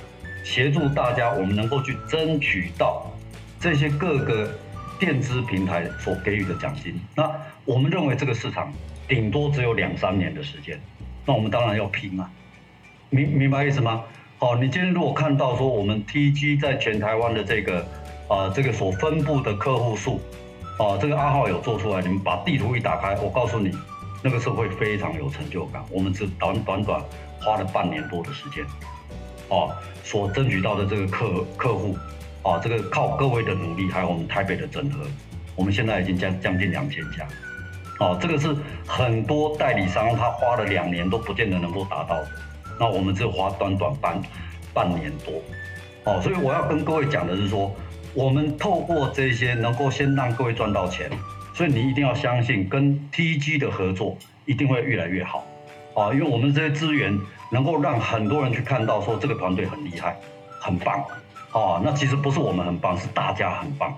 [0.43, 3.11] 协助大家，我们能够去争取到
[3.59, 4.51] 这些各个
[5.03, 6.97] 电资平台所给予的奖金。
[7.13, 7.29] 那
[7.65, 8.71] 我们认为这个市场。
[9.05, 10.79] 顶多只有两三年的时间，
[11.25, 12.31] 那我们当然要拼啊，
[13.09, 14.01] 明明白意思吗？
[14.39, 17.81] 好，你今天如果看到说我们 TG 在全台湾的这个
[18.29, 20.21] 啊、呃、这个所分布的客户数，
[20.79, 23.77] 啊这个阿浩有做出来，你们把地图一打开，我告诉你，
[24.23, 25.83] 那个是会非常有成就感。
[25.91, 27.03] 我们只短短短
[27.41, 28.63] 花了半年多的时间，
[29.49, 29.69] 哦
[30.01, 31.97] 所争取到的这个客客户，
[32.43, 34.99] 啊这个靠各位的努力，还有我们台北的整合，
[35.55, 37.25] 我们现在已经将将近两千家。
[37.99, 38.53] 哦，这个是
[38.87, 42.27] 很多代理商他花了两年都不见得能够达到的，
[42.79, 44.21] 那我们只有花短短半
[44.73, 45.41] 半年多，
[46.03, 47.73] 哦，所以我要跟各位讲的是说，
[48.13, 51.09] 我们透过这些能够先让各位赚到钱，
[51.53, 55.45] 所以你一定要相信跟 TG 的合作一定会越来越好，
[55.93, 57.17] 啊，因为我们这些资源
[57.51, 60.17] 能够让很多人去看到说这个团队很厉害，
[60.59, 61.05] 很棒，
[61.53, 63.95] 哦，那其实不是我们很棒，是大家很棒。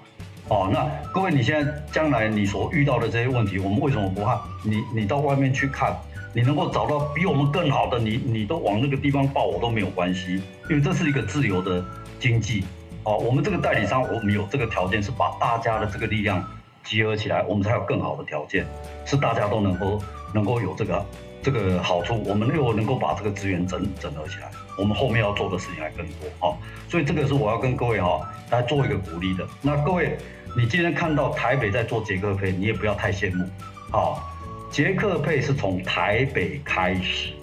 [0.47, 4.39] 哦，那各位，你现在将来你所遇到的这些问题，我们为什么不怕？
[4.63, 5.95] 你你到外面去看，
[6.33, 11.83] 你能够找到比我们更好的，你你都往那个地方报，我都没有关系，因为这是一个自由的
[12.19, 12.63] 经济。
[13.05, 16.43] 哦，我们这个代理商，我们有这个条件，是把大家的这个力量
[16.83, 18.67] 集合起来，我们才有更好的条件，
[19.05, 20.01] 是大家都能够
[20.33, 21.03] 能够有这个
[21.45, 26.27] 这个好处，我们又能够把这个资源整整合起来，我们后面要做的事情还更多。
[26.41, 26.57] 哦，
[26.89, 29.47] 所以这个是我要跟各位哈来做一个鼓励的。
[29.61, 30.17] 那各位。
[30.57, 33.45] 你今天看到台北在做捷克配，你也不要太羡慕。
[33.91, 34.25] 好，
[34.71, 37.33] 捷克配是从台北开始。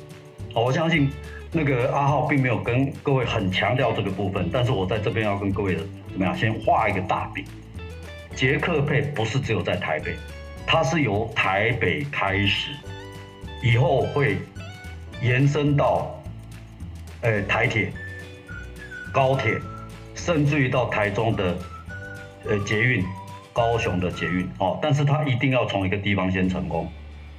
[0.55, 1.11] 我相信
[1.51, 5.85] 那个阿浩并没有跟各位很强调这个部分，但是我在这边要跟各位怎
[6.16, 6.35] 么样？
[6.35, 7.45] 先画一个大饼。
[8.35, 10.16] 捷克配不是只有在台北，
[10.66, 12.70] 它是由台北开始，
[13.62, 14.39] 以后会
[15.22, 16.20] 延伸到，
[17.20, 17.93] 呃，台铁、
[19.12, 19.59] 高铁，
[20.14, 21.56] 甚至于到台中的。
[22.44, 23.05] 呃，捷运，
[23.52, 26.90] 高雄的捷运哦，但是它一定要从一个地方先成功，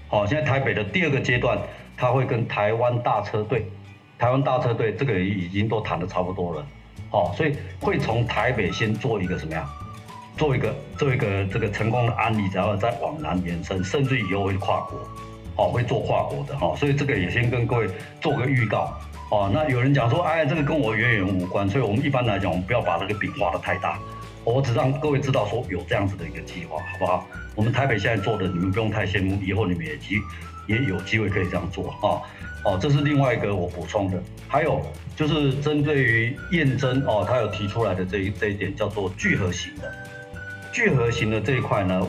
[0.07, 1.59] 好，现在台北的第二个阶段，
[1.97, 3.69] 它会跟台湾大车队，
[4.17, 6.65] 台湾大车队这个已经都谈的差不多了，
[7.11, 9.69] 好，所以会从台北先做一个什么呀，
[10.37, 14.97] 做一个做一个这个成功的案例，然后再往南延伸，甚至以后会跨国，
[15.55, 17.87] 哦，会做跨国的哈，所以这个也先跟各位
[18.19, 18.97] 做个预告，
[19.29, 23.99] 哦，那有人讲说，哎，这个跟我远远无关，所以我们一般来讲，我们不要把这个饼画得太大。
[24.45, 27.25] 我只让各位知道说有这样子的一个计划，好不好？
[27.55, 30.17] 我们台北现在做的，你们不用太羡慕，以后你们也机
[30.67, 32.19] 也有机会可以这样做啊。
[32.65, 34.21] 哦，这是另外一个我补充的。
[34.47, 34.81] 还有
[35.15, 39.89] 就是针对于验证哦，他有提出来的这一这一点叫做聚合型的，
[40.73, 42.07] 聚合型的这一块呢，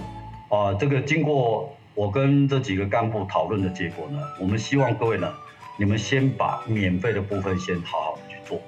[0.48, 5.32] 啊，这个经过我跟这几个干部讨论的结果呢，我们希望各位呢，
[5.78, 8.60] 你们先把免费的部分先好好的去做，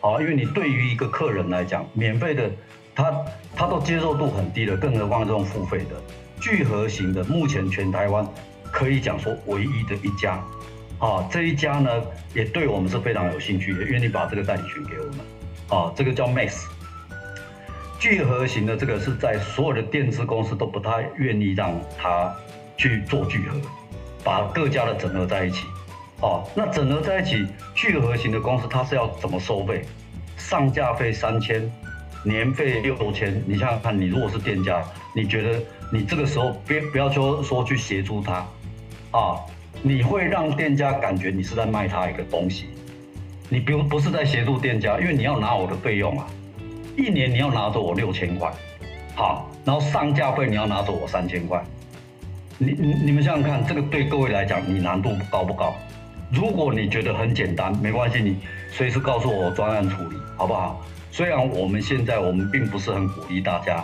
[0.00, 2.50] 好，因为你对于一个客人来讲，免费的。
[2.92, 3.24] 他
[3.56, 5.94] 他都接受度很低的，更何况这种付费的。
[6.38, 8.26] 聚合型的，目前全台湾
[8.64, 10.44] 可以讲说唯一的一家，
[10.98, 11.90] 啊，这一家呢
[12.34, 15.20] 也对我们是非常有兴趣也，愿意把这个代理权给我们，
[15.68, 16.64] 啊，这个叫 Max
[17.98, 22.34] 聚合型的这个是在所有的电子公司都不太愿意让他
[22.80, 23.60] 去做聚合，
[24.24, 25.66] 把各家的整合在一起，
[26.22, 29.82] 哦，那整合在一起聚合型的公司它是要怎么收费？
[30.38, 31.70] 上架费三千。
[32.22, 34.82] 年费六千，你想想看，你如果是店家，
[35.14, 35.58] 你觉得
[35.90, 38.46] 你这个时候别不要说说去协助他，
[39.10, 39.40] 啊，
[39.82, 42.66] 你会让店家感觉你是在卖他一个东西，
[43.48, 46.26] 你不不是在协助店家，因为你要拿我的费用啊，
[46.94, 48.52] 一年你要拿走我六千块，
[49.14, 51.64] 好，然后上架费你要拿走我三千块，
[52.62, 55.74] 你你你们想想看，这个对各位来讲，你难度高不高？
[56.30, 58.36] 如果你觉得很简单，没关系，你
[58.70, 60.78] 随时告诉我，我专案处理，好不好？
[61.10, 63.76] 虽然我们现在我们并不是很鼓励大家，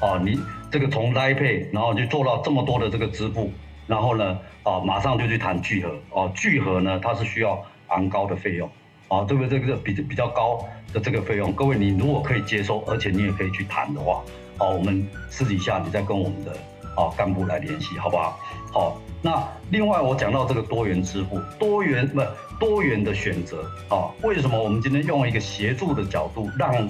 [0.00, 0.36] 啊，你
[0.68, 3.52] 这个从 Line Pay 然后就做到这么多的这个支付，
[3.86, 8.68] 然后呢，啊，马上就去谈聚合，哦，聚合呢它是需要昂高的费用，
[9.06, 10.58] 啊，这个这个比比较高
[10.92, 14.20] 的这个费用，各位你如果可以接受，而且你也可以去谈的话，
[14.58, 16.52] 好，我们私底下你再跟我们的
[16.96, 18.38] 啊干部来联系，好不好？
[18.72, 22.22] 好，那另外我讲到这个多元支付，多元不。
[22.56, 26.88] 多元的选择啊，为什么我们今天用一个协助的角度，让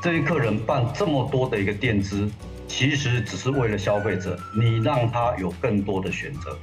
[0.00, 2.28] 这些客人办这么多的一个垫资，
[2.66, 6.56] 其实只是为了消费者，你让他有更多的选择。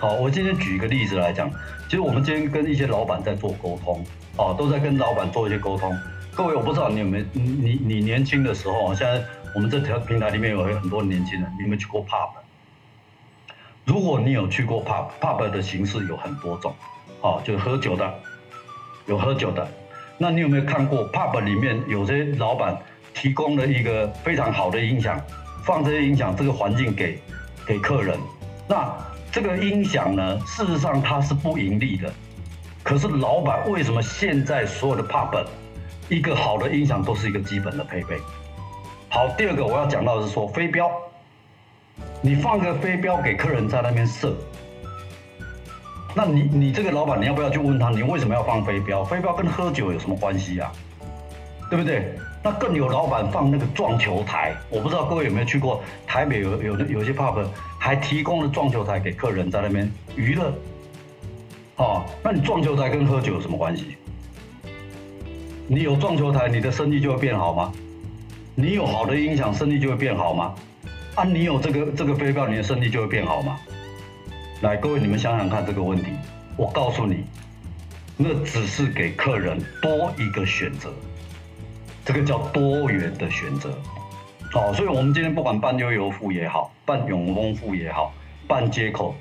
[0.00, 1.48] 好，我今天举一个例子来讲，
[1.88, 4.04] 其实我们今天跟一些老板在做沟通，
[4.36, 5.96] 啊，都在跟老板做一些沟通。
[6.34, 9.22] 各位，我不知道你有没有，你你年轻的时候，现在
[9.54, 12.30] 我们这条平台里面有很多年轻人，你有没有去过 pub？
[13.84, 16.74] 如果你有去过 pub，pub 的形式有很多种。
[17.20, 18.14] 哦，就喝酒的，
[19.06, 19.68] 有喝酒的。
[20.16, 22.76] 那你有没有看过 pub 里面有些老板
[23.12, 25.20] 提供了一个非常好的音响，
[25.64, 27.20] 放这些音响这个环境给
[27.66, 28.18] 给客人。
[28.66, 28.90] 那
[29.30, 32.12] 这个音响呢，事实上它是不盈利的。
[32.82, 35.44] 可是老板为什么现在所有的 pub
[36.08, 38.18] 一个好的音响都是一个基本的配备？
[39.14, 40.90] 好，第二个我要讲到的是说飞镖，
[42.22, 44.34] 你放个飞镖给客人在那边射。
[46.14, 49.04] 那你你这个老板，你要不要去问他，你为什么要放飞镖？
[49.04, 50.72] 飞镖跟喝酒有什么关系啊？
[51.68, 52.14] 对不对？
[52.42, 57.46] 那更有老板放那个撞球台，我不知道各位有没有去过台北有有有些 pub
[57.78, 60.54] 还提供了撞球台给客人在那边娱乐。
[61.76, 63.98] 哦，那你撞球台跟喝酒有什么关系？
[65.66, 67.70] 你有撞球台，你的生意就会变好吗？
[68.54, 70.54] 你有好的音响，生意就会变好吗？
[71.14, 73.58] 啊，你有这个这个飞镖，你的生意就会变好吗？
[74.60, 76.12] 来，各位，你们想想看这个问题。
[76.54, 77.24] 我告诉你，
[78.14, 80.92] 那只是给客人多一个选择，
[82.04, 83.70] 这个叫多元的选择。
[84.52, 88.12] 哦，所以我们今天不管办悠游付也好，办永丰付也好，
[88.46, 89.14] 办接口，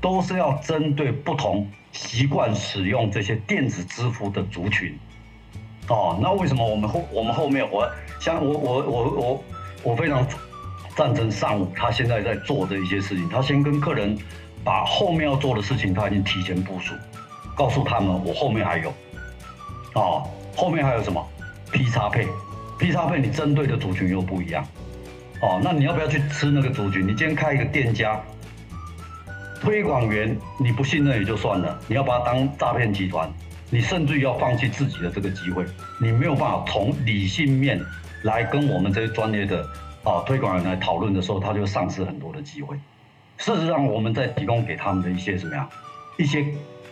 [0.00, 4.96] 都是要针对不同习惯使用这些电子支付的族群。
[5.88, 7.88] 哦，那为什么我们后我们后面我
[8.20, 9.44] 像我我我我
[9.82, 10.26] 我非常
[10.96, 14.16] 赞成上午他现在在做的一些事情，他先跟客人
[14.64, 16.94] 把后面要做的事情他已经提前部署，
[17.54, 18.92] 告诉他们我后面还有，
[19.94, 20.22] 哦，
[20.56, 21.24] 后面还有什么
[21.70, 22.26] P 叉配。
[22.78, 24.62] P 叉配你针对的族群又不一样，
[25.40, 27.04] 哦，那你要不要去吃那个族群？
[27.04, 28.20] 你今天开一个店家，
[29.62, 33.32] 推广员你不信任也就算了，你要把它当诈骗集团，
[33.70, 35.64] 你甚至于要放弃自己的这个机会，
[36.00, 37.80] 你没有办法从理性面
[38.22, 39.66] 来跟我们这些专业的
[40.04, 42.76] 啊推广人来讨论的时候，他就丧失很多的机会。
[43.38, 45.68] 事实上，我们在提供给他们的一些什么呀，
[46.16, 46.46] 一些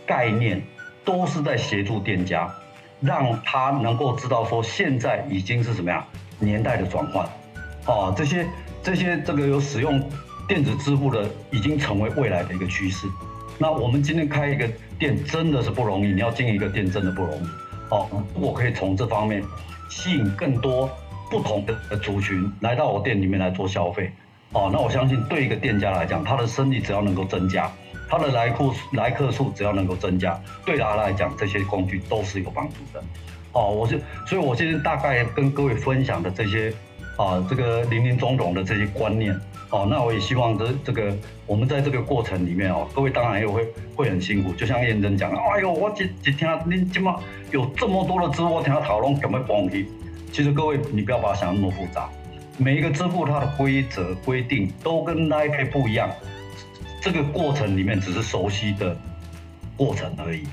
[0.04, 0.62] 概念，
[1.04, 2.52] 都是在协助店家。
[3.00, 6.02] 让他能够知道说，现在已经是什么样
[6.38, 7.28] 年代的转换，
[7.86, 8.46] 哦，这些
[8.82, 10.02] 这些这个有使用
[10.48, 13.06] 电子支付的，已经成为未来的一个趋势。
[13.58, 14.68] 那我们今天开一个
[14.98, 17.46] 店真的是不容易，你要经营一个店真的不容易，
[17.90, 19.42] 哦，我可以从这方面
[19.88, 20.90] 吸引更多
[21.30, 24.12] 不同的族群来到我店里面来做消费，
[24.52, 27.70] 哦，那我相信对一个店家来讲，他的生意只要能够增加。
[28.06, 33.02] 他的来客来客数只要能够增加，对他来讲，这些工具都是有帮助的。
[33.52, 36.72] 哦，我是，所以我今天大概跟各位分享的这些，
[37.16, 39.34] 啊，这个林林总总的这些观念，
[39.74, 41.12] 哦，那我也希望这这个
[41.46, 47.20] 我们在这个过程里面哦，各位当然也会会很辛苦，就像验真讲的，哎呦，我一一听您这么
[47.50, 49.86] 有这么多的支付，我听他讨论怎么帮你。
[50.32, 52.08] 其实各位你不要把它想那么复杂，
[52.56, 56.08] 每一个支付它的规则规定都跟 Line Pay 不一样。
[57.00, 58.96] 这个过程里面只是熟悉的
[59.76, 60.44] 过程而已，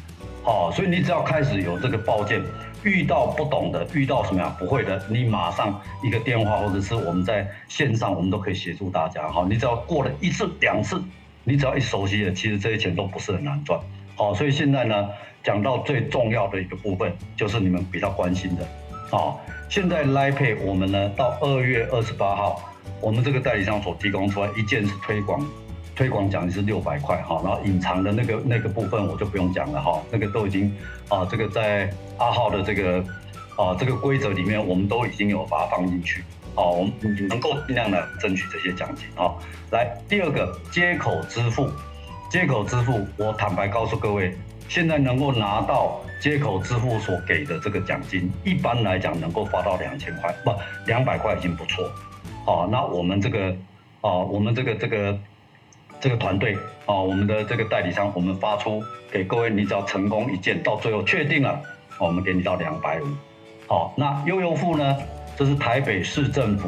[0.43, 2.41] 好，所以你只要开始有这个报件，
[2.83, 11.01] 遇到不懂的，遇到什么样不会的，你马上一个电话或者是我们在线上，我们都可以协助大家，好，你只要过了一次两次，
[11.43, 13.79] 你只要一熟悉了，其实这些钱都不是很难赚，
[14.15, 15.09] 好，所以现在呢，
[15.43, 18.67] 讲到最重要的一个部分，就是你们比较关心的，
[19.09, 19.39] 好，
[19.69, 22.61] 现在 Line Pay 我们呢到二月二十八号，
[22.99, 25.45] 我们这个代理商所提供出来一件是推广。
[26.02, 30.76] 推广奖金是六百块哈，然后隐藏的那个那个部分我就不用讲了哈，那个都已经
[31.10, 33.06] 啊，这个在阿浩的这个
[33.56, 36.23] 啊这个规则里面，我们都已经有把它放进去，
[36.56, 36.91] 好，我们
[37.30, 39.30] 能够尽量的争取这些奖金啊。
[39.69, 41.69] 来，第二个接口支付，
[42.32, 44.36] 接口支付，我坦白告诉各位，
[44.68, 50.52] 现在能够拿到接口支付所给的这个奖金，一般来讲能够发到两千块，不，
[50.88, 51.88] 两百块已经不错。
[52.44, 53.56] 好，那我们这个
[54.02, 55.15] 啊，我们这个这个。
[56.02, 56.57] 这个团队
[56.88, 61.61] 啊，我们的这个代理商，我们发出给各位，你只要成功一件，到最后确定了，
[61.99, 63.06] 我们给你到两百五。
[63.68, 64.98] 好，那悠游付呢？
[65.38, 66.68] 这是台北市政府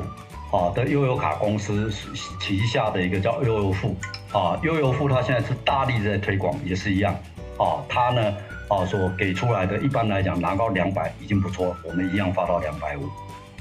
[0.55, 1.91] 啊的悠游卡公司
[2.39, 3.95] 旗下的一个叫悠游付
[4.31, 7.13] 啊，悠游付它现在是大力在推广，也是一样
[7.57, 8.35] 啊，它呢
[8.69, 13.09] 啊所给出来的，一般来讲拿到两百已经不错，我们一样发到两百五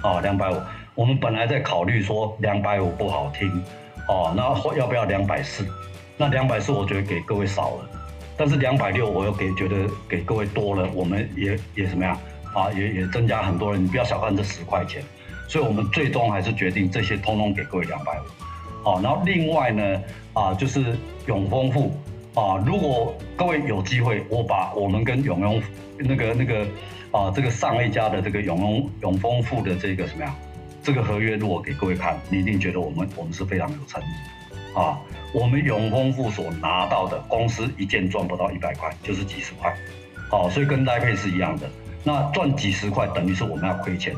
[0.07, 0.57] 啊，两百五。
[0.94, 3.62] 我们本来在考虑说两百五不好听。
[4.12, 4.43] 哦，那
[4.76, 5.66] 要不要两百四？
[6.18, 7.90] 那两百四我觉得给各位少了，
[8.36, 12.14] 但是两百六我又给觉得给各位多了，我们也也怎么样
[12.52, 12.70] 啊？
[12.72, 15.02] 也也增加很多人，你不要小看这十块钱，
[15.48, 18.24] 所以我们最终还是决定这些通通给各位两百五。
[18.84, 20.02] 哦，然后另外呢
[20.34, 20.94] 啊，就是
[21.24, 21.98] 永丰富
[22.34, 25.62] 啊，如果各位有机会，我把我们跟永丰
[25.97, 26.66] 那个那个
[27.12, 30.34] 啊这个上一家的这个永丰永丰富的这个什么呀？
[30.82, 34.98] 这个合约如果给各位看，你一定觉得我们我们是非常有诚意啊！
[35.32, 39.72] 我们永丰富所拿到的公司一件赚不到一百块，就是几十块，
[40.28, 41.70] 好，所以跟搭配是一样的。
[42.02, 44.12] 那赚几十块等于是我们要亏钱，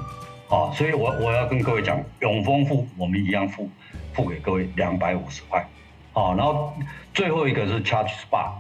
[0.49, 3.69] 啊，所以我我要跟各位讲，永丰富我们一样付
[4.15, 5.61] 付给各位两百五十块，
[6.15, 6.73] 啊，然后
[7.13, 8.53] 最后一个是 Charge Spa，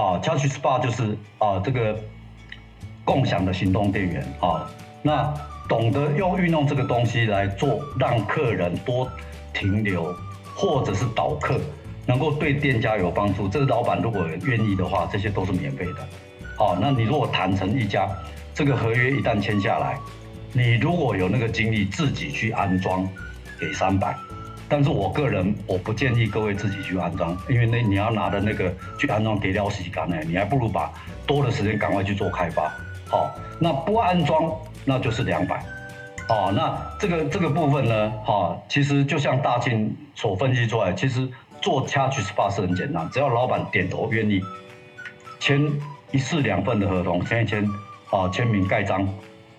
[0.00, 2.00] 啊，Charge Spa 就是啊这个
[3.04, 4.70] 共享的行动电源啊，
[5.02, 5.34] 那。
[5.70, 9.08] 懂得用运用这个东西来做，让客人多
[9.54, 10.12] 停留，
[10.56, 11.60] 或者是导客，
[12.04, 13.46] 能够对店家有帮助。
[13.46, 15.98] 这个老板如果愿意的话，这些都是免费的。
[16.58, 18.08] 好，那你如果谈成一家，
[18.52, 19.96] 这个合约一旦签下来，
[20.52, 23.08] 你如果有那个精力自己去安装，
[23.60, 24.12] 给三百。
[24.68, 30.92] 但是我个人我不建议各位自己去安装，因为那你要拿的那个去安装给料洗干呢，你还不如把
[31.28, 32.72] 多的时间赶快去做开发。
[33.08, 33.30] 好，
[33.60, 34.52] 那不安装。
[34.90, 35.64] 那就是两百，
[36.28, 41.28] 哦，那这个这个部分呢，哈、其实就像大庆所分析出来，其实
[41.62, 44.42] 做 Charge Spot 是很简单，只要老板点头愿意
[45.38, 45.72] 签
[46.10, 47.64] 一式两份的合同，签一签，
[48.10, 49.08] 啊、签名盖章，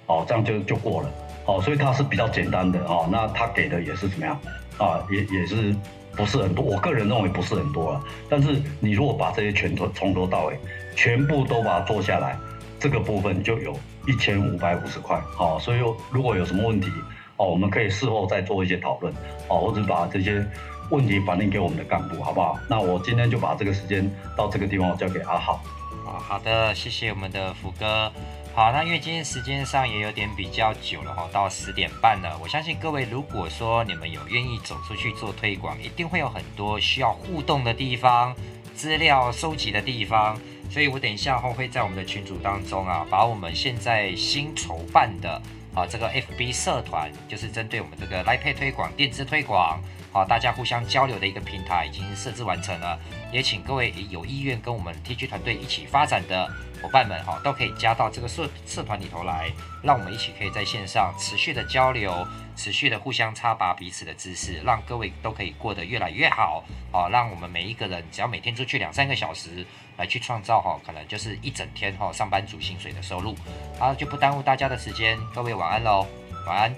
[0.08, 1.10] 哦，这样就就过了，
[1.45, 3.08] 哦，所以它是比较简单的哦。
[3.10, 4.38] 那他给的也是怎么样
[4.78, 4.99] 啊？
[5.10, 5.74] 也也是
[6.14, 6.66] 不是很多？
[6.66, 8.03] 我个人认为不是很多了。
[8.30, 10.60] 但是你如果把这些全都从头到尾
[10.94, 12.38] 全部都把它做下来，
[12.78, 13.74] 这个部分就有
[14.07, 15.22] 一千五百五十块。
[15.36, 15.80] 好，所以
[16.11, 16.91] 如果有什么问题
[17.38, 19.14] 哦，我们可以事后再做一些讨论
[19.48, 20.45] 哦，或者把这些
[20.90, 22.60] 问题反映给我们的干部，好不好？
[22.69, 25.61] 那我今天就把这个时间到这个地方交给阿浩。
[26.06, 28.11] 啊，好的，谢谢我们的福哥。
[28.53, 32.38] 好，那因为今天时间上也有点比较久了哈，到十点半了。
[32.44, 38.36] 我相信各位，如果说你们有愿意走出去做推广，一定会有很多需要互动的地方、
[38.76, 40.38] 资料收集的地方。
[40.72, 45.41] 所以我等一下后会在我们的群组当中啊，把我们现在新筹办的
[45.76, 49.81] 啊这个 FB 社团，就是针对我们这个 l i p a y 推广、电资推广，
[50.14, 52.98] 好，大家互相交流的一个平台，已经设置完成了。
[53.34, 56.49] 也请各位有意愿跟我们 TG 团队一起发展的
[56.81, 59.52] 伙伴们哈，都可以加到这个社社团里头来，
[59.84, 62.26] 让我们一起可以在线上持续的交流，
[62.56, 67.10] 持续的互相插拔彼此的知识，让各位都可以过得越来越好啊！
[67.10, 69.65] 让我们每一个人只要每天出去两三个小时
[70.02, 73.36] 来去创造哈，可能就是一整天哈上班族薪水的收入。
[73.78, 76.07] 好，就不耽误大家的时间，各位晚安喽，
[76.48, 76.76] 晚安，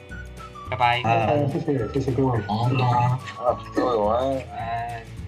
[0.69, 1.01] 拜拜。
[1.49, 2.69] 谢谢谢谢各位，好，
[3.73, 5.22] 各位晚安。